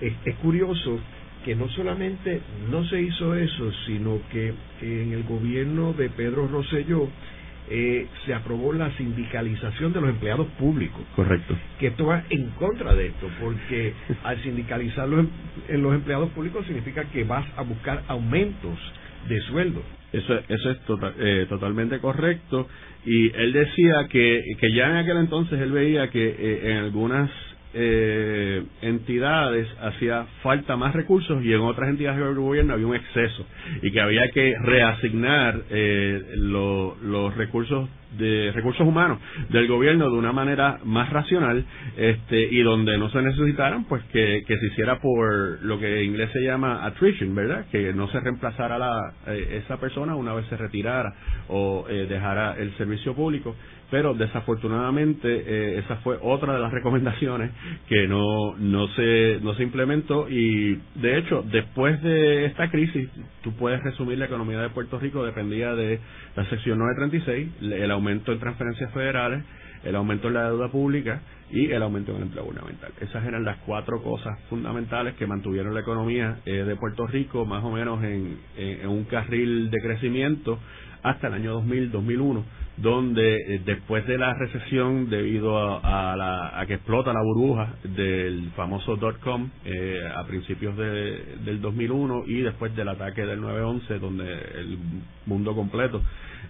es, 0.00 0.34
curioso 0.36 0.98
que 1.44 1.54
no 1.54 1.68
solamente 1.70 2.40
no 2.70 2.84
se 2.86 3.00
hizo 3.00 3.34
eso, 3.34 3.72
sino 3.86 4.20
que 4.30 4.52
en 4.80 5.12
el 5.12 5.24
gobierno 5.24 5.92
de 5.92 6.08
Pedro 6.10 6.48
Rosselló 6.48 7.08
eh, 7.70 8.06
se 8.26 8.34
aprobó 8.34 8.72
la 8.72 8.94
sindicalización 8.96 9.92
de 9.92 10.00
los 10.00 10.10
empleados 10.10 10.46
públicos. 10.58 11.00
Correcto. 11.14 11.56
Que 11.78 11.88
esto 11.88 12.06
va 12.06 12.24
en 12.28 12.50
contra 12.50 12.94
de 12.94 13.06
esto, 13.06 13.28
porque 13.40 13.94
al 14.24 14.42
sindicalizar 14.42 15.08
los, 15.08 15.20
em, 15.20 15.28
en 15.68 15.82
los 15.82 15.94
empleados 15.94 16.30
públicos 16.30 16.66
significa 16.66 17.04
que 17.04 17.24
vas 17.24 17.46
a 17.56 17.62
buscar 17.62 18.02
aumentos 18.08 18.78
de 19.28 19.40
sueldo. 19.42 19.82
Eso, 20.12 20.38
eso 20.48 20.70
es 20.70 20.80
tota, 20.80 21.14
eh, 21.18 21.46
totalmente 21.48 21.98
correcto. 21.98 22.68
Y 23.04 23.32
él 23.34 23.52
decía 23.52 24.06
que, 24.10 24.42
que 24.60 24.72
ya 24.72 24.90
en 24.90 24.96
aquel 24.96 25.16
entonces 25.18 25.60
él 25.60 25.72
veía 25.72 26.10
que 26.10 26.28
eh, 26.28 26.72
en 26.72 26.76
algunas 26.78 27.30
eh, 27.74 28.64
entidades 28.82 29.68
hacía 29.80 30.26
falta 30.42 30.76
más 30.76 30.94
recursos 30.94 31.42
y 31.44 31.52
en 31.52 31.60
otras 31.60 31.88
entidades 31.88 32.18
del 32.18 32.34
gobierno 32.34 32.74
había 32.74 32.86
un 32.86 32.96
exceso 32.96 33.46
y 33.82 33.90
que 33.90 34.00
había 34.00 34.30
que 34.32 34.54
reasignar 34.62 35.62
eh, 35.70 36.22
los 36.36 37.36
recursos 37.36 37.88
de 38.18 38.52
recursos 38.52 38.86
humanos 38.86 39.18
del 39.48 39.66
gobierno 39.68 40.10
de 40.10 40.16
una 40.16 40.32
manera 40.32 40.78
más 40.84 41.10
racional 41.10 41.64
este 41.96 42.42
y 42.50 42.62
donde 42.62 42.98
no 42.98 43.10
se 43.10 43.22
necesitaran 43.22 43.84
pues 43.84 44.02
que, 44.12 44.42
que 44.46 44.58
se 44.58 44.66
hiciera 44.66 45.00
por 45.00 45.62
lo 45.62 45.78
que 45.78 46.00
en 46.00 46.06
inglés 46.10 46.30
se 46.32 46.40
llama 46.40 46.84
attrition 46.84 47.34
verdad 47.34 47.66
que 47.70 47.92
no 47.92 48.08
se 48.08 48.20
reemplazara 48.20 48.78
la 48.78 49.14
eh, 49.26 49.60
esa 49.64 49.78
persona 49.78 50.14
una 50.16 50.34
vez 50.34 50.46
se 50.46 50.56
retirara 50.56 51.14
o 51.48 51.86
eh, 51.88 52.06
dejara 52.08 52.56
el 52.58 52.74
servicio 52.76 53.14
público. 53.14 53.54
Pero 53.90 54.14
desafortunadamente 54.14 55.28
eh, 55.28 55.78
esa 55.80 55.96
fue 55.96 56.18
otra 56.22 56.54
de 56.54 56.60
las 56.60 56.72
recomendaciones 56.72 57.50
que 57.88 58.08
no 58.08 58.56
no 58.56 58.88
se 58.88 59.38
no 59.42 59.54
se 59.54 59.62
implementó. 59.62 60.28
Y 60.30 60.80
de 60.94 61.18
hecho 61.18 61.44
después 61.50 62.02
de 62.02 62.46
esta 62.46 62.70
crisis 62.70 63.08
tú 63.42 63.52
puedes 63.54 63.82
resumir 63.82 64.18
la 64.18 64.26
economía 64.26 64.60
de 64.60 64.70
Puerto 64.70 64.98
Rico 64.98 65.24
dependía 65.24 65.74
de 65.74 66.00
la 66.36 66.48
sección 66.48 66.78
936 66.78 67.48
el 67.60 67.90
aumento 68.02 68.32
en 68.32 68.40
transferencias 68.40 68.92
federales 68.92 69.44
el 69.84 69.96
aumento 69.96 70.28
en 70.28 70.34
la 70.34 70.44
deuda 70.44 70.68
pública 70.68 71.20
y 71.50 71.70
el 71.70 71.82
aumento 71.82 72.12
en 72.12 72.18
el 72.18 72.22
empleo 72.24 72.44
gubernamental. 72.44 72.92
Esas 73.00 73.24
eran 73.24 73.44
las 73.44 73.58
cuatro 73.58 74.02
cosas 74.02 74.38
fundamentales 74.48 75.14
que 75.14 75.26
mantuvieron 75.26 75.74
la 75.74 75.80
economía 75.80 76.38
eh, 76.46 76.64
de 76.64 76.76
Puerto 76.76 77.06
Rico 77.06 77.44
más 77.44 77.64
o 77.64 77.70
menos 77.70 78.02
en, 78.02 78.38
un 78.86 79.04
carril 79.04 79.70
de 79.70 79.78
crecimiento 79.80 80.58
hasta 81.02 81.26
el 81.26 81.34
año 81.34 81.62
2000-2001 81.62 82.42
donde 82.76 83.36
eh, 83.36 83.62
después 83.66 84.06
de 84.06 84.16
la 84.16 84.32
recesión 84.34 85.10
debido 85.10 85.58
a, 85.84 86.16
la, 86.16 86.58
a, 86.58 86.66
que 86.66 86.74
explota 86.74 87.12
la 87.12 87.20
burbuja 87.22 87.74
del 87.84 88.50
famoso 88.56 88.96
dot-com 88.96 89.50
eh, 89.64 90.00
a 90.14 90.24
principios 90.24 90.76
de, 90.76 91.36
del 91.44 91.60
2001 91.60 92.24
y 92.28 92.40
después 92.40 92.74
del 92.74 92.88
ataque 92.88 93.26
del 93.26 93.42
9-11 93.42 93.98
donde 93.98 94.24
el 94.24 94.78
mundo 95.26 95.54
completo 95.54 96.00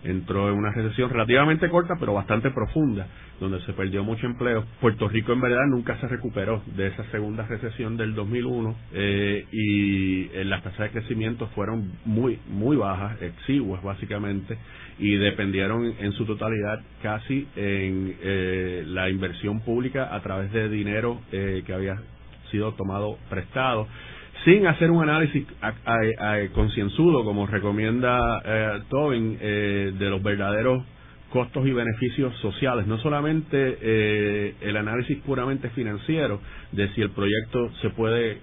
entró 0.04 0.48
en 0.48 0.56
una 0.56 0.72
recesión 0.72 1.10
relativamente 1.10 1.68
corta 1.68 1.96
pero 1.98 2.14
bastante 2.14 2.50
profunda 2.50 3.06
donde 3.40 3.60
se 3.66 3.72
perdió 3.72 4.04
mucho 4.04 4.26
empleo. 4.26 4.64
Puerto 4.80 5.08
Rico 5.08 5.32
en 5.32 5.40
verdad 5.40 5.66
nunca 5.68 5.98
se 6.00 6.06
recuperó 6.06 6.62
de 6.76 6.88
esa 6.88 7.04
segunda 7.10 7.44
recesión 7.46 7.96
del 7.96 8.14
2001 8.14 8.76
eh, 8.92 9.46
y 9.50 10.30
eh, 10.32 10.44
las 10.44 10.62
tasas 10.62 10.78
de 10.78 10.90
crecimiento 10.90 11.48
fueron 11.48 11.92
muy 12.04 12.38
muy 12.48 12.76
bajas, 12.76 13.20
exiguas 13.20 13.82
básicamente, 13.82 14.56
y 14.98 15.16
dependieron 15.16 15.92
en 15.98 16.12
su 16.12 16.24
totalidad 16.24 16.80
casi 17.02 17.48
en 17.56 18.16
eh, 18.22 18.84
la 18.86 19.10
inversión 19.10 19.60
pública 19.60 20.14
a 20.14 20.20
través 20.22 20.52
de 20.52 20.68
dinero 20.68 21.20
que 21.30 21.72
había 21.72 22.00
sido 22.50 22.72
tomado 22.74 23.18
prestado 23.28 23.88
sin 24.44 24.66
hacer 24.66 24.90
un 24.90 25.02
análisis 25.02 25.46
concienzudo 26.54 27.24
como 27.24 27.46
recomienda 27.46 28.82
Tobin 28.88 29.38
de 29.38 30.10
los 30.10 30.22
verdaderos 30.22 30.84
costos 31.32 31.66
y 31.66 31.72
beneficios 31.72 32.36
sociales, 32.40 32.86
no 32.86 32.98
solamente 32.98 33.78
eh, 33.80 34.54
el 34.60 34.76
análisis 34.76 35.16
puramente 35.18 35.70
financiero 35.70 36.40
de 36.72 36.88
si 36.90 37.00
el 37.00 37.10
proyecto 37.10 37.70
se 37.80 37.90
puede 37.90 38.38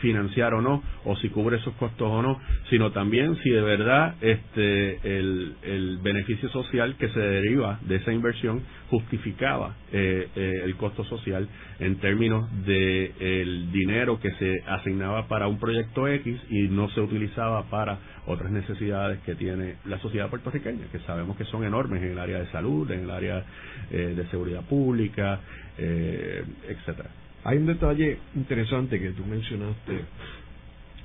financiar 0.00 0.54
o 0.54 0.62
no, 0.62 0.82
o 1.04 1.16
si 1.16 1.28
cubre 1.28 1.56
esos 1.56 1.74
costos 1.74 2.08
o 2.08 2.22
no, 2.22 2.40
sino 2.70 2.92
también 2.92 3.36
si 3.42 3.50
de 3.50 3.60
verdad 3.60 4.14
este 4.20 5.18
el, 5.18 5.54
el 5.62 5.98
beneficio 5.98 6.48
social 6.50 6.96
que 6.96 7.08
se 7.08 7.20
deriva 7.20 7.78
de 7.82 7.96
esa 7.96 8.12
inversión 8.12 8.62
justificaba 8.90 9.76
eh, 9.92 10.28
eh, 10.34 10.60
el 10.64 10.76
costo 10.76 11.04
social 11.04 11.48
en 11.78 11.96
términos 11.96 12.48
de 12.64 13.68
dinero 13.72 14.18
que 14.20 14.30
se 14.32 14.62
asignaba 14.66 15.28
para 15.28 15.46
un 15.46 15.58
proyecto 15.58 16.08
X 16.08 16.40
y 16.50 16.68
no 16.68 16.88
se 16.90 17.00
utilizaba 17.00 17.64
para 17.70 17.98
otras 18.26 18.50
necesidades 18.50 19.20
que 19.20 19.34
tiene 19.34 19.76
la 19.84 19.98
sociedad 19.98 20.28
puertorriqueña, 20.28 20.86
que 20.90 20.98
sabemos 21.00 21.36
que 21.36 21.44
son 21.44 21.64
enormes 21.64 22.02
en 22.02 22.12
el 22.12 22.18
área 22.18 22.38
de 22.38 22.50
salud, 22.50 22.90
en 22.90 23.04
el 23.04 23.10
área 23.10 23.44
eh, 23.90 24.14
de 24.16 24.26
seguridad 24.28 24.62
pública, 24.64 25.40
etcétera. 25.78 27.27
Hay 27.44 27.58
un 27.58 27.66
detalle 27.66 28.18
interesante 28.34 29.00
que 29.00 29.10
tú 29.10 29.24
mencionaste 29.24 30.04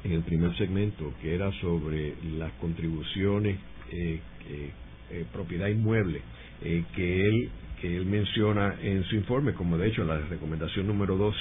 en 0.03 0.11
el 0.11 0.21
primer 0.23 0.55
segmento, 0.57 1.13
que 1.21 1.35
era 1.35 1.51
sobre 1.61 2.15
las 2.37 2.51
contribuciones 2.53 3.57
eh, 3.91 4.19
eh, 5.11 5.25
propiedad 5.31 5.67
inmueble, 5.67 6.21
eh, 6.61 6.83
que 6.95 7.27
él 7.27 7.49
que 7.79 7.97
él 7.97 8.05
menciona 8.05 8.75
en 8.81 9.03
su 9.03 9.15
informe, 9.15 9.53
como 9.53 9.77
de 9.77 9.89
hecho 9.89 10.05
la 10.05 10.17
recomendación 10.17 10.87
número 10.87 11.17
dos, 11.17 11.35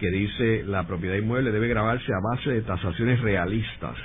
que 0.00 0.10
dice 0.10 0.64
la 0.64 0.84
propiedad 0.84 1.14
inmueble 1.14 1.52
debe 1.52 1.68
grabarse 1.68 2.12
a 2.12 2.18
base 2.20 2.50
de 2.50 2.62
tasaciones 2.62 3.20
realistas, 3.20 3.96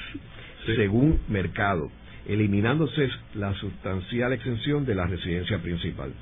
según 0.75 1.19
mercado 1.27 1.89
eliminándose 2.27 3.09
la 3.33 3.51
sustancial 3.55 4.31
exención 4.31 4.85
de 4.85 4.93
la 4.93 5.07
residencia 5.07 5.57
principal. 5.57 6.13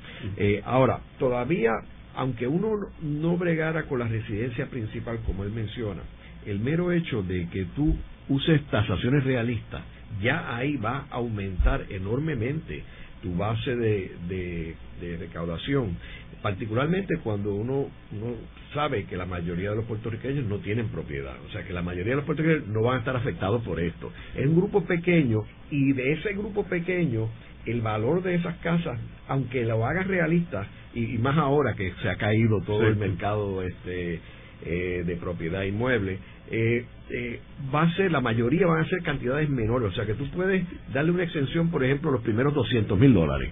ahora, 0.64 1.00
todavía 1.18 1.72
aunque 2.14 2.46
uno 2.46 2.88
no 3.02 3.36
bregara 3.36 3.84
con 3.84 3.98
la 3.98 4.08
residencia 4.08 4.66
principal, 4.66 5.20
como 5.26 5.44
él 5.44 5.52
menciona, 5.52 6.02
el 6.46 6.60
mero 6.60 6.92
hecho 6.92 7.22
de 7.22 7.48
que 7.48 7.66
tú 7.76 7.96
uses 8.28 8.62
tasaciones 8.66 9.24
realistas, 9.24 9.82
ya 10.22 10.56
ahí 10.56 10.76
va 10.76 11.06
a 11.10 11.16
aumentar 11.16 11.86
enormemente 11.90 12.82
tu 13.22 13.36
base 13.36 13.76
de, 13.76 14.74
recaudación, 15.18 15.96
particularmente 16.42 17.18
cuando 17.18 17.54
uno, 17.54 17.88
uno, 18.12 18.34
sabe 18.74 19.04
que 19.04 19.16
la 19.16 19.26
mayoría 19.26 19.70
de 19.70 19.76
los 19.76 19.84
puertorriqueños 19.84 20.44
no 20.46 20.58
tienen 20.58 20.88
propiedad, 20.88 21.36
o 21.46 21.50
sea 21.50 21.64
que 21.64 21.72
la 21.72 21.82
mayoría 21.82 22.12
de 22.12 22.16
los 22.16 22.24
puertorriqueños 22.24 22.68
no 22.68 22.82
van 22.82 22.96
a 22.96 22.98
estar 23.00 23.16
afectados 23.16 23.62
por 23.62 23.80
esto. 23.80 24.12
Es 24.34 24.46
un 24.46 24.56
grupo 24.56 24.84
pequeño 24.84 25.40
y 25.70 25.92
de 25.92 26.12
ese 26.12 26.32
grupo 26.34 26.64
pequeño 26.64 27.28
el 27.66 27.82
valor 27.82 28.22
de 28.22 28.36
esas 28.36 28.56
casas, 28.58 28.98
aunque 29.28 29.64
lo 29.64 29.84
hagas 29.84 30.06
realista, 30.06 30.66
y, 30.94 31.18
más 31.18 31.36
ahora 31.38 31.74
que 31.74 31.92
se 32.02 32.08
ha 32.08 32.16
caído 32.16 32.60
todo 32.62 32.86
el 32.86 32.96
mercado 32.96 33.62
este 33.62 34.20
eh, 34.62 35.04
de 35.06 35.16
propiedad 35.16 35.62
inmueble, 35.62 36.18
eh, 36.50 36.84
eh, 37.08 37.40
va 37.74 37.82
a 37.82 37.94
ser, 37.96 38.12
la 38.12 38.20
mayoría 38.20 38.66
van 38.66 38.84
a 38.84 38.88
ser 38.88 39.02
cantidades 39.02 39.48
menores, 39.48 39.90
o 39.90 39.94
sea 39.94 40.04
que 40.04 40.14
tú 40.14 40.28
puedes 40.30 40.64
darle 40.92 41.12
una 41.12 41.22
exención, 41.22 41.70
por 41.70 41.82
ejemplo, 41.82 42.10
los 42.10 42.22
primeros 42.22 42.52
200 42.54 42.98
mil 42.98 43.14
dólares. 43.14 43.50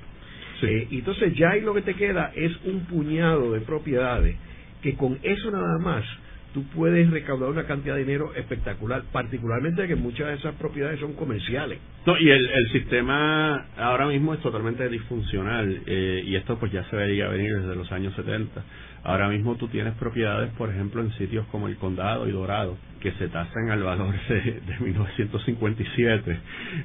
y 0.62 0.98
entonces 0.98 1.34
ya 1.34 1.50
ahí 1.50 1.60
lo 1.60 1.72
que 1.72 1.82
te 1.82 1.94
queda 1.94 2.32
es 2.34 2.52
un 2.64 2.80
puñado 2.80 3.52
de 3.52 3.60
propiedades 3.60 4.36
que 4.82 4.94
con 4.96 5.18
eso 5.22 5.50
nada 5.50 5.78
más 5.78 6.04
tú 6.52 6.64
puedes 6.74 7.10
recaudar 7.10 7.50
una 7.50 7.64
cantidad 7.64 7.94
de 7.94 8.04
dinero 8.04 8.32
espectacular, 8.34 9.02
particularmente 9.12 9.86
que 9.86 9.96
muchas 9.96 10.28
de 10.28 10.34
esas 10.34 10.54
propiedades 10.54 11.00
son 11.00 11.14
comerciales. 11.14 11.78
No, 12.06 12.18
y 12.18 12.30
el, 12.30 12.46
el 12.46 12.72
sistema 12.72 13.66
ahora 13.76 14.06
mismo 14.06 14.34
es 14.34 14.40
totalmente 14.40 14.88
disfuncional 14.88 15.82
eh, 15.86 16.22
y 16.24 16.36
esto 16.36 16.58
pues 16.58 16.72
ya 16.72 16.84
se 16.84 16.96
veía 16.96 17.28
venir 17.28 17.54
desde 17.58 17.74
los 17.76 17.90
años 17.92 18.14
70. 18.14 18.62
Ahora 19.04 19.28
mismo 19.28 19.56
tú 19.56 19.68
tienes 19.68 19.94
propiedades, 19.94 20.50
por 20.54 20.70
ejemplo, 20.70 21.00
en 21.02 21.12
sitios 21.12 21.46
como 21.46 21.68
el 21.68 21.76
Condado 21.76 22.28
y 22.28 22.32
Dorado, 22.32 22.76
que 23.00 23.12
se 23.12 23.28
tasan 23.28 23.70
al 23.70 23.82
valor 23.82 24.14
de, 24.28 24.60
de 24.60 24.78
1957 24.80 26.38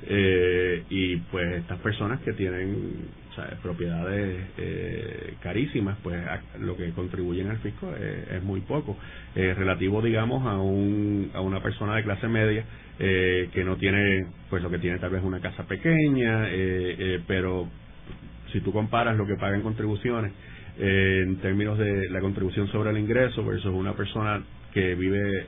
eh, 0.07 0.83
y 0.89 1.17
pues 1.17 1.55
estas 1.57 1.79
personas 1.79 2.21
que 2.21 2.33
tienen 2.33 3.22
propiedades 3.61 4.47
eh, 4.57 5.33
carísimas, 5.41 5.97
pues 6.03 6.21
lo 6.59 6.75
que 6.77 6.91
contribuyen 6.91 7.49
al 7.49 7.57
fisco 7.57 7.93
es, 7.95 8.43
muy 8.43 8.61
poco. 8.61 8.97
Eh, 9.35 9.53
relativo, 9.53 10.01
digamos, 10.01 10.45
a, 10.45 10.57
un, 10.57 11.31
a 11.33 11.41
una 11.41 11.61
persona 11.61 11.95
de 11.95 12.03
clase 12.03 12.27
media 12.27 12.63
eh, 12.99 13.49
que 13.53 13.63
no 13.63 13.77
tiene, 13.77 14.27
pues 14.49 14.61
lo 14.61 14.69
que 14.69 14.79
tiene 14.79 14.99
tal 14.99 15.11
vez 15.11 15.23
una 15.23 15.39
casa 15.39 15.63
pequeña, 15.63 16.47
pero 17.27 17.67
si 18.51 18.61
tú 18.61 18.71
comparas 18.71 19.17
lo 19.17 19.25
que 19.25 19.35
paga 19.35 19.55
en 19.55 19.61
contribuciones 19.61 20.31
en 20.77 21.37
términos 21.37 21.77
de 21.77 22.09
la 22.09 22.19
contribución 22.19 22.67
sobre 22.67 22.89
el 22.89 22.97
ingreso 22.97 23.43
versus 23.45 23.71
una 23.73 23.93
persona 23.93 24.41
que 24.73 24.95
vive 24.95 25.45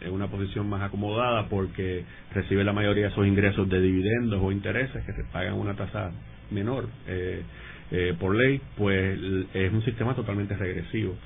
en 0.00 0.10
una 0.10 0.28
posición 0.28 0.66
más 0.68 0.82
acomodada 0.82 1.48
porque 1.48 2.04
recibe 2.32 2.64
la 2.64 2.72
mayoría 2.72 3.04
de 3.04 3.10
esos 3.10 3.26
ingresos 3.26 3.68
de 3.68 3.80
dividendos 3.80 4.40
o 4.42 4.50
intereses 4.50 5.04
que 5.04 5.12
se 5.12 5.24
pagan 5.24 5.54
una 5.54 5.74
tasa 5.74 6.10
menor 6.52 6.88
eh, 7.06 7.42
eh, 7.90 8.14
por 8.18 8.34
ley, 8.34 8.60
pues 8.76 9.18
es 9.54 9.72
un 9.72 9.82
sistema 9.84 10.14
totalmente 10.14 10.56
regresivo. 10.56 11.16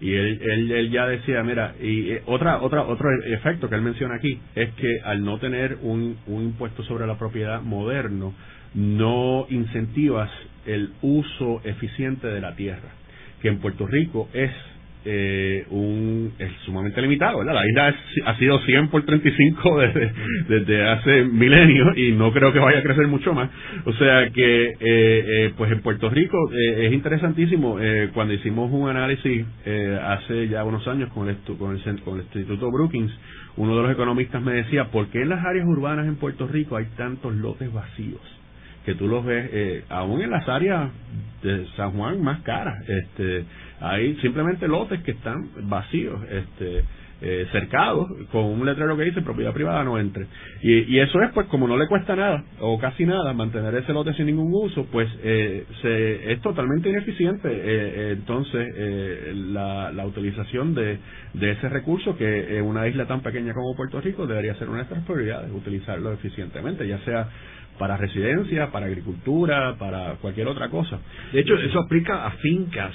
Y 0.00 0.12
él, 0.12 0.40
él, 0.72 0.90
ya 0.90 1.06
decía, 1.06 1.42
mira, 1.42 1.74
y 1.80 2.10
eh, 2.10 2.22
otra, 2.26 2.60
otra, 2.60 2.82
otro 2.82 3.08
efecto 3.24 3.68
que 3.68 3.76
él 3.76 3.82
menciona 3.82 4.16
aquí 4.16 4.38
es 4.54 4.70
que 4.74 5.00
al 5.04 5.24
no 5.24 5.38
tener 5.38 5.78
un, 5.82 6.18
un 6.26 6.42
impuesto 6.42 6.82
sobre 6.82 7.06
la 7.06 7.18
propiedad 7.18 7.62
moderno, 7.62 8.34
no 8.74 9.46
incentivas 9.48 10.30
el 10.66 10.92
uso 11.00 11.62
eficiente 11.64 12.26
de 12.26 12.40
la 12.40 12.54
tierra, 12.56 12.90
que 13.40 13.48
en 13.48 13.58
Puerto 13.58 13.86
Rico 13.86 14.28
es 14.34 14.50
eh, 15.08 15.64
un 15.70 16.32
es 16.38 16.50
sumamente 16.64 17.00
limitado, 17.00 17.38
¿verdad? 17.38 17.54
La 17.54 17.66
isla 17.66 17.94
ha 18.24 18.38
sido 18.38 18.58
100 18.58 18.88
por 18.88 19.04
35 19.04 19.78
desde, 19.80 20.12
desde 20.48 20.88
hace 20.88 21.24
milenios 21.24 21.96
y 21.96 22.12
no 22.12 22.32
creo 22.32 22.52
que 22.52 22.58
vaya 22.58 22.80
a 22.80 22.82
crecer 22.82 23.06
mucho 23.06 23.32
más. 23.32 23.48
O 23.84 23.92
sea 23.92 24.28
que, 24.30 24.64
eh, 24.66 24.74
eh, 24.80 25.52
pues 25.56 25.70
en 25.70 25.80
Puerto 25.80 26.10
Rico 26.10 26.50
es 26.52 26.92
interesantísimo. 26.92 27.78
cuando 28.12 28.34
hicimos 28.34 28.70
un 28.72 28.88
análisis 28.88 29.46
hace 30.02 30.48
ya 30.48 30.64
unos 30.64 30.86
años 30.88 31.10
con 31.12 31.28
el, 31.28 31.36
con, 31.58 31.76
el, 31.76 32.00
con 32.02 32.18
el 32.18 32.22
Instituto 32.22 32.70
Brookings, 32.70 33.12
uno 33.56 33.76
de 33.76 33.82
los 33.82 33.92
economistas 33.92 34.42
me 34.42 34.54
decía, 34.54 34.90
¿por 34.90 35.06
qué 35.08 35.22
en 35.22 35.28
las 35.28 35.44
áreas 35.44 35.66
urbanas 35.66 36.06
en 36.06 36.16
Puerto 36.16 36.46
Rico 36.46 36.76
hay 36.76 36.86
tantos 36.96 37.34
lotes 37.34 37.72
vacíos? 37.72 38.35
Que 38.86 38.94
tú 38.94 39.08
los 39.08 39.24
ves 39.24 39.50
eh, 39.52 39.84
aún 39.90 40.22
en 40.22 40.30
las 40.30 40.48
áreas 40.48 40.90
de 41.42 41.66
San 41.76 41.90
Juan 41.92 42.22
más 42.22 42.40
caras 42.40 42.88
este 42.88 43.44
hay 43.80 44.14
simplemente 44.22 44.66
lotes 44.66 45.02
que 45.02 45.10
están 45.10 45.50
vacíos 45.68 46.22
este 46.30 46.84
eh, 47.20 47.46
cercados 47.50 48.08
con 48.30 48.44
un 48.44 48.66
letrero 48.66 48.96
que 48.96 49.04
dice 49.04 49.22
propiedad 49.22 49.52
privada 49.54 49.82
no 49.84 49.98
entre. 49.98 50.26
Y, 50.62 50.98
eso 50.98 51.20
es 51.22 51.30
pues 51.32 51.46
como 51.46 51.66
no 51.66 51.76
le 51.76 51.86
cuesta 51.86 52.14
nada 52.16 52.44
o 52.60 52.78
casi 52.78 53.04
nada 53.04 53.32
mantener 53.32 53.74
ese 53.74 53.92
lote 53.92 54.12
sin 54.14 54.26
ningún 54.26 54.52
uso 54.52 54.86
pues 54.90 55.08
eh, 55.22 55.64
se, 55.82 56.32
es 56.32 56.40
totalmente 56.40 56.88
ineficiente 56.88 57.48
eh, 57.50 58.12
entonces 58.12 58.68
eh, 58.74 59.32
la, 59.34 59.92
la 59.92 60.06
utilización 60.06 60.74
de, 60.74 60.98
de 61.34 61.50
ese 61.52 61.68
recurso 61.68 62.16
que 62.16 62.58
en 62.58 62.64
una 62.64 62.86
isla 62.88 63.06
tan 63.06 63.20
pequeña 63.20 63.54
como 63.54 63.76
Puerto 63.76 64.00
Rico 64.00 64.26
debería 64.26 64.54
ser 64.54 64.68
una 64.68 64.78
de 64.78 64.84
nuestras 64.84 65.04
prioridades 65.04 65.50
utilizarlo 65.52 66.12
eficientemente 66.12 66.86
ya 66.86 66.98
sea 67.00 67.28
para 67.78 67.96
residencia, 67.96 68.70
para 68.70 68.86
agricultura, 68.86 69.76
para 69.78 70.14
cualquier 70.16 70.48
otra 70.48 70.68
cosa. 70.68 70.98
De 71.32 71.40
hecho, 71.40 71.54
eso 71.56 71.80
aplica 71.80 72.26
a 72.26 72.30
fincas 72.32 72.92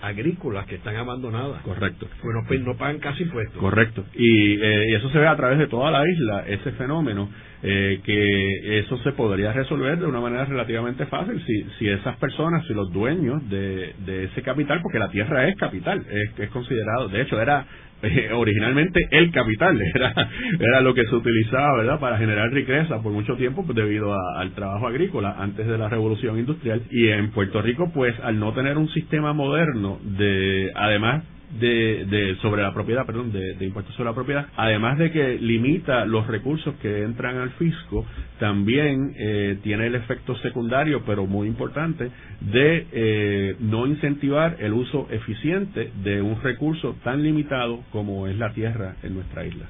agrícolas 0.00 0.66
que 0.66 0.76
están 0.76 0.96
abandonadas. 0.96 1.60
Correcto. 1.62 2.06
Bueno, 2.22 2.44
pues 2.46 2.60
no 2.60 2.76
pagan 2.76 2.98
casi 2.98 3.24
impuestos. 3.24 3.58
Correcto. 3.58 4.04
Y, 4.14 4.54
eh, 4.60 4.90
y, 4.90 4.94
eso 4.94 5.08
se 5.10 5.18
ve 5.18 5.26
a 5.26 5.36
través 5.36 5.58
de 5.58 5.66
toda 5.66 5.90
la 5.90 6.08
isla, 6.08 6.44
ese 6.46 6.72
fenómeno, 6.72 7.28
eh, 7.62 8.00
que 8.04 8.78
eso 8.78 8.96
se 8.98 9.12
podría 9.12 9.52
resolver 9.52 9.98
de 9.98 10.06
una 10.06 10.20
manera 10.20 10.44
relativamente 10.44 11.06
fácil 11.06 11.42
si, 11.44 11.64
si 11.78 11.88
esas 11.88 12.16
personas, 12.18 12.64
si 12.66 12.74
los 12.74 12.92
dueños 12.92 13.48
de, 13.50 13.94
de 14.06 14.24
ese 14.24 14.42
capital, 14.42 14.80
porque 14.82 14.98
la 14.98 15.10
tierra 15.10 15.48
es 15.48 15.56
capital, 15.56 16.04
es, 16.08 16.38
es 16.38 16.50
considerado, 16.50 17.08
de 17.08 17.22
hecho 17.22 17.40
era 17.40 17.66
eh, 18.02 18.30
originalmente 18.32 19.00
el 19.10 19.30
capital 19.32 19.80
era 19.94 20.12
era 20.60 20.80
lo 20.80 20.94
que 20.94 21.04
se 21.04 21.14
utilizaba 21.14 21.78
verdad 21.78 22.00
para 22.00 22.18
generar 22.18 22.50
riqueza 22.52 23.02
por 23.02 23.12
mucho 23.12 23.36
tiempo 23.36 23.64
pues, 23.64 23.76
debido 23.76 24.14
al 24.36 24.52
trabajo 24.52 24.86
agrícola 24.86 25.36
antes 25.38 25.66
de 25.66 25.78
la 25.78 25.88
revolución 25.88 26.38
industrial. 26.38 26.82
Y 26.90 27.08
en 27.08 27.30
Puerto 27.30 27.62
Rico 27.62 27.90
pues 27.92 28.14
al 28.22 28.38
no 28.38 28.52
tener 28.52 28.78
un 28.78 28.88
sistema 28.90 29.32
moderno 29.32 29.98
de 30.02 30.70
además 30.74 31.24
de, 31.50 32.04
de, 32.04 32.36
sobre 32.36 32.62
la 32.62 32.72
propiedad, 32.72 33.06
perdón, 33.06 33.32
de, 33.32 33.56
impuestos 33.64 33.94
sobre 33.94 34.10
la 34.10 34.14
propiedad, 34.14 34.46
además 34.56 34.98
de 34.98 35.10
que 35.10 35.38
limita 35.38 36.04
los 36.04 36.26
recursos 36.26 36.74
que 36.76 37.02
entran 37.02 37.36
al 37.38 37.50
fisco, 37.50 38.04
también 38.38 39.14
eh, 39.18 39.58
tiene 39.62 39.86
el 39.86 39.94
efecto 39.94 40.36
secundario, 40.36 41.02
pero 41.06 41.26
muy 41.26 41.48
importante, 41.48 42.10
de 42.40 42.86
eh, 42.92 43.56
no 43.60 43.86
incentivar 43.86 44.56
el 44.60 44.72
uso 44.72 45.08
eficiente 45.10 45.90
de 46.02 46.22
un 46.22 46.40
recurso 46.42 46.96
tan 47.02 47.22
limitado 47.22 47.80
como 47.90 48.26
es 48.26 48.36
la 48.38 48.52
tierra 48.52 48.96
en 49.02 49.14
nuestra 49.14 49.44
isla. 49.44 49.66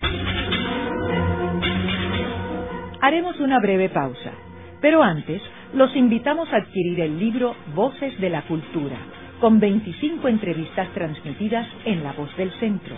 Haremos 3.01 3.39
una 3.39 3.61
breve 3.61 3.89
pausa, 3.91 4.33
pero 4.81 5.03
antes 5.03 5.41
los 5.75 5.95
invitamos 5.95 6.53
a 6.53 6.57
adquirir 6.57 7.01
el 7.01 7.19
libro 7.19 7.55
Voces 7.75 8.19
de 8.21 8.31
la 8.31 8.43
Cultura 8.43 9.18
con 9.41 9.61
25 9.61 10.29
entrevistas 10.29 10.89
transmitidas 10.95 11.67
en 11.85 12.03
La 12.03 12.13
Voz 12.13 12.35
del 12.37 12.51
Centro. 12.61 12.97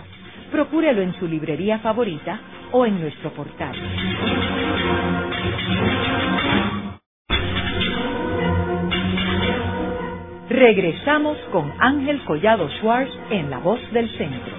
Procúrelo 0.51 1.01
en 1.01 1.13
su 1.19 1.27
librería 1.27 1.79
favorita 1.79 2.39
o 2.71 2.85
en 2.85 2.99
nuestro 2.99 3.31
portal. 3.31 3.75
Regresamos 10.49 11.37
con 11.51 11.71
Ángel 11.79 12.21
Collado 12.25 12.69
Schwartz 12.79 13.11
en 13.29 13.49
La 13.49 13.59
Voz 13.59 13.79
del 13.93 14.09
Centro. 14.17 14.53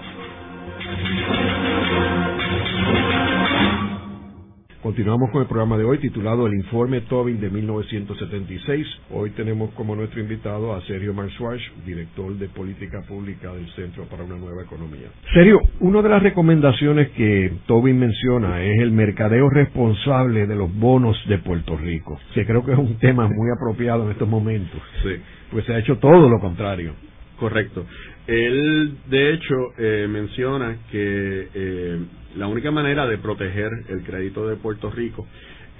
Continuamos 4.82 5.30
con 5.30 5.42
el 5.42 5.46
programa 5.46 5.78
de 5.78 5.84
hoy 5.84 5.98
titulado 5.98 6.48
El 6.48 6.54
Informe 6.54 7.02
Tobin 7.02 7.40
de 7.40 7.50
1976. 7.50 8.84
Hoy 9.12 9.30
tenemos 9.30 9.70
como 9.74 9.94
nuestro 9.94 10.20
invitado 10.20 10.74
a 10.74 10.80
Sergio 10.82 11.14
Marswash, 11.14 11.62
director 11.86 12.34
de 12.34 12.48
Política 12.48 13.00
Pública 13.06 13.52
del 13.52 13.68
Centro 13.76 14.06
para 14.06 14.24
una 14.24 14.34
Nueva 14.34 14.64
Economía. 14.64 15.06
Sergio, 15.32 15.60
una 15.78 16.02
de 16.02 16.08
las 16.08 16.20
recomendaciones 16.20 17.10
que 17.10 17.52
Tobin 17.66 17.96
menciona 17.96 18.60
es 18.60 18.80
el 18.80 18.90
mercadeo 18.90 19.48
responsable 19.50 20.48
de 20.48 20.56
los 20.56 20.74
bonos 20.76 21.16
de 21.28 21.38
Puerto 21.38 21.76
Rico, 21.76 22.18
que 22.34 22.44
creo 22.44 22.64
que 22.64 22.72
es 22.72 22.78
un 22.78 22.98
tema 22.98 23.28
muy 23.28 23.50
apropiado 23.56 24.06
en 24.06 24.10
estos 24.10 24.28
momentos. 24.28 24.82
Sí. 25.04 25.14
Pues 25.52 25.64
se 25.64 25.74
ha 25.74 25.78
hecho 25.78 25.98
todo 25.98 26.28
lo 26.28 26.40
contrario. 26.40 26.94
Correcto. 27.38 27.86
Él, 28.26 28.94
de 29.08 29.34
hecho, 29.34 29.54
eh, 29.78 30.06
menciona 30.08 30.76
que 30.90 31.48
eh, 31.54 31.98
la 32.36 32.46
única 32.46 32.70
manera 32.70 33.06
de 33.06 33.18
proteger 33.18 33.70
el 33.88 34.02
crédito 34.04 34.46
de 34.48 34.56
Puerto 34.56 34.90
Rico 34.90 35.26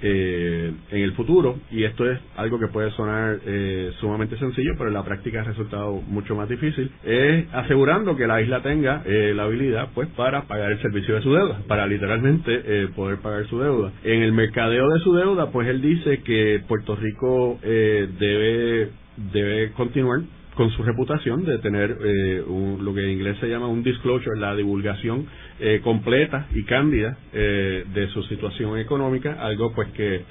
eh, 0.05 0.73
en 0.91 1.01
el 1.01 1.13
futuro, 1.13 1.59
y 1.71 1.85
esto 1.85 2.09
es 2.11 2.19
algo 2.35 2.59
que 2.59 2.67
puede 2.67 2.91
sonar 2.91 3.39
eh, 3.45 3.89
sumamente 4.01 4.37
sencillo, 4.37 4.73
pero 4.77 4.89
en 4.89 4.95
la 4.95 5.05
práctica 5.05 5.39
ha 5.39 5.43
resultado 5.45 5.93
mucho 5.93 6.35
más 6.35 6.49
difícil, 6.49 6.91
es 7.05 7.45
asegurando 7.53 8.17
que 8.17 8.27
la 8.27 8.41
isla 8.41 8.61
tenga 8.61 9.01
eh, 9.05 9.31
la 9.33 9.43
habilidad 9.43 9.91
pues 9.95 10.09
para 10.09 10.41
pagar 10.41 10.73
el 10.73 10.81
servicio 10.81 11.15
de 11.15 11.21
su 11.21 11.33
deuda, 11.33 11.61
para 11.69 11.87
literalmente 11.87 12.89
poder 12.97 13.19
pagar 13.19 13.47
su 13.47 13.59
deuda. 13.59 13.93
En 14.03 14.23
el 14.23 14.33
mercadeo 14.33 14.89
de 14.89 14.99
su 14.99 15.13
deuda, 15.15 15.51
pues 15.51 15.69
él 15.69 15.81
dice 15.81 16.21
que 16.21 16.61
Puerto 16.67 16.97
Rico 16.97 17.59
debe, 17.63 18.89
debe 19.31 19.71
continuar 19.71 20.19
con 20.55 20.69
su 20.71 20.83
reputación 20.83 21.45
de 21.45 21.57
tener 21.59 21.97
eh, 22.03 22.43
lo 22.47 22.93
que 22.93 23.03
en 23.03 23.09
inglés 23.11 23.37
se 23.39 23.47
llama 23.47 23.67
un 23.67 23.83
disclosure, 23.83 24.39
la 24.39 24.55
divulgación 24.55 25.25
eh, 25.59 25.81
completa 25.83 26.47
y 26.53 26.63
cándida 26.63 27.17
eh, 27.33 27.85
de 27.93 28.07
su 28.09 28.23
situación 28.23 28.77
económica, 28.77 29.37
algo 29.39 29.73
pues 29.73 29.89
que 29.89 30.21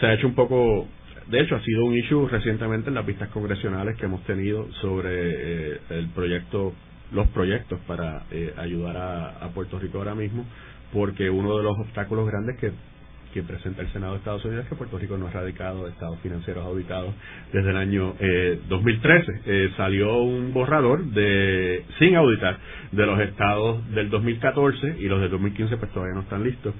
se 0.00 0.06
ha 0.06 0.14
hecho 0.14 0.26
un 0.26 0.34
poco, 0.34 0.88
de 1.28 1.40
hecho 1.40 1.56
ha 1.56 1.62
sido 1.62 1.84
un 1.84 1.94
issue 1.94 2.28
recientemente 2.28 2.88
en 2.88 2.94
las 2.94 3.06
vistas 3.06 3.28
congresionales 3.30 3.96
que 3.96 4.04
hemos 4.06 4.22
tenido 4.24 4.70
sobre 4.80 5.72
el 5.90 6.08
proyecto, 6.14 6.74
los 7.12 7.28
proyectos 7.28 7.78
para 7.86 8.24
ayudar 8.58 8.96
a, 8.96 9.44
a 9.44 9.48
Puerto 9.50 9.78
Rico 9.78 9.98
ahora 9.98 10.14
mismo, 10.14 10.44
porque 10.92 11.30
uno 11.30 11.56
de 11.56 11.62
los 11.62 11.78
obstáculos 11.78 12.26
grandes 12.26 12.58
que 12.58 12.72
que 13.32 13.42
presenta 13.42 13.82
el 13.82 13.92
Senado 13.92 14.12
de 14.12 14.18
Estados 14.18 14.44
Unidos 14.44 14.66
que 14.68 14.74
Puerto 14.74 14.98
Rico 14.98 15.16
no 15.16 15.26
ha 15.26 15.30
radicado 15.30 15.88
estados 15.88 16.18
financieros 16.20 16.64
auditados 16.64 17.14
desde 17.52 17.70
el 17.70 17.76
año 17.76 18.14
eh, 18.20 18.58
2013. 18.68 19.32
Eh, 19.46 19.70
salió 19.76 20.18
un 20.22 20.52
borrador 20.52 21.04
de 21.04 21.84
sin 21.98 22.14
auditar 22.16 22.58
de 22.92 23.06
los 23.06 23.20
estados 23.20 23.88
del 23.94 24.10
2014 24.10 24.96
y 24.98 25.08
los 25.08 25.20
del 25.20 25.30
2015 25.30 25.76
pues 25.76 25.90
todavía 25.92 26.14
no 26.14 26.22
están 26.22 26.44
listos. 26.44 26.74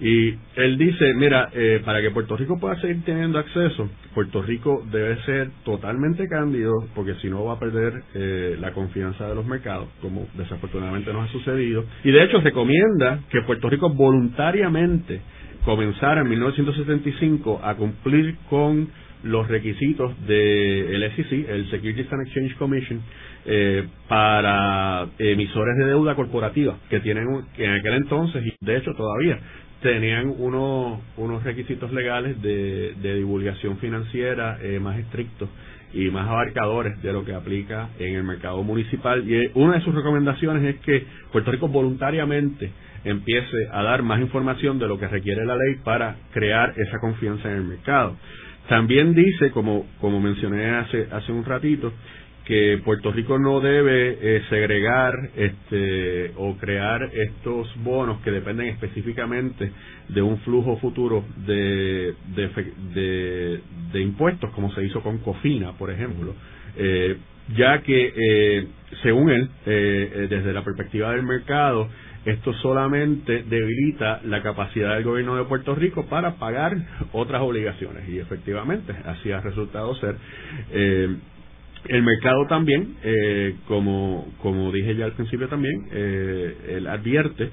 Y 0.00 0.34
él 0.54 0.78
dice, 0.78 1.12
mira, 1.14 1.50
eh, 1.52 1.82
para 1.84 2.00
que 2.00 2.10
Puerto 2.12 2.36
Rico 2.36 2.58
pueda 2.60 2.80
seguir 2.80 3.02
teniendo 3.04 3.38
acceso, 3.38 3.88
Puerto 4.14 4.42
Rico 4.42 4.84
debe 4.92 5.20
ser 5.24 5.50
totalmente 5.64 6.28
cándido, 6.28 6.72
porque 6.94 7.14
si 7.16 7.28
no 7.28 7.44
va 7.44 7.54
a 7.54 7.58
perder 7.58 7.94
eh, 8.14 8.56
la 8.60 8.72
confianza 8.72 9.28
de 9.28 9.34
los 9.34 9.44
mercados, 9.44 9.88
como 10.00 10.28
desafortunadamente 10.34 11.12
nos 11.12 11.28
ha 11.28 11.32
sucedido. 11.32 11.84
Y 12.04 12.12
de 12.12 12.22
hecho 12.22 12.40
recomienda 12.40 13.20
que 13.28 13.42
Puerto 13.42 13.68
Rico 13.68 13.90
voluntariamente 13.90 15.20
comenzara 15.68 16.22
en 16.22 16.30
1975 16.30 17.60
a 17.62 17.74
cumplir 17.74 18.38
con 18.48 18.88
los 19.22 19.46
requisitos 19.48 20.14
del 20.26 21.12
SEC, 21.14 21.46
el 21.46 21.68
Securities 21.70 22.10
and 22.10 22.26
Exchange 22.26 22.56
Commission, 22.56 23.02
eh, 23.44 23.86
para 24.08 25.06
emisores 25.18 25.76
de 25.76 25.84
deuda 25.84 26.14
corporativa 26.14 26.78
que 26.88 27.00
tienen 27.00 27.26
que 27.54 27.66
en 27.66 27.72
aquel 27.72 27.96
entonces 27.96 28.46
y 28.46 28.64
de 28.64 28.78
hecho 28.78 28.94
todavía 28.94 29.38
tenían 29.82 30.32
unos 30.38 31.00
unos 31.18 31.44
requisitos 31.44 31.92
legales 31.92 32.40
de, 32.40 32.94
divulgación 33.02 33.76
financiera 33.76 34.58
eh, 34.62 34.80
más 34.80 34.98
estrictos 34.98 35.50
y 35.92 36.10
más 36.10 36.28
abarcadores 36.28 37.00
de 37.02 37.12
lo 37.12 37.24
que 37.24 37.34
aplica 37.34 37.88
en 37.98 38.16
el 38.16 38.24
mercado 38.24 38.62
municipal 38.62 39.28
y 39.28 39.34
eh, 39.34 39.50
una 39.54 39.74
de 39.74 39.84
sus 39.84 39.94
recomendaciones 39.94 40.74
es 40.74 40.80
que 40.82 41.04
Puerto 41.32 41.50
Rico 41.50 41.68
voluntariamente 41.68 42.70
empiece 43.04 43.68
a 43.72 43.82
dar 43.82 44.02
más 44.02 44.20
información 44.20 44.78
de 44.78 44.86
lo 44.86 44.98
que 44.98 45.08
requiere 45.08 45.44
la 45.44 45.56
ley 45.56 45.76
para 45.84 46.16
crear 46.32 46.74
esa 46.76 46.98
confianza 46.98 47.50
en 47.50 47.56
el 47.56 47.64
mercado. 47.64 48.16
También 48.68 49.14
dice, 49.14 49.50
como, 49.50 49.86
como 49.98 50.20
mencioné 50.20 50.70
hace, 50.70 51.08
hace 51.10 51.32
un 51.32 51.44
ratito, 51.44 51.92
que 52.48 52.80
Puerto 52.82 53.12
Rico 53.12 53.38
no 53.38 53.60
debe 53.60 54.16
eh, 54.22 54.42
segregar 54.48 55.12
este, 55.36 56.32
o 56.36 56.56
crear 56.56 57.10
estos 57.12 57.68
bonos 57.84 58.22
que 58.22 58.30
dependen 58.30 58.68
específicamente 58.68 59.70
de 60.08 60.22
un 60.22 60.38
flujo 60.38 60.78
futuro 60.78 61.26
de, 61.44 62.14
de, 62.34 63.60
de, 63.92 64.00
impuestos, 64.00 64.50
como 64.52 64.72
se 64.72 64.82
hizo 64.82 65.02
con 65.02 65.18
COFINA, 65.18 65.72
por 65.72 65.90
ejemplo, 65.90 66.34
eh, 66.78 67.18
ya 67.54 67.82
que, 67.82 68.14
eh, 68.16 68.66
según 69.02 69.28
él, 69.28 69.50
desde 69.66 70.50
la 70.54 70.64
perspectiva 70.64 71.12
del 71.12 71.24
mercado, 71.24 71.90
esto 72.24 72.54
solamente 72.54 73.42
debilita 73.42 74.22
la 74.24 74.42
capacidad 74.42 74.94
del 74.94 75.04
gobierno 75.04 75.36
de 75.36 75.44
Puerto 75.44 75.74
Rico 75.74 76.06
para 76.06 76.36
pagar 76.36 76.74
otras 77.12 77.42
obligaciones 77.42 78.08
y 78.08 78.18
efectivamente 78.18 78.94
así 79.04 79.32
ha 79.32 79.40
resultado 79.42 79.94
ser. 79.96 80.16
El 81.86 82.02
mercado 82.02 82.46
también, 82.48 82.96
eh, 83.02 83.56
como, 83.66 84.26
como 84.42 84.70
dije 84.72 84.94
ya 84.96 85.06
al 85.06 85.12
principio 85.12 85.48
también, 85.48 85.88
eh, 85.92 86.76
él 86.76 86.86
advierte 86.86 87.50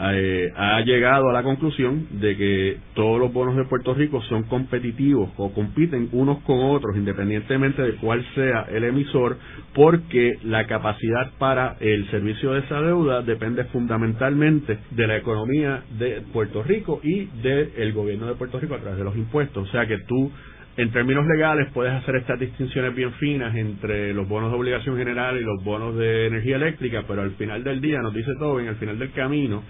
eh, 0.00 0.52
ha 0.54 0.80
llegado 0.82 1.28
a 1.28 1.32
la 1.32 1.42
conclusión 1.42 2.06
de 2.20 2.36
que 2.36 2.76
todos 2.94 3.18
los 3.18 3.32
bonos 3.32 3.56
de 3.56 3.64
Puerto 3.64 3.94
Rico 3.94 4.22
son 4.22 4.44
competitivos 4.44 5.30
o 5.36 5.52
compiten 5.52 6.08
unos 6.12 6.38
con 6.42 6.60
otros 6.60 6.96
independientemente 6.96 7.82
de 7.82 7.94
cuál 7.96 8.24
sea 8.36 8.66
el 8.70 8.84
emisor 8.84 9.38
porque 9.74 10.38
la 10.44 10.68
capacidad 10.68 11.32
para 11.38 11.76
el 11.80 12.08
servicio 12.12 12.52
de 12.52 12.60
esa 12.60 12.80
deuda 12.80 13.22
depende 13.22 13.64
fundamentalmente 13.64 14.78
de 14.92 15.06
la 15.08 15.16
economía 15.16 15.82
de 15.98 16.22
Puerto 16.32 16.62
Rico 16.62 17.00
y 17.02 17.24
del 17.42 17.92
gobierno 17.92 18.26
de 18.26 18.34
Puerto 18.34 18.60
Rico 18.60 18.76
a 18.76 18.78
través 18.78 18.98
de 18.98 19.04
los 19.04 19.16
impuestos. 19.16 19.68
O 19.68 19.72
sea 19.72 19.86
que 19.86 19.98
tú 20.06 20.30
en 20.78 20.92
términos 20.92 21.26
legales 21.26 21.68
puedes 21.74 21.92
hacer 21.92 22.14
estas 22.14 22.38
distinciones 22.38 22.94
bien 22.94 23.12
finas 23.14 23.52
entre 23.56 24.14
los 24.14 24.28
bonos 24.28 24.52
de 24.52 24.58
obligación 24.58 24.96
general 24.96 25.36
y 25.36 25.42
los 25.42 25.64
bonos 25.64 25.96
de 25.96 26.28
energía 26.28 26.54
eléctrica, 26.54 27.02
pero 27.06 27.22
al 27.22 27.32
final 27.32 27.64
del 27.64 27.80
día, 27.80 27.98
nos 28.00 28.14
dice 28.14 28.30
todo, 28.38 28.60
en 28.60 28.68
al 28.68 28.76
final 28.76 28.96
del 28.96 29.10
camino, 29.10 29.64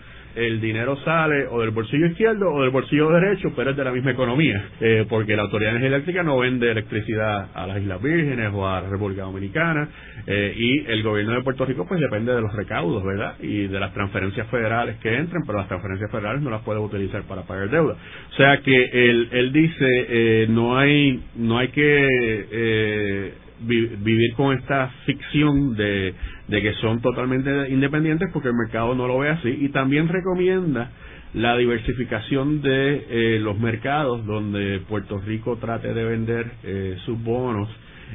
el 0.47 0.61
dinero 0.61 0.97
sale 1.05 1.47
o 1.51 1.61
del 1.61 1.70
bolsillo 1.70 2.07
izquierdo 2.07 2.53
o 2.53 2.62
del 2.62 2.70
bolsillo 2.70 3.11
derecho, 3.11 3.53
pero 3.57 3.70
es 3.70 3.76
de 3.76 3.84
la 3.84 3.93
misma 3.93 4.12
economía, 4.12 4.68
eh, 4.80 5.05
porque 5.09 5.34
la 5.34 5.43
Autoridad 5.43 5.70
de 5.70 5.76
Energía 5.76 5.97
Eléctrica 5.97 6.22
no 6.22 6.39
vende 6.39 6.70
electricidad 6.70 7.49
a 7.55 7.66
las 7.66 7.80
Islas 7.80 8.01
Vírgenes 8.03 8.51
o 8.55 8.66
a 8.66 8.80
la 8.80 8.89
República 8.89 9.22
Dominicana, 9.22 9.89
eh, 10.26 10.55
y 10.57 10.91
el 10.91 11.03
gobierno 11.03 11.34
de 11.34 11.43
Puerto 11.43 11.64
Rico 11.64 11.86
pues 11.86 12.01
depende 12.01 12.32
de 12.32 12.41
los 12.41 12.55
recaudos, 12.55 13.03
¿verdad? 13.05 13.34
Y 13.41 13.66
de 13.66 13.80
las 13.80 13.93
transferencias 13.93 14.47
federales 14.49 14.97
que 14.99 15.14
entren, 15.14 15.43
pero 15.47 15.59
las 15.59 15.68
transferencias 15.68 16.11
federales 16.11 16.43
no 16.43 16.51
las 16.51 16.62
puede 16.62 16.80
utilizar 16.80 17.22
para 17.22 17.43
pagar 17.43 17.70
deuda. 17.70 17.97
O 18.32 18.34
sea 18.36 18.59
que 18.59 18.84
él, 18.93 19.28
él 19.32 19.53
dice, 19.53 19.86
eh, 20.09 20.47
no 20.49 20.78
hay 20.78 21.20
no 21.36 21.59
hay 21.59 21.68
que 21.68 23.47
vivir 23.61 24.34
con 24.34 24.56
esta 24.56 24.88
ficción 25.04 25.74
de, 25.76 26.14
de 26.48 26.62
que 26.62 26.72
son 26.74 27.00
totalmente 27.00 27.68
independientes 27.70 28.30
porque 28.32 28.48
el 28.48 28.54
mercado 28.54 28.94
no 28.94 29.06
lo 29.06 29.18
ve 29.18 29.30
así. 29.30 29.48
Y 29.48 29.68
también 29.70 30.09
recomienda 30.09 30.90
la 31.34 31.56
diversificación 31.56 32.62
de 32.62 33.06
eh, 33.11 33.38
los 33.40 33.59
mercados 33.59 34.24
donde 34.24 34.80
Puerto 34.88 35.18
Rico 35.20 35.56
trate 35.59 35.92
de 35.92 36.04
vender 36.04 36.50
eh, 36.64 36.96
sus 37.04 37.22
bonos, 37.22 37.68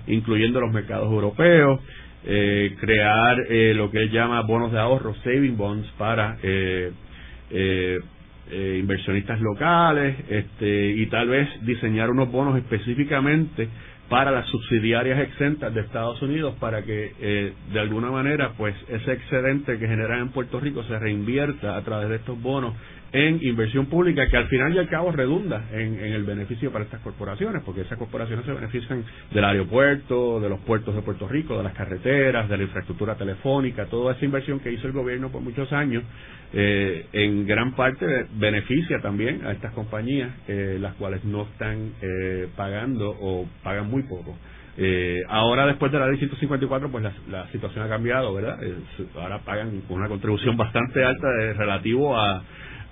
incluyendo 0.08 0.60
los 0.60 0.72
mercados 0.74 1.12
europeos, 1.12 1.80
eh, 2.26 2.76
crear 2.80 3.38
lo 3.76 3.92
que 3.92 4.00
él 4.00 4.12
llama 4.12 4.42
bonos 4.42 4.72
de 4.72 4.80
ahorro, 4.80 5.14
saving 5.24 5.58
bonds, 5.58 5.88
para 5.98 6.38
inversionistas 8.80 9.40
locales 9.42 10.16
este, 10.30 10.92
y 10.92 11.06
tal 11.08 11.28
vez 11.28 11.48
diseñar 11.66 12.10
unos 12.10 12.32
bonos 12.32 12.58
específicamente 12.58 13.68
para 14.10 14.32
las 14.32 14.48
subsidiarias 14.48 15.20
exentas 15.20 15.74
de 15.74 15.82
Estados 15.82 16.22
Unidos 16.22 16.56
para 16.60 16.84
que 16.84 17.54
de 17.72 17.80
alguna 17.80 18.12
manera 18.12 18.54
pues 18.58 18.76
ese 18.90 19.14
excedente 19.14 19.80
que 19.80 19.88
generan 19.88 20.20
en 20.20 20.30
Puerto 20.30 20.60
Rico 20.60 20.84
se 20.84 21.00
reinvierta 21.00 21.78
a 21.78 21.82
través 21.84 22.10
de 22.10 22.18
estos 22.18 22.40
bonos 22.42 22.74
en 23.14 23.40
inversión 23.44 23.86
pública 23.86 24.28
que 24.28 24.38
al 24.38 24.48
final 24.48 24.74
y 24.74 24.80
al 24.80 24.90
cabo 24.90 25.12
redunda 25.12 25.66
en, 25.72 26.00
el 26.00 26.24
beneficio 26.24 26.72
para 26.72 26.84
estas 26.84 27.00
corporaciones, 27.02 27.62
porque 27.64 27.82
esas 27.82 27.98
corporaciones 28.00 28.44
se 28.44 28.52
benefician 28.52 29.06
del 29.32 29.46
aeropuerto, 29.46 30.40
de 30.40 30.50
los 30.50 30.60
puertos 30.62 30.96
de 30.96 31.04
Puerto 31.04 31.28
Rico, 31.28 31.56
de 31.56 31.64
las 31.64 31.74
carreteras, 31.74 32.50
de 32.50 32.58
la 32.58 32.64
infraestructura 32.64 33.16
telefónica, 33.16 33.86
toda 33.86 34.14
esa 34.14 34.26
inversión 34.26 34.60
que 34.60 34.72
hizo 34.72 34.88
el 34.88 34.94
gobierno 34.94 35.32
por 35.32 35.42
muchos 35.42 35.72
años, 35.72 36.04
eh, 36.54 37.06
en 37.14 37.46
gran 37.46 37.76
parte 37.76 38.26
beneficia 38.34 39.00
también 39.00 39.46
a 39.46 39.52
estas 39.52 39.74
compañías, 39.74 40.32
eh, 40.48 40.78
las 40.80 40.96
cuales 40.96 41.24
no 41.24 41.44
están 41.44 41.94
eh, 42.02 42.48
pagando 42.56 43.12
o 43.12 43.48
pagan 43.64 43.92
muy 43.92 44.04
poco. 44.04 44.36
ahora, 45.30 45.68
después 45.68 45.92
de 45.92 46.00
la 46.00 46.08
ley 46.08 46.18
154, 46.18 46.90
pues 46.90 47.04
la, 47.30 47.48
situación 47.52 47.86
ha 47.86 47.90
cambiado, 47.90 48.34
¿verdad? 48.34 48.58
ahora 49.16 49.38
pagan 49.46 49.82
con 49.82 49.98
una 50.00 50.08
contribución 50.08 50.58
bastante 50.58 51.04
alta 51.04 51.28
relativo 51.56 52.18
a 52.18 52.44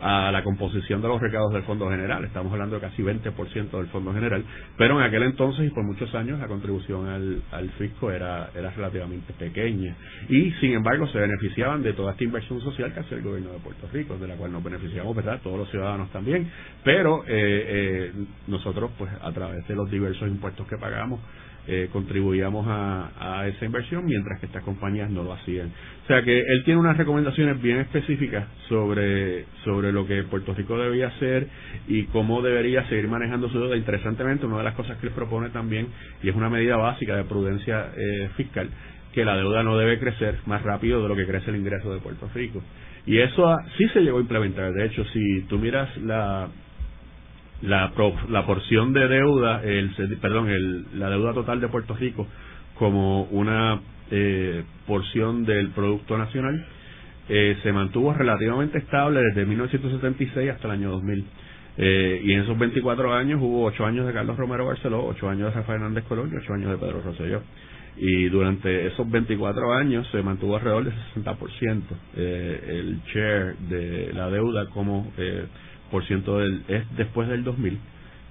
a 0.02 0.32
la 0.32 0.44
composición 0.44 1.02
de 1.02 1.08
los 1.08 1.22
recados 1.22 1.54
del 1.54 1.64
Fondo 1.64 1.90
General. 1.90 2.24
Estamos 2.26 2.52
hablando 2.52 2.76
de 2.76 2.82
casi 2.82 3.04
20% 3.04 3.72
del 3.72 3.88
Fondo 3.88 4.14
General, 4.14 4.44
pero 4.78 5.00
en 5.00 5.06
aquel 5.06 5.24
entonces 5.24 5.68
y 5.68 5.70
por 5.70 5.84
muchos 5.84 6.14
años 6.16 6.40
la 6.40 6.48
contribución 6.48 7.08
al, 7.08 7.42
al 7.52 7.70
fisco 7.72 8.12
era, 8.12 8.50
era 8.56 8.72
relativamente 8.72 9.34
pequeña. 9.34 9.96
Y, 10.28 10.52
sin 10.60 10.74
embargo, 10.74 11.08
se 11.08 11.20
beneficiaban 11.20 11.84
de 11.84 11.94
toda 11.94 12.14
esta 12.14 12.24
inversión 12.24 12.60
social 12.62 12.94
que 12.94 13.02
hace 13.02 13.16
el 13.16 13.22
gobierno 13.22 13.52
de 13.52 13.60
Puerto 13.60 13.88
Rico, 13.94 14.18
de 14.18 14.28
la 14.28 14.36
cual 14.36 14.52
nos 14.52 14.64
beneficiamos, 14.64 15.16
¿verdad? 15.16 15.40
Todos 15.44 15.60
los 15.60 15.70
ciudadanos 15.70 16.10
también, 16.12 16.50
pero 16.84 17.24
eh, 17.24 17.28
eh, 17.28 18.12
nosotros, 18.48 18.92
pues, 18.98 19.12
a 19.22 19.32
través 19.32 19.68
de 19.68 19.76
los 19.76 19.90
diversos 19.90 20.28
impuestos 20.28 20.68
que 20.68 20.78
pagamos, 20.78 21.20
eh, 21.68 21.90
contribuíamos 21.92 22.66
a, 22.68 23.48
esa 23.48 23.66
inversión, 23.66 24.06
mientras 24.06 24.40
que 24.40 24.48
estas 24.48 24.64
compañías 24.64 25.10
no 25.10 25.24
lo 25.24 25.34
hacían. 25.34 25.72
O 26.04 26.08
sea 26.08 26.24
que 26.24 26.40
él 26.40 26.64
tiene 26.64 26.80
unas 26.80 26.98
recomendaciones 26.98 27.62
bien 27.62 27.78
específicas 27.78 28.46
sobre, 28.68 29.46
sobre 29.64 29.92
lo 29.92 30.06
que 30.06 30.24
Puerto 30.24 30.54
Rico 30.54 30.78
debía 30.78 31.08
hacer 31.08 31.48
y 31.88 32.04
cómo 32.06 32.42
debería 32.42 32.88
seguir 32.90 33.08
manejando 33.08 33.50
su 33.50 33.60
deuda. 33.60 33.78
Interesantemente, 33.78 34.46
una 34.46 34.58
de 34.58 34.64
las 34.64 34.76
cosas 34.76 34.98
que 34.98 35.08
él 35.08 35.14
propone 35.14 35.50
también, 35.50 35.88
y 36.24 36.30
es 36.30 36.36
una 36.36 36.50
medida 36.50 36.78
básica 36.78 37.16
de 37.16 37.24
prudencia 37.24 37.92
eh, 37.96 38.30
fiscal, 38.36 38.70
que 39.14 39.26
la 39.26 39.36
deuda 39.36 39.64
no 39.64 39.78
debe 39.78 40.00
crecer 40.00 40.40
más 40.46 40.64
rápido 40.64 41.02
de 41.02 41.10
lo 41.10 41.16
que 41.16 41.26
crece 41.26 41.52
el 41.52 41.58
ingreso 41.58 41.94
de 41.94 42.00
Puerto 42.00 42.30
Rico. 42.34 42.62
Y 43.06 43.20
eso 43.20 43.58
sí 43.78 43.88
se 43.90 44.02
llegó 44.02 44.20
a 44.20 44.22
implementar. 44.22 44.72
De 44.74 44.86
hecho, 44.86 45.04
si 45.06 45.42
tú 45.50 45.58
miras 45.58 45.96
la, 45.98 46.48
la, 47.62 47.92
la 48.30 48.46
porción 48.46 48.94
de 48.94 49.08
deuda, 49.08 49.62
el, 49.64 49.92
perdón, 50.22 50.50
el, 50.50 51.00
la 51.00 51.10
deuda 51.10 51.34
total 51.34 51.62
de 51.62 51.68
Puerto 51.68 51.96
Rico 51.96 52.28
como 52.76 53.24
una 53.26 53.80
eh, 54.10 54.64
porción 54.88 55.46
del 55.46 55.70
Producto 55.70 56.18
Nacional, 56.18 56.66
eh, 57.30 57.58
se 57.64 57.72
mantuvo 57.72 58.14
relativamente 58.14 58.80
estable 58.80 59.22
desde 59.22 59.46
1976 59.46 60.50
hasta 60.50 60.68
el 60.68 60.74
año 60.74 60.92
2000. 60.92 61.26
Eh, 61.78 62.22
y 62.24 62.34
en 62.34 62.42
esos 62.42 62.58
24 62.58 63.14
años 63.14 63.40
hubo 63.42 63.64
8 63.66 63.86
años 63.86 64.06
de 64.06 64.14
Carlos 64.14 64.36
Romero 64.38 64.66
Barceló, 64.66 65.06
8 65.06 65.30
años 65.30 65.48
de 65.50 65.60
Rafael 65.60 65.82
Hernández 65.82 66.04
Colón 66.06 66.30
y 66.34 66.36
8 66.36 66.54
años 66.54 66.72
de 66.72 66.78
Pedro 66.78 67.02
Rosselló. 67.02 67.42
Y 67.98 68.30
durante 68.30 68.88
esos 68.88 69.10
24 69.10 69.74
años 69.74 70.08
se 70.12 70.22
mantuvo 70.22 70.56
alrededor 70.56 70.86
del 70.86 70.94
60% 71.16 71.82
eh, 72.16 72.66
el 72.68 73.02
share 73.04 73.56
de 73.70 74.12
la 74.14 74.30
deuda 74.30 74.68
como 74.70 75.12
eh, 75.18 75.46
del, 76.38 76.64
es 76.68 76.84
después 76.96 77.28
del 77.28 77.44
2000 77.44 77.80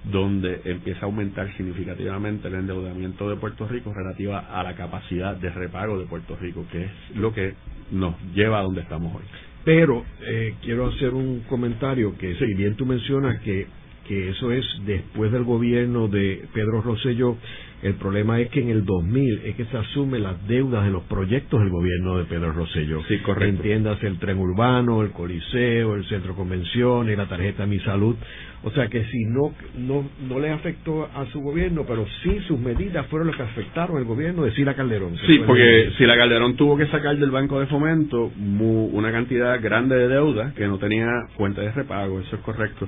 donde 0.03 0.61
empieza 0.65 1.01
a 1.01 1.05
aumentar 1.05 1.55
significativamente 1.55 2.47
el 2.47 2.55
endeudamiento 2.55 3.29
de 3.29 3.35
Puerto 3.35 3.67
Rico 3.67 3.93
relativa 3.93 4.39
a 4.39 4.63
la 4.63 4.75
capacidad 4.75 5.35
de 5.35 5.49
repago 5.51 5.99
de 5.99 6.05
Puerto 6.05 6.35
Rico, 6.35 6.65
que 6.71 6.85
es 6.85 6.91
lo 7.15 7.33
que 7.33 7.53
nos 7.91 8.15
lleva 8.33 8.59
a 8.59 8.63
donde 8.63 8.81
estamos 8.81 9.15
hoy. 9.15 9.23
Pero 9.63 10.03
eh, 10.21 10.55
quiero 10.63 10.87
hacer 10.87 11.13
un 11.13 11.41
comentario 11.41 12.17
que 12.17 12.35
si 12.35 12.53
bien 12.55 12.75
tú 12.75 12.85
mencionas 12.85 13.39
que, 13.41 13.67
que 14.11 14.27
eso 14.27 14.51
es 14.51 14.65
después 14.85 15.31
del 15.31 15.45
gobierno 15.45 16.09
de 16.09 16.43
Pedro 16.53 16.81
Rosselló, 16.81 17.37
el 17.81 17.93
problema 17.93 18.41
es 18.41 18.49
que 18.49 18.59
en 18.59 18.69
el 18.69 18.83
2000 18.83 19.41
es 19.45 19.55
que 19.55 19.63
se 19.65 19.77
asumen 19.77 20.21
las 20.21 20.45
deudas 20.47 20.83
de 20.83 20.91
los 20.91 21.03
proyectos 21.03 21.61
del 21.61 21.69
gobierno 21.69 22.17
de 22.17 22.25
Pedro 22.25 22.51
Rosselló. 22.51 23.01
Sí, 23.07 23.19
correcto. 23.19 23.55
Entiendas 23.55 24.03
el 24.03 24.19
tren 24.19 24.37
urbano, 24.37 25.01
el 25.01 25.11
coliseo, 25.11 25.95
el 25.95 26.03
centro 26.05 26.33
de 26.33 26.37
convenciones, 26.37 27.17
la 27.17 27.27
tarjeta 27.27 27.65
Mi 27.65 27.79
Salud. 27.79 28.17
O 28.63 28.69
sea 28.71 28.87
que 28.89 29.05
si 29.05 29.23
no, 29.23 29.55
no, 29.77 30.07
no 30.27 30.39
le 30.39 30.51
afectó 30.51 31.05
a 31.05 31.25
su 31.31 31.39
gobierno, 31.39 31.85
pero 31.87 32.05
sí 32.21 32.37
sus 32.47 32.59
medidas 32.59 33.07
fueron 33.07 33.29
las 33.29 33.37
que 33.37 33.43
afectaron 33.43 33.97
al 33.97 34.03
gobierno 34.03 34.43
de 34.43 34.51
Sila 34.51 34.75
Calderón. 34.75 35.17
Sí, 35.25 35.39
porque 35.47 35.91
Sila 35.97 36.15
Calderón 36.17 36.57
tuvo 36.57 36.77
que 36.77 36.85
sacar 36.87 37.17
del 37.17 37.31
Banco 37.31 37.59
de 37.61 37.65
Fomento 37.65 38.29
una 38.59 39.11
cantidad 39.11 39.59
grande 39.59 39.95
de 39.95 40.07
deuda 40.09 40.53
que 40.55 40.67
no 40.67 40.77
tenía 40.77 41.07
fuente 41.37 41.61
de 41.61 41.71
repago, 41.71 42.19
eso 42.19 42.35
es 42.35 42.41
correcto. 42.43 42.87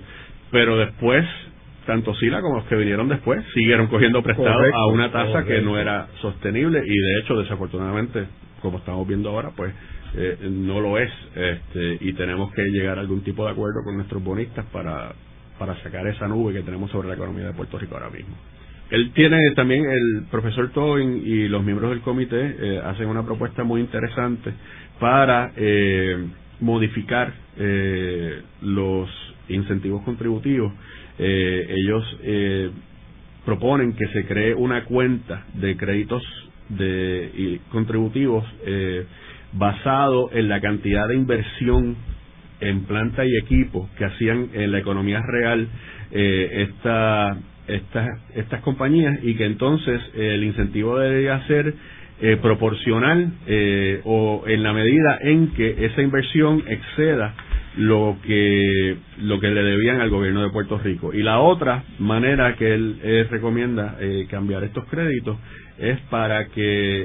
Pero 0.54 0.78
después 0.78 1.26
tanto 1.86 2.16
Sila 2.16 2.42
como 2.42 2.58
los 2.58 2.66
que 2.66 2.76
vinieron 2.76 3.10
después 3.10 3.44
siguieron 3.54 3.88
cogiendo 3.88 4.24
prestado 4.24 4.58
a 4.74 4.86
una 4.88 5.12
tasa 5.12 5.44
que 5.44 5.62
no 5.62 5.78
era 5.78 6.08
sostenible. 6.22 6.82
Y 6.86 6.98
de 6.98 7.20
hecho 7.20 7.38
desafortunadamente 7.38 8.26
como 8.62 8.78
estamos 8.78 9.06
viendo 9.06 9.30
ahora 9.30 9.52
pues 9.56 9.74
eh, 10.16 10.38
no 10.50 10.80
lo 10.80 10.98
es. 10.98 11.12
Este, 11.36 11.98
y 12.02 12.14
tenemos 12.14 12.54
que 12.54 12.64
llegar 12.66 12.98
a 13.00 13.02
algún 13.02 13.22
tipo 13.24 13.46
de 13.46 13.52
acuerdo 13.52 13.84
con 13.84 13.96
nuestros 13.96 14.24
bonistas 14.24 14.66
para, 14.68 15.14
para 15.58 15.76
sacar 15.82 16.08
esa 16.08 16.28
nube 16.28 16.54
que 16.54 16.62
tenemos 16.62 16.92
sobre 16.92 17.08
la 17.08 17.16
economía 17.16 17.48
de 17.48 17.54
Puerto 17.54 17.78
Rico 17.78 17.96
ahora 17.96 18.10
mismo. 18.10 18.36
Él 18.92 19.12
tiene 19.16 19.40
también, 19.56 19.86
el 19.90 20.26
profesor 20.30 20.70
Tobin 20.72 21.24
y 21.26 21.48
los 21.48 21.64
miembros 21.64 21.90
del 21.90 22.02
comité 22.02 22.56
eh, 22.60 22.82
hacen 22.86 23.08
una 23.08 23.26
propuesta 23.26 23.64
muy 23.64 23.82
interesante 23.82 24.54
para 25.00 25.52
eh, 25.56 26.28
modificar 26.60 27.34
los 28.62 29.10
incentivos 29.50 30.04
contributivos 30.04 30.72
eh, 31.20 31.66
ellos 31.70 32.18
eh, 32.24 32.72
proponen 33.46 33.94
que 33.94 34.08
se 34.08 34.26
cree 34.26 34.54
una 34.56 34.86
cuenta 34.86 35.46
de 35.54 35.76
créditos 35.78 36.24
de, 36.70 37.60
contributivos 37.70 38.46
eh, 38.66 39.06
basado 39.54 40.30
en 40.34 40.50
la 40.50 40.60
cantidad 40.62 41.08
de 41.08 41.16
inversión 41.16 41.96
en 42.60 42.86
planta 42.86 43.26
y 43.26 43.36
equipo 43.38 43.90
que 43.98 44.06
hacían 44.06 44.50
en 44.54 44.72
la 44.72 44.80
economía 44.80 45.22
real 45.22 45.68
eh, 46.12 46.68
esta, 46.70 47.38
estas, 47.68 48.10
estas 48.36 48.62
compañías 48.62 49.20
y 49.24 49.36
que 49.36 49.46
entonces 49.46 50.02
el 50.16 50.44
incentivo 50.44 50.98
debería 50.98 51.46
ser 51.48 51.74
eh, 52.22 52.38
proporcional 52.42 53.34
eh, 53.48 54.00
o 54.06 54.44
en 54.48 54.64
la 54.64 54.72
medida 54.72 55.18
en 55.22 55.48
que 55.54 55.86
esa 55.86 56.02
inversión 56.02 56.64
exceda 56.68 57.34
lo 57.78 58.18
que 58.24 58.98
lo 59.20 59.40
que 59.40 59.50
le 59.50 59.64
debían 59.64 60.02
al 60.02 60.10
gobierno 60.10 60.44
de 60.44 60.50
Puerto 60.50 60.78
Rico. 60.78 61.14
Y 61.14 61.24
la 61.24 61.40
otra 61.40 61.84
manera 62.00 62.56
que 62.56 62.74
él 62.74 63.00
eh, 63.04 63.28
recomienda 63.30 63.98
eh, 64.00 64.28
cambiar 64.30 64.64
estos 64.64 64.86
créditos 64.86 65.38
es 65.78 66.00
para 66.10 66.46
que 66.50 66.54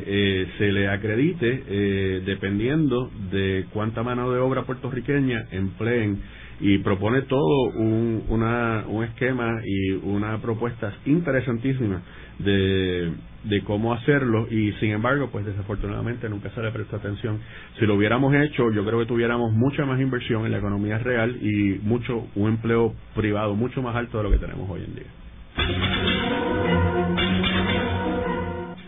eh, 0.06 0.46
se 0.58 0.70
le 0.72 0.88
acredite 0.88 2.20
dependiendo 2.26 3.10
de 3.30 3.64
cuánta 3.72 4.02
mano 4.02 4.30
de 4.30 4.38
obra 4.40 4.64
puertorriqueña 4.64 5.46
empleen 5.52 6.20
y 6.60 6.78
propone 6.78 7.22
todo 7.22 7.70
un, 7.76 8.24
una, 8.28 8.84
un 8.88 9.04
esquema 9.04 9.60
y 9.64 9.92
una 9.92 10.38
propuesta 10.40 10.92
interesantísima 11.06 12.02
de, 12.38 13.12
de 13.44 13.62
cómo 13.62 13.92
hacerlo 13.94 14.46
y 14.50 14.72
sin 14.80 14.92
embargo 14.92 15.28
pues 15.30 15.46
desafortunadamente 15.46 16.28
nunca 16.28 16.50
se 16.50 16.62
le 16.62 16.70
prestó 16.70 16.96
atención 16.96 17.40
si 17.78 17.86
lo 17.86 17.94
hubiéramos 17.94 18.34
hecho 18.34 18.70
yo 18.72 18.84
creo 18.84 18.98
que 19.00 19.06
tuviéramos 19.06 19.52
mucha 19.52 19.84
más 19.84 20.00
inversión 20.00 20.44
en 20.46 20.52
la 20.52 20.58
economía 20.58 20.98
real 20.98 21.36
y 21.40 21.80
mucho 21.82 22.26
un 22.34 22.48
empleo 22.50 22.94
privado 23.14 23.54
mucho 23.54 23.82
más 23.82 23.94
alto 23.96 24.18
de 24.18 24.24
lo 24.24 24.30
que 24.30 24.38
tenemos 24.38 24.68
hoy 24.68 24.84
en 24.84 24.94
día 24.94 25.06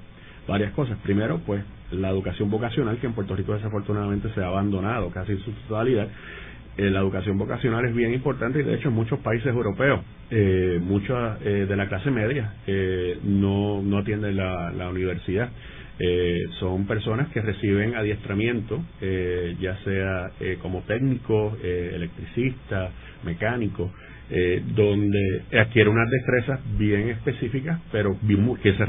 varias 0.46 0.72
cosas. 0.72 0.98
Primero, 1.02 1.40
pues 1.46 1.62
la 1.90 2.10
educación 2.10 2.50
vocacional, 2.50 2.98
que 2.98 3.06
en 3.06 3.12
Puerto 3.12 3.36
Rico 3.36 3.54
desafortunadamente 3.54 4.28
se 4.34 4.40
ha 4.42 4.46
abandonado 4.46 5.10
casi 5.10 5.32
en 5.32 5.40
su 5.40 5.50
totalidad. 5.68 6.08
Eh, 6.76 6.90
la 6.90 7.00
educación 7.00 7.38
vocacional 7.38 7.86
es 7.86 7.94
bien 7.94 8.12
importante 8.12 8.60
y 8.60 8.62
de 8.62 8.74
hecho 8.74 8.88
en 8.88 8.94
muchos 8.94 9.18
países 9.20 9.46
europeos, 9.48 10.00
eh, 10.30 10.78
eh, 10.78 11.66
de 11.68 11.76
la 11.76 11.88
clase 11.88 12.10
media 12.10 12.52
eh, 12.66 13.18
no, 13.24 13.80
no 13.82 13.98
atienden 13.98 14.36
la, 14.36 14.70
la 14.72 14.88
universidad. 14.90 15.48
Eh, 15.98 16.40
son 16.60 16.86
personas 16.86 17.28
que 17.28 17.40
reciben 17.40 17.94
adiestramiento, 17.94 18.82
ya 19.58 19.78
sea 19.82 20.30
como 20.60 20.82
técnico, 20.82 21.56
eh, 21.62 21.92
electricista, 21.94 22.90
mecánico, 23.24 23.90
eh, 24.30 24.62
donde 24.74 25.42
adquiere 25.58 25.88
unas 25.88 26.10
destrezas 26.10 26.60
bien 26.78 27.08
específicas, 27.08 27.80
pero 27.92 28.16
que, 28.62 28.72
se 28.72 28.84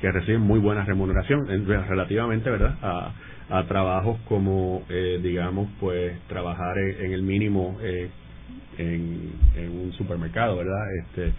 que 0.00 0.12
reciben 0.12 0.40
muy 0.40 0.58
buena 0.58 0.84
remuneración 0.84 1.46
relativamente, 1.66 2.50
¿verdad? 2.50 2.76
A, 2.82 3.12
a 3.50 3.64
trabajos 3.64 4.18
como, 4.26 4.84
eh, 4.88 5.20
digamos, 5.22 5.68
pues 5.80 6.18
trabajar 6.28 6.78
en, 6.78 7.12
el 7.12 7.22
mínimo 7.22 7.78
eh, 7.82 8.08
en, 8.78 9.32
un 9.70 9.92
supermercado, 9.92 10.56
¿verdad? 10.56 10.82
Este, 11.00 11.32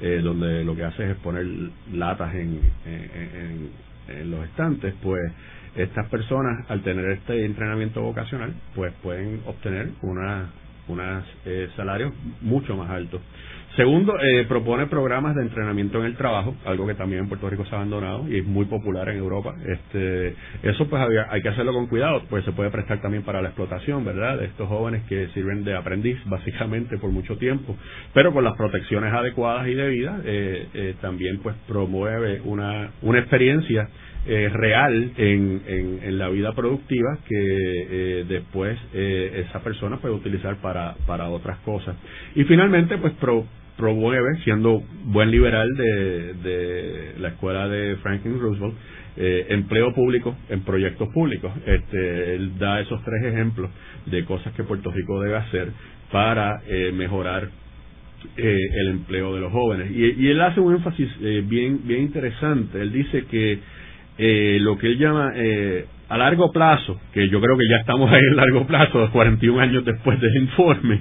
eh, 0.00 0.20
donde 0.22 0.64
lo 0.64 0.74
que 0.74 0.84
hace 0.84 1.10
es 1.10 1.16
poner 1.18 1.46
latas 1.92 2.34
en, 2.34 2.60
en, 2.84 3.70
en 4.08 4.30
los 4.30 4.44
estantes, 4.44 4.94
pues 5.02 5.20
estas 5.76 6.08
personas 6.08 6.68
al 6.68 6.82
tener 6.82 7.10
este 7.12 7.46
entrenamiento 7.46 8.02
vocacional 8.02 8.52
pues 8.74 8.92
pueden 9.02 9.40
obtener 9.46 9.88
una 10.02 10.50
unos 10.92 11.24
eh, 11.44 11.68
salarios 11.76 12.12
mucho 12.40 12.76
más 12.76 12.90
altos. 12.90 13.20
Segundo, 13.76 14.18
eh, 14.20 14.44
propone 14.46 14.86
programas 14.86 15.34
de 15.34 15.40
entrenamiento 15.40 15.98
en 15.98 16.04
el 16.04 16.14
trabajo, 16.14 16.54
algo 16.66 16.86
que 16.86 16.94
también 16.94 17.22
en 17.22 17.28
Puerto 17.28 17.48
Rico 17.48 17.64
se 17.64 17.74
ha 17.74 17.78
abandonado 17.78 18.28
y 18.28 18.36
es 18.40 18.44
muy 18.44 18.66
popular 18.66 19.08
en 19.08 19.16
Europa. 19.16 19.54
Este, 19.66 20.34
eso 20.62 20.86
pues 20.90 21.02
hay 21.30 21.40
que 21.40 21.48
hacerlo 21.48 21.72
con 21.72 21.86
cuidado, 21.86 22.22
pues 22.28 22.44
se 22.44 22.52
puede 22.52 22.68
prestar 22.68 23.00
también 23.00 23.22
para 23.22 23.40
la 23.40 23.48
explotación, 23.48 24.04
¿verdad? 24.04 24.36
De 24.36 24.44
estos 24.44 24.68
jóvenes 24.68 25.04
que 25.08 25.28
sirven 25.28 25.64
de 25.64 25.74
aprendiz 25.74 26.18
básicamente 26.26 26.98
por 26.98 27.10
mucho 27.12 27.38
tiempo, 27.38 27.74
pero 28.12 28.34
con 28.34 28.44
las 28.44 28.56
protecciones 28.58 29.10
adecuadas 29.10 29.66
y 29.66 29.74
debidas, 29.74 30.20
eh, 30.26 30.68
eh, 30.74 30.94
también 31.00 31.38
pues 31.42 31.56
promueve 31.66 32.42
una, 32.44 32.90
una 33.00 33.20
experiencia 33.20 33.88
eh, 34.26 34.48
real 34.52 35.12
en, 35.16 35.62
en, 35.66 36.00
en, 36.02 36.18
la 36.18 36.28
vida 36.28 36.52
productiva 36.52 37.18
que 37.28 37.34
eh, 37.36 38.24
después 38.28 38.78
eh, 38.94 39.44
esa 39.48 39.62
persona 39.62 39.98
puede 39.98 40.14
utilizar 40.14 40.56
para, 40.56 40.94
para 41.06 41.28
otras 41.28 41.58
cosas. 41.60 41.96
Y 42.34 42.44
finalmente, 42.44 42.98
pues 42.98 43.12
pro, 43.14 43.44
promueve, 43.76 44.36
siendo 44.44 44.82
buen 45.06 45.30
liberal 45.30 45.68
de, 45.76 46.34
de 46.34 47.12
la 47.18 47.28
escuela 47.28 47.68
de 47.68 47.96
Franklin 47.96 48.38
Roosevelt, 48.38 48.74
eh, 49.16 49.46
empleo 49.50 49.92
público 49.92 50.36
en 50.48 50.62
proyectos 50.62 51.08
públicos. 51.10 51.52
Este, 51.66 52.34
él 52.34 52.58
da 52.58 52.80
esos 52.80 53.02
tres 53.04 53.24
ejemplos 53.24 53.70
de 54.06 54.24
cosas 54.24 54.52
que 54.54 54.64
Puerto 54.64 54.90
Rico 54.90 55.20
debe 55.20 55.36
hacer 55.36 55.68
para 56.10 56.62
eh, 56.66 56.92
mejorar 56.92 57.50
eh, 58.36 58.58
el 58.80 58.88
empleo 58.88 59.34
de 59.34 59.40
los 59.40 59.52
jóvenes. 59.52 59.90
Y, 59.90 60.24
y 60.24 60.28
él 60.28 60.40
hace 60.40 60.60
un 60.60 60.74
énfasis 60.74 61.08
eh, 61.20 61.42
bien, 61.44 61.80
bien 61.84 62.02
interesante. 62.02 62.80
Él 62.80 62.92
dice 62.92 63.24
que 63.24 63.58
eh, 64.18 64.58
lo 64.60 64.78
que 64.78 64.88
él 64.88 64.98
llama 64.98 65.32
eh, 65.34 65.86
a 66.08 66.18
largo 66.18 66.52
plazo, 66.52 67.00
que 67.14 67.28
yo 67.30 67.40
creo 67.40 67.56
que 67.56 67.66
ya 67.70 67.78
estamos 67.78 68.10
ahí 68.10 68.20
en 68.20 68.36
largo 68.36 68.66
plazo, 68.66 69.10
41 69.12 69.60
años 69.60 69.84
después 69.84 70.20
del 70.20 70.36
informe, 70.36 71.00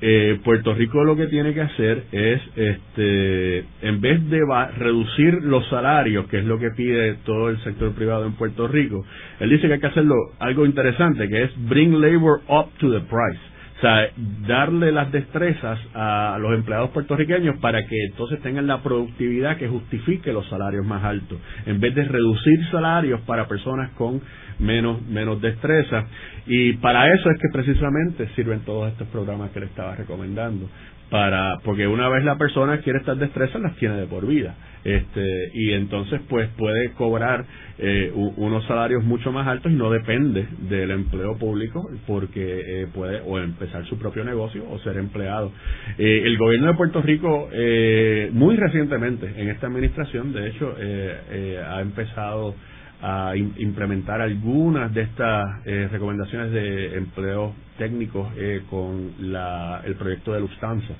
eh, 0.00 0.38
Puerto 0.44 0.74
Rico 0.74 1.04
lo 1.04 1.14
que 1.14 1.28
tiene 1.28 1.54
que 1.54 1.60
hacer 1.60 2.04
es, 2.10 2.40
este, 2.56 3.64
en 3.82 4.00
vez 4.00 4.28
de 4.28 4.40
reducir 4.78 5.34
los 5.44 5.68
salarios, 5.68 6.26
que 6.26 6.38
es 6.38 6.44
lo 6.44 6.58
que 6.58 6.70
pide 6.76 7.14
todo 7.24 7.50
el 7.50 7.58
sector 7.62 7.94
privado 7.94 8.26
en 8.26 8.32
Puerto 8.32 8.66
Rico, 8.66 9.04
él 9.38 9.50
dice 9.50 9.68
que 9.68 9.74
hay 9.74 9.80
que 9.80 9.86
hacerlo 9.86 10.16
algo 10.40 10.66
interesante, 10.66 11.28
que 11.28 11.44
es 11.44 11.50
bring 11.68 12.00
labor 12.00 12.40
up 12.48 12.66
to 12.78 12.90
the 12.90 13.00
price 13.00 13.51
sea, 13.82 14.10
darle 14.46 14.92
las 14.92 15.12
destrezas 15.12 15.78
a 15.94 16.38
los 16.40 16.54
empleados 16.54 16.90
puertorriqueños 16.90 17.56
para 17.58 17.86
que 17.86 17.96
entonces 18.10 18.40
tengan 18.40 18.66
la 18.66 18.82
productividad 18.82 19.56
que 19.56 19.68
justifique 19.68 20.32
los 20.32 20.48
salarios 20.48 20.86
más 20.86 21.04
altos, 21.04 21.38
en 21.66 21.80
vez 21.80 21.94
de 21.94 22.04
reducir 22.04 22.64
salarios 22.70 23.20
para 23.22 23.48
personas 23.48 23.90
con 23.92 24.20
menos, 24.58 25.02
menos 25.06 25.40
destreza. 25.42 26.06
Y 26.46 26.74
para 26.74 27.12
eso 27.12 27.28
es 27.30 27.38
que 27.40 27.48
precisamente 27.52 28.28
sirven 28.36 28.60
todos 28.60 28.90
estos 28.90 29.08
programas 29.08 29.50
que 29.50 29.60
le 29.60 29.66
estaba 29.66 29.94
recomendando 29.96 30.68
para 31.12 31.58
porque 31.62 31.86
una 31.86 32.08
vez 32.08 32.24
la 32.24 32.38
persona 32.38 32.78
quiere 32.78 33.00
estas 33.00 33.18
destrezas 33.18 33.60
las 33.60 33.76
tiene 33.76 33.96
de 33.96 34.06
por 34.06 34.26
vida. 34.26 34.54
Este 34.82 35.50
y 35.52 35.74
entonces 35.74 36.22
pues 36.26 36.48
puede 36.56 36.92
cobrar 36.92 37.44
eh, 37.78 38.10
unos 38.14 38.64
salarios 38.64 39.04
mucho 39.04 39.30
más 39.30 39.46
altos 39.46 39.70
y 39.70 39.74
no 39.74 39.90
depende 39.90 40.48
del 40.70 40.90
empleo 40.90 41.36
público 41.36 41.86
porque 42.06 42.62
eh, 42.66 42.86
puede 42.94 43.20
o 43.26 43.38
empezar 43.38 43.84
su 43.84 43.98
propio 43.98 44.24
negocio 44.24 44.64
o 44.70 44.78
ser 44.78 44.96
empleado. 44.96 45.52
Eh, 45.98 46.22
el 46.24 46.38
gobierno 46.38 46.68
de 46.68 46.74
Puerto 46.74 47.02
Rico 47.02 47.50
eh, 47.52 48.30
muy 48.32 48.56
recientemente 48.56 49.34
en 49.36 49.50
esta 49.50 49.66
administración 49.66 50.32
de 50.32 50.48
hecho 50.48 50.74
eh, 50.80 51.20
eh, 51.30 51.62
ha 51.62 51.82
empezado 51.82 52.54
a 53.02 53.34
implementar 53.36 54.20
algunas 54.20 54.94
de 54.94 55.02
estas 55.02 55.44
eh, 55.66 55.88
recomendaciones 55.90 56.52
de 56.52 56.96
empleo 56.96 57.52
técnicos 57.76 58.28
eh, 58.36 58.62
con 58.70 59.10
la, 59.18 59.82
el 59.84 59.96
proyecto 59.96 60.32
de 60.32 60.40
Lufthansa. 60.40 60.94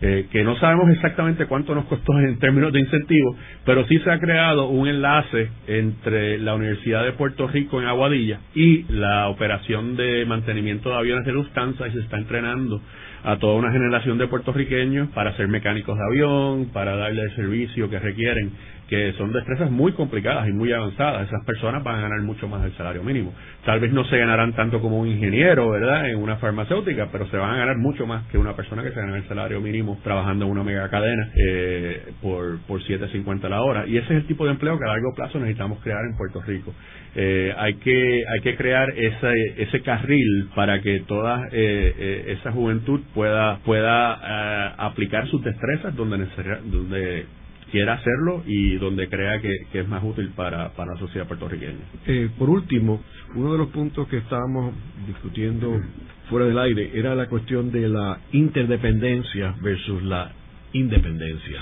Eh, 0.00 0.28
que 0.30 0.44
no 0.44 0.56
sabemos 0.58 0.88
exactamente 0.90 1.46
cuánto 1.46 1.74
nos 1.74 1.86
costó 1.86 2.16
en 2.20 2.38
términos 2.38 2.72
de 2.72 2.78
incentivos, 2.78 3.34
pero 3.64 3.84
sí 3.88 3.98
se 3.98 4.12
ha 4.12 4.20
creado 4.20 4.68
un 4.68 4.86
enlace 4.86 5.48
entre 5.66 6.38
la 6.38 6.54
Universidad 6.54 7.04
de 7.04 7.12
Puerto 7.14 7.48
Rico 7.48 7.80
en 7.80 7.88
Aguadilla 7.88 8.38
y 8.54 8.84
la 8.90 9.26
operación 9.26 9.96
de 9.96 10.24
mantenimiento 10.24 10.90
de 10.90 10.96
aviones 10.98 11.26
de 11.26 11.32
Lufthansa 11.32 11.88
y 11.88 11.92
se 11.92 11.98
está 11.98 12.16
entrenando 12.16 12.80
a 13.24 13.38
toda 13.38 13.56
una 13.56 13.72
generación 13.72 14.18
de 14.18 14.28
puertorriqueños 14.28 15.08
para 15.08 15.36
ser 15.36 15.48
mecánicos 15.48 15.98
de 15.98 16.04
avión, 16.04 16.66
para 16.72 16.94
darle 16.94 17.22
el 17.22 17.34
servicio 17.34 17.90
que 17.90 17.98
requieren 17.98 18.52
que 18.88 19.12
son 19.12 19.32
destrezas 19.32 19.70
muy 19.70 19.92
complicadas 19.92 20.48
y 20.48 20.52
muy 20.52 20.72
avanzadas. 20.72 21.28
Esas 21.28 21.44
personas 21.44 21.84
van 21.84 21.96
a 21.96 22.00
ganar 22.02 22.20
mucho 22.22 22.48
más 22.48 22.62
del 22.62 22.72
salario 22.76 23.02
mínimo. 23.02 23.32
Tal 23.64 23.80
vez 23.80 23.92
no 23.92 24.04
se 24.04 24.16
ganarán 24.18 24.54
tanto 24.54 24.80
como 24.80 24.98
un 24.98 25.08
ingeniero, 25.08 25.70
¿verdad?, 25.70 26.08
en 26.08 26.18
una 26.18 26.36
farmacéutica, 26.36 27.08
pero 27.12 27.26
se 27.28 27.36
van 27.36 27.54
a 27.54 27.58
ganar 27.58 27.76
mucho 27.76 28.06
más 28.06 28.26
que 28.28 28.38
una 28.38 28.56
persona 28.56 28.82
que 28.82 28.90
se 28.90 29.00
gana 29.00 29.16
el 29.16 29.28
salario 29.28 29.60
mínimo 29.60 29.98
trabajando 30.02 30.46
en 30.46 30.50
una 30.50 30.62
mega 30.62 30.88
cadena 30.88 31.30
eh, 31.36 32.12
por, 32.22 32.58
por 32.62 32.80
7.50 32.82 33.48
la 33.48 33.62
hora. 33.62 33.86
Y 33.86 33.96
ese 33.96 34.06
es 34.06 34.22
el 34.22 34.26
tipo 34.26 34.44
de 34.44 34.52
empleo 34.52 34.78
que 34.78 34.84
a 34.84 34.88
largo 34.88 35.12
plazo 35.14 35.38
necesitamos 35.38 35.80
crear 35.82 36.04
en 36.04 36.16
Puerto 36.16 36.40
Rico. 36.42 36.72
Eh, 37.14 37.52
hay 37.56 37.74
que 37.74 38.24
hay 38.28 38.40
que 38.42 38.56
crear 38.56 38.90
ese 38.90 39.32
ese 39.56 39.80
carril 39.80 40.50
para 40.54 40.80
que 40.80 41.00
toda 41.00 41.48
eh, 41.52 41.94
eh 41.98 42.36
esa 42.38 42.52
juventud 42.52 43.00
pueda 43.14 43.58
pueda 43.64 44.20
eh, 44.22 44.74
aplicar 44.76 45.26
sus 45.28 45.42
destrezas 45.42 45.96
donde 45.96 46.26
donde 46.70 47.26
quiera 47.70 47.94
hacerlo 47.94 48.42
y 48.46 48.76
donde 48.76 49.08
crea 49.08 49.40
que, 49.40 49.66
es 49.72 49.88
más 49.88 50.02
útil 50.02 50.30
para, 50.34 50.70
para 50.70 50.94
la 50.94 50.98
sociedad 50.98 51.26
puertorriqueña. 51.26 51.84
Eh, 52.06 52.30
por 52.38 52.50
último, 52.50 53.02
uno 53.34 53.52
de 53.52 53.58
los 53.58 53.68
puntos 53.68 54.08
que 54.08 54.18
estábamos 54.18 54.74
discutiendo 55.06 55.80
fuera 56.28 56.46
del 56.46 56.58
aire 56.58 56.90
era 56.94 57.14
la 57.14 57.26
cuestión 57.26 57.70
de 57.70 57.88
la 57.88 58.20
interdependencia 58.32 59.54
versus 59.62 60.02
la 60.02 60.32
independencia. 60.72 61.60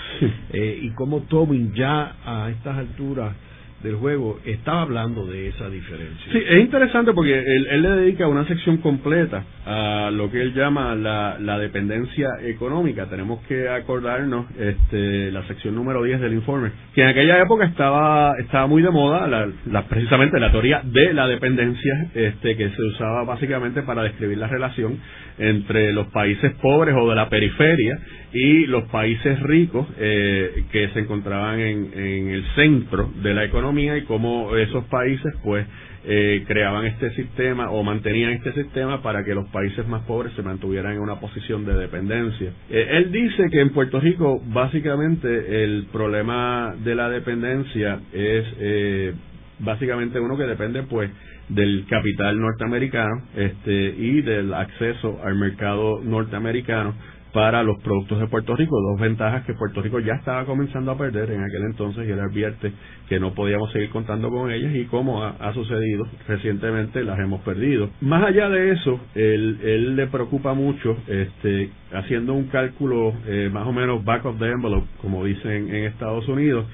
Eh, 0.53 0.81
y 0.83 0.91
cómo 0.91 1.23
Tobin 1.23 1.75
ya 1.75 2.17
a 2.25 2.51
estas 2.51 2.79
alturas 2.79 3.35
del 3.83 3.97
juego 3.97 4.41
estaba 4.45 4.83
hablando 4.83 5.27
de 5.27 5.49
esa 5.49 5.69
diferencia. 5.69 6.33
Sí, 6.33 6.39
es 6.49 6.61
interesante 6.61 7.13
porque 7.13 7.39
él, 7.39 7.83
le 7.83 7.89
dedica 7.91 8.27
una 8.27 8.47
sección 8.47 8.79
completa 8.79 9.45
a 9.67 10.11
lo 10.13 10.31
que 10.31 10.41
él 10.41 10.55
llama 10.55 10.95
la, 10.95 11.37
la 11.39 11.59
dependencia 11.59 12.29
económica. 12.43 13.07
Tenemos 13.07 13.41
que 13.47 13.69
acordarnos 13.69 14.47
este, 14.59 15.31
la 15.31 15.47
sección 15.47 15.75
número 15.75 16.03
10 16.03 16.21
del 16.21 16.33
informe, 16.33 16.71
que 16.95 17.03
en 17.03 17.09
aquella 17.09 17.41
época 17.41 17.67
estaba 17.67 18.35
estaba 18.39 18.67
muy 18.67 18.83
de 18.83 18.91
moda 18.91 19.27
la, 19.27 19.83
precisamente 19.83 20.41
la 20.41 20.51
teoría 20.51 20.81
de 20.83 21.13
la 21.13 21.27
dependencia, 21.27 22.11
este, 22.15 22.57
que 22.57 22.71
se 22.71 22.83
usaba 22.83 23.25
básicamente 23.25 23.83
para 23.83 24.03
describir 24.03 24.39
la 24.39 24.49
relación 24.49 24.99
entre 25.39 25.93
los 25.93 26.07
países 26.09 26.53
pobres 26.63 26.95
o 26.99 27.09
de 27.09 27.15
la 27.15 27.29
periferia 27.29 27.99
y 28.33 28.67
los 28.67 28.85
países 28.85 29.39
ricos 29.41 29.87
eh, 29.99 30.65
que 30.73 30.89
se 30.89 31.01
encontraban 31.01 31.61
en, 31.61 31.91
en 31.95 32.29
el 32.31 32.45
centro 32.55 33.11
de 33.23 33.35
la 33.35 33.45
economía 33.45 33.66
y 33.75 34.05
cómo 34.07 34.57
esos 34.57 34.85
países 34.85 35.35
pues 35.43 35.67
eh, 36.05 36.45
creaban 36.47 36.87
este 36.87 37.11
sistema 37.15 37.71
o 37.71 37.83
mantenían 37.83 38.31
este 38.33 38.53
sistema 38.53 39.03
para 39.03 39.25
que 39.25 39.35
los 39.35 39.49
países 39.49 39.87
más 39.89 40.03
pobres 40.03 40.33
se 40.35 40.43
mantuvieran 40.43 40.93
en 40.93 41.01
una 41.01 41.19
posición 41.19 41.65
de 41.65 41.75
dependencia. 41.75 42.53
Eh, 42.71 42.89
él 42.93 43.11
dice 43.11 43.49
que 43.51 43.61
en 43.61 43.71
Puerto 43.71 43.99
Rico 43.99 44.41
básicamente 44.47 45.65
el 45.65 45.87
problema 45.91 46.77
de 46.85 46.95
la 46.95 47.11
dependencia 47.11 47.99
es 48.13 48.45
eh, 48.61 49.15
básicamente 49.59 50.21
uno 50.21 50.37
que 50.37 50.45
depende 50.45 50.85
pues 50.85 51.11
del 51.49 51.87
capital 51.89 52.39
norteamericano 52.41 53.23
este 53.37 53.95
y 53.97 54.21
del 54.23 54.53
acceso 54.55 55.21
al 55.25 55.37
mercado 55.37 56.01
norteamericano 56.05 56.95
para 57.37 57.63
los 57.63 57.79
productos 57.83 58.19
de 58.19 58.29
Puerto 58.29 58.57
Rico, 58.57 58.81
dos 58.81 58.99
ventajas 58.99 59.45
que 59.45 59.53
Puerto 59.53 59.83
Rico 59.83 60.01
ya 60.01 60.15
estaba 60.15 60.47
comenzando 60.47 60.91
a 60.91 60.97
perder 60.97 61.31
en 61.33 61.43
aquel 61.43 61.65
entonces 61.65 62.09
y 62.09 62.11
él 62.11 62.19
advierte 62.19 62.73
que 63.11 63.21
no 63.21 63.35
podíamos 63.35 63.71
seguir 63.73 63.91
contando 63.91 64.31
con 64.31 64.51
ellas 64.51 64.75
y 64.75 64.87
como 64.87 65.23
ha, 65.23 65.53
sucedido 65.53 66.09
recientemente 66.27 67.05
las 67.05 67.19
hemos 67.19 67.43
perdido. 67.43 67.91
Más 68.01 68.25
allá 68.25 68.49
de 68.49 68.73
eso, 68.73 68.99
él, 69.15 69.59
él 69.63 69.97
le 69.97 70.07
preocupa 70.07 70.55
mucho 70.55 70.97
este, 71.09 71.69
haciendo 71.93 72.33
un 72.33 72.45
cálculo 72.45 73.13
eh, 73.27 73.51
más 73.53 73.67
o 73.67 73.73
menos 73.75 74.03
back 74.03 74.25
of 74.25 74.39
the 74.39 74.47
envelope, 74.47 74.87
como 75.03 75.23
dicen 75.23 75.75
en 75.75 75.85
Estados 75.85 76.27
Unidos, 76.29 76.65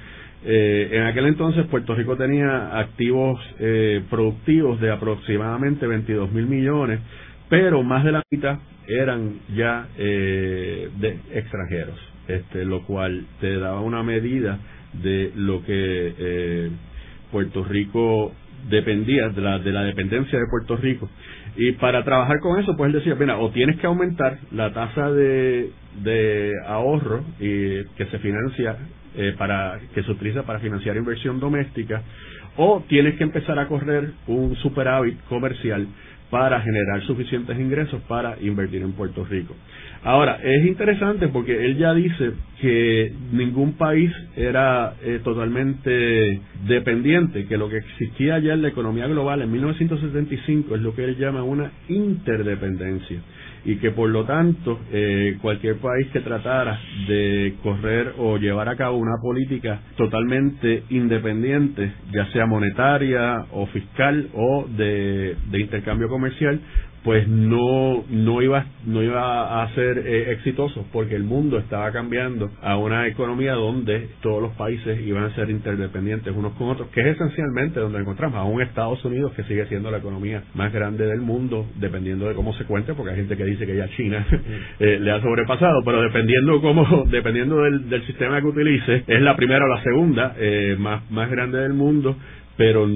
eh, 0.45 0.91
en 0.93 1.03
aquel 1.03 1.27
entonces 1.27 1.67
Puerto 1.67 1.97
Rico 1.97 2.17
tenía 2.17 2.79
activos 2.79 3.41
eh, 3.59 4.01
productivos 4.09 4.81
de 4.81 4.93
aproximadamente 4.93 5.89
22 5.89 6.31
mil 6.31 6.47
millones, 6.47 7.01
pero 7.53 7.83
más 7.83 8.03
de 8.03 8.13
la 8.13 8.23
mitad 8.31 8.61
eran 8.89 9.41
ya 9.55 9.87
eh, 9.99 10.89
de 10.97 11.19
extranjeros, 11.35 11.99
este, 12.27 12.65
lo 12.65 12.83
cual 12.87 13.27
te 13.43 13.59
daba 13.59 13.83
una 13.83 14.03
medida 14.03 14.59
de 14.95 15.33
lo 15.37 15.63
que 15.63 16.15
eh, 16.19 16.71
Puerto 17.31 17.63
Rico 17.63 18.33
dependía 18.71 19.29
de 19.29 19.43
la, 19.43 19.59
de 19.59 19.71
la 19.71 19.83
dependencia 19.83 20.39
de 20.39 20.47
Puerto 20.51 20.79
Rico. 20.79 21.11
Y 21.55 21.73
para 21.73 22.03
trabajar 22.05 22.41
con 22.41 22.59
eso, 22.59 22.75
pues 22.75 22.87
él 22.87 22.95
decía, 22.95 23.17
mira, 23.17 23.37
o 23.37 23.51
tienes 23.51 23.79
que 23.79 23.87
aumentar 23.87 24.39
la 24.51 24.73
tasa 24.73 25.13
de, 25.13 26.53
ahorro 26.67 27.23
y 27.39 27.85
que 27.99 28.07
se 28.11 28.19
financia 28.21 28.79
eh, 29.15 29.35
para 29.37 29.79
que 29.95 30.03
se 30.03 30.11
utiliza 30.11 30.45
para 30.45 30.59
financiar 30.61 30.97
inversión 30.97 31.39
doméstica, 31.39 32.01
o 32.57 32.83
tienes 32.89 33.17
que 33.17 33.25
empezar 33.25 33.59
a 33.59 33.69
correr 33.69 34.13
un 34.27 34.57
superávit 34.57 35.21
comercial 35.25 35.87
para 36.33 36.63
generar 36.63 37.03
suficientes 37.03 37.61
ingresos 37.61 38.01
para 38.09 38.39
invertir 38.41 38.81
en 38.81 38.93
Puerto 38.93 39.23
Rico. 39.23 39.55
Ahora, 40.03 40.41
es 40.43 40.65
interesante 40.65 41.29
porque 41.29 41.67
él 41.67 41.77
ya 41.77 41.93
dice 41.93 42.33
que 42.59 43.13
ningún 43.33 43.75
país 43.75 44.11
era 44.35 44.95
eh, 45.03 45.21
totalmente 45.23 46.41
dependiente, 46.67 47.45
que 47.45 47.59
lo 47.59 47.69
que 47.69 47.77
existía 47.77 48.39
ya 48.39 48.55
en 48.55 48.63
la 48.63 48.69
economía 48.69 49.07
global 49.09 49.43
en 49.43 49.53
1975 49.53 50.75
es 50.75 50.81
lo 50.81 50.95
que 50.95 51.05
él 51.05 51.19
llama 51.19 51.43
una 51.43 51.71
interdependencia 51.91 53.21
y 53.65 53.77
que 53.77 53.91
por 53.93 54.09
lo 54.11 54.25
tanto 54.25 54.81
eh, 54.93 55.39
cualquier 55.41 55.77
país 55.77 56.09
que 56.13 56.21
tratara 56.21 56.79
de 57.07 57.55
correr 57.63 58.15
o 58.19 58.37
llevar 58.37 58.69
a 58.69 58.77
cabo 58.77 58.99
una 58.99 59.17
política 59.21 59.81
totalmente 59.97 60.85
independiente, 60.91 61.93
ya 62.13 62.27
sea 62.33 62.47
monetaria 62.47 63.47
o 63.53 63.67
fiscal 63.67 64.29
o 64.35 64.67
de, 64.69 65.37
de 65.51 65.61
intercambio 65.61 66.09
comercial, 66.09 66.61
pues 67.05 67.27
no 67.27 68.05
no 68.09 68.43
iba 68.43 68.65
no 68.87 69.03
iba 69.03 69.63
a 69.63 69.75
ser 69.75 69.99
eh, 69.99 70.33
exitoso 70.33 70.87
porque 70.93 71.17
el 71.17 71.25
mundo 71.25 71.59
estaba 71.59 71.91
cambiando 71.91 72.51
a 72.63 72.77
una 72.77 73.09
economía 73.09 73.55
donde 73.55 74.09
todos 74.21 74.41
los 74.41 74.53
países 74.53 75.01
iban 75.01 75.25
a 75.25 75.35
ser 75.35 75.51
interdependientes 75.51 76.35
unos 76.35 76.53
con 76.55 76.69
otros 76.69 76.89
que 76.91 77.01
es 77.01 77.07
esencialmente 77.09 77.81
donde 77.81 77.99
encontramos 77.99 78.39
a 78.39 78.45
un 78.45 78.63
Estados 78.63 79.05
Unidos 79.05 79.33
que 79.33 79.43
sigue 79.45 79.67
siendo 79.67 79.91
la 79.91 79.99
economía 79.99 80.45
más 80.55 80.73
grande 80.73 81.07
del 81.07 81.21
mundo 81.21 81.67
dependiendo 81.77 82.29
de 82.29 82.35
cómo 82.35 82.53
se 82.55 82.65
cuente 82.65 82.95
porque 82.95 83.11
hay 83.11 83.17
gente 83.17 83.37
que 83.37 83.45
dice 83.45 83.67
que 83.67 83.77
ya 83.77 83.89
China 83.97 84.25
eh, 84.79 84.99
le 85.01 85.11
ha 85.11 85.21
sobrepasado 85.21 85.83
pero 85.85 86.03
dependiendo 86.03 86.61
cómo 86.61 87.05
dependiendo 87.11 87.63
del, 87.63 87.89
del 87.89 88.07
sistema 88.07 88.41
que 88.41 88.47
utilice 88.47 89.05
es 89.07 89.21
la 89.21 89.35
primera 89.35 89.65
o 89.65 89.69
la 89.69 89.83
segunda 89.83 90.35
eh, 90.39 90.77
más 90.79 91.11
más 91.11 91.29
grande 91.31 91.59
del 91.59 91.73
mundo 91.73 92.17
pero 92.57 92.87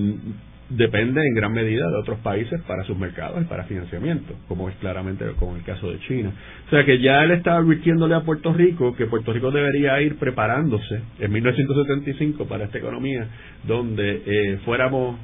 depende 0.68 1.20
en 1.24 1.34
gran 1.34 1.52
medida 1.52 1.88
de 1.88 1.96
otros 1.96 2.18
países 2.20 2.60
para 2.62 2.82
sus 2.84 2.98
mercados 2.98 3.40
y 3.40 3.44
para 3.44 3.64
financiamiento, 3.64 4.34
como 4.48 4.68
es 4.68 4.74
claramente 4.76 5.24
como 5.38 5.56
el 5.56 5.62
caso 5.62 5.90
de 5.90 6.00
China. 6.00 6.32
O 6.66 6.70
sea 6.70 6.84
que 6.84 6.98
ya 7.00 7.22
él 7.22 7.30
estaba 7.32 7.58
advirtiéndole 7.58 8.14
a 8.14 8.20
Puerto 8.20 8.52
Rico 8.52 8.94
que 8.96 9.06
Puerto 9.06 9.32
Rico 9.32 9.50
debería 9.50 10.00
ir 10.00 10.16
preparándose 10.18 11.02
en 11.20 11.32
1975 11.32 12.46
para 12.46 12.64
esta 12.64 12.78
economía, 12.78 13.28
donde 13.64 14.22
eh, 14.26 14.58
fuéramos, 14.64 15.18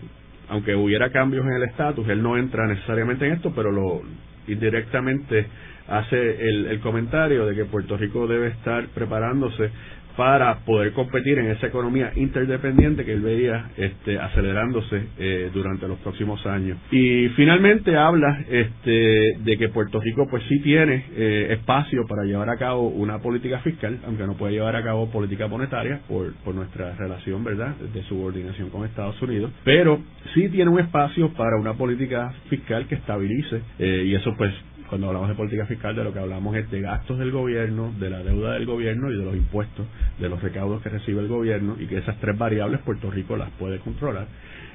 aunque 0.48 0.76
hubiera 0.76 1.10
cambios 1.10 1.44
en 1.44 1.54
el 1.54 1.62
estatus, 1.64 2.08
él 2.08 2.22
no 2.22 2.36
entra 2.36 2.66
necesariamente 2.68 3.26
en 3.26 3.34
esto, 3.34 3.52
pero 3.54 3.72
lo 3.72 4.02
indirectamente 4.46 5.46
hace 5.88 6.48
el, 6.48 6.66
el 6.66 6.80
comentario 6.80 7.46
de 7.46 7.56
que 7.56 7.64
Puerto 7.64 7.96
Rico 7.96 8.28
debe 8.28 8.48
estar 8.48 8.86
preparándose 8.88 9.70
para 10.16 10.60
poder 10.64 10.92
competir 10.92 11.38
en 11.38 11.46
esa 11.50 11.66
economía 11.66 12.12
interdependiente 12.16 13.04
que 13.04 13.12
él 13.12 13.20
veía 13.22 13.70
este, 13.76 14.18
acelerándose 14.18 15.02
eh, 15.18 15.50
durante 15.52 15.88
los 15.88 15.98
próximos 16.00 16.44
años. 16.46 16.78
Y 16.90 17.28
finalmente 17.30 17.96
habla 17.96 18.44
este, 18.50 19.36
de 19.38 19.58
que 19.58 19.68
Puerto 19.68 20.00
Rico 20.00 20.26
pues 20.30 20.42
sí 20.48 20.60
tiene 20.60 21.04
eh, 21.16 21.48
espacio 21.50 22.06
para 22.06 22.24
llevar 22.24 22.50
a 22.50 22.56
cabo 22.56 22.88
una 22.88 23.18
política 23.20 23.60
fiscal, 23.60 23.98
aunque 24.06 24.26
no 24.26 24.34
puede 24.34 24.54
llevar 24.54 24.76
a 24.76 24.82
cabo 24.82 25.10
política 25.10 25.46
monetaria 25.48 26.00
por, 26.08 26.34
por 26.44 26.54
nuestra 26.54 26.94
relación, 26.96 27.44
¿verdad?, 27.44 27.74
de 27.76 28.02
subordinación 28.04 28.70
con 28.70 28.84
Estados 28.84 29.20
Unidos, 29.22 29.50
pero 29.64 30.00
sí 30.34 30.48
tiene 30.48 30.70
un 30.70 30.80
espacio 30.80 31.32
para 31.34 31.56
una 31.58 31.74
política 31.74 32.32
fiscal 32.48 32.86
que 32.86 32.96
estabilice 32.96 33.60
eh, 33.78 34.04
y 34.06 34.14
eso 34.14 34.34
pues 34.36 34.52
cuando 34.92 35.06
hablamos 35.06 35.30
de 35.30 35.36
política 35.36 35.64
fiscal, 35.64 35.96
de 35.96 36.04
lo 36.04 36.12
que 36.12 36.18
hablamos 36.18 36.54
es 36.54 36.70
de 36.70 36.82
gastos 36.82 37.18
del 37.18 37.30
gobierno, 37.30 37.94
de 37.98 38.10
la 38.10 38.22
deuda 38.22 38.52
del 38.52 38.66
gobierno 38.66 39.10
y 39.10 39.16
de 39.16 39.24
los 39.24 39.34
impuestos, 39.34 39.86
de 40.18 40.28
los 40.28 40.42
recaudos 40.42 40.82
que 40.82 40.90
recibe 40.90 41.22
el 41.22 41.28
gobierno 41.28 41.76
y 41.80 41.86
que 41.86 41.96
esas 41.96 42.20
tres 42.20 42.36
variables 42.36 42.78
Puerto 42.82 43.10
Rico 43.10 43.34
las 43.34 43.48
puede 43.52 43.78
controlar. 43.78 44.26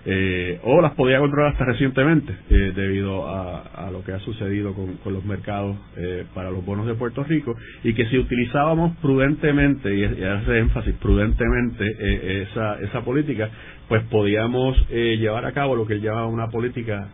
Eh, 0.06 0.60
o 0.64 0.82
las 0.82 0.94
podía 0.94 1.20
controlar 1.20 1.52
hasta 1.52 1.66
recientemente 1.66 2.34
eh, 2.50 2.72
debido 2.76 3.30
a, 3.30 3.92
lo 3.92 4.04
que 4.04 4.14
ha 4.14 4.20
sucedido 4.20 4.74
con, 4.74 5.14
los 5.14 5.24
mercados 5.24 5.78
eh, 5.98 6.26
para 6.34 6.50
los 6.50 6.66
bonos 6.66 6.88
de 6.88 6.96
Puerto 6.96 7.24
Rico 7.24 7.56
y 7.84 7.94
que 7.94 8.06
si 8.08 8.18
utilizábamos 8.18 8.98
prudentemente 8.98 9.94
y, 9.94 10.04
hace 10.04 10.60
énfasis 10.60 10.96
prudentemente 10.96 12.42
esa, 12.42 12.80
esa 12.80 13.02
política 13.02 13.50
pues 13.90 14.02
podíamos 14.04 14.78
llevar 14.90 15.46
a 15.46 15.52
cabo 15.52 15.76
lo 15.76 15.86
que 15.86 15.94
él 15.94 16.02
llama 16.02 16.26
una 16.28 16.48
política 16.48 17.10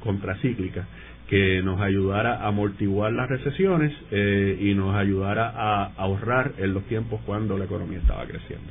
contracíclica 0.00 0.86
que 1.28 1.62
nos 1.62 1.80
ayudara 1.80 2.36
a 2.36 2.48
amortiguar 2.48 3.12
las 3.12 3.28
recesiones 3.28 3.92
eh, 4.10 4.58
y 4.60 4.74
nos 4.74 4.94
ayudara 4.94 5.52
a 5.54 5.92
ahorrar 5.96 6.52
en 6.58 6.74
los 6.74 6.84
tiempos 6.84 7.20
cuando 7.26 7.56
la 7.58 7.66
economía 7.66 7.98
estaba 7.98 8.24
creciendo. 8.24 8.68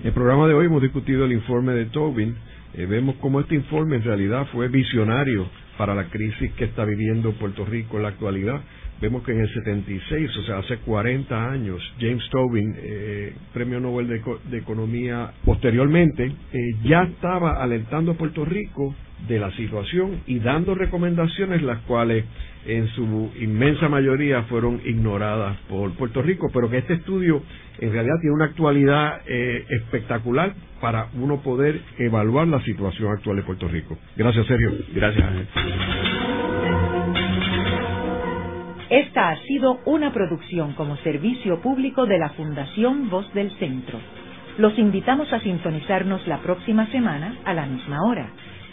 En 0.00 0.08
el 0.08 0.12
programa 0.12 0.48
de 0.48 0.54
hoy 0.54 0.66
hemos 0.66 0.82
discutido 0.82 1.24
el 1.24 1.32
informe 1.32 1.72
de 1.74 1.86
Tobin. 1.86 2.34
Eh, 2.74 2.86
vemos 2.86 3.16
cómo 3.20 3.40
este 3.40 3.54
informe 3.54 3.96
en 3.96 4.04
realidad 4.04 4.46
fue 4.52 4.68
visionario 4.68 5.48
para 5.76 5.94
la 5.94 6.08
crisis 6.10 6.52
que 6.52 6.64
está 6.64 6.84
viviendo 6.84 7.32
Puerto 7.32 7.64
Rico 7.64 7.96
en 7.96 8.02
la 8.02 8.10
actualidad, 8.10 8.60
vemos 9.00 9.22
que 9.24 9.32
en 9.32 9.40
el 9.40 9.52
76, 9.52 10.30
o 10.38 10.42
sea, 10.44 10.58
hace 10.58 10.76
40 10.78 11.50
años, 11.50 11.82
James 11.98 12.22
Tobin, 12.30 12.74
eh, 12.78 13.34
premio 13.52 13.80
Nobel 13.80 14.08
de, 14.08 14.58
Economía, 14.58 15.32
posteriormente, 15.44 16.24
eh, 16.24 16.58
ya 16.84 17.02
estaba 17.02 17.62
alentando 17.62 18.12
a 18.12 18.14
Puerto 18.14 18.44
Rico 18.44 18.94
de 19.28 19.38
la 19.38 19.50
situación 19.52 20.22
y 20.26 20.38
dando 20.38 20.74
recomendaciones 20.74 21.62
las 21.62 21.80
cuales 21.82 22.24
en 22.66 22.88
su 22.88 23.30
inmensa 23.40 23.88
mayoría 23.88 24.42
fueron 24.44 24.80
ignoradas 24.84 25.56
por 25.68 25.92
Puerto 25.94 26.22
Rico, 26.22 26.48
pero 26.52 26.70
que 26.70 26.78
este 26.78 26.94
estudio 26.94 27.42
en 27.78 27.92
realidad 27.92 28.14
tiene 28.20 28.34
una 28.34 28.44
actualidad 28.46 29.20
eh, 29.26 29.64
espectacular 29.68 30.54
para 30.80 31.08
uno 31.14 31.42
poder 31.42 31.80
evaluar 31.98 32.48
la 32.48 32.60
situación 32.62 33.12
actual 33.12 33.36
de 33.36 33.42
Puerto 33.42 33.68
Rico. 33.68 33.98
Gracias, 34.16 34.46
Sergio. 34.46 34.72
Gracias, 34.94 35.24
Esta 38.90 39.30
ha 39.30 39.36
sido 39.42 39.80
una 39.86 40.12
producción 40.12 40.74
como 40.74 40.96
servicio 40.98 41.60
público 41.60 42.06
de 42.06 42.18
la 42.18 42.30
Fundación 42.30 43.08
Voz 43.10 43.32
del 43.32 43.50
Centro. 43.58 43.98
Los 44.58 44.78
invitamos 44.78 45.32
a 45.32 45.40
sintonizarnos 45.40 46.26
la 46.26 46.38
próxima 46.38 46.86
semana 46.88 47.36
a 47.44 47.54
la 47.54 47.64
misma 47.66 48.04
hora. 48.04 48.30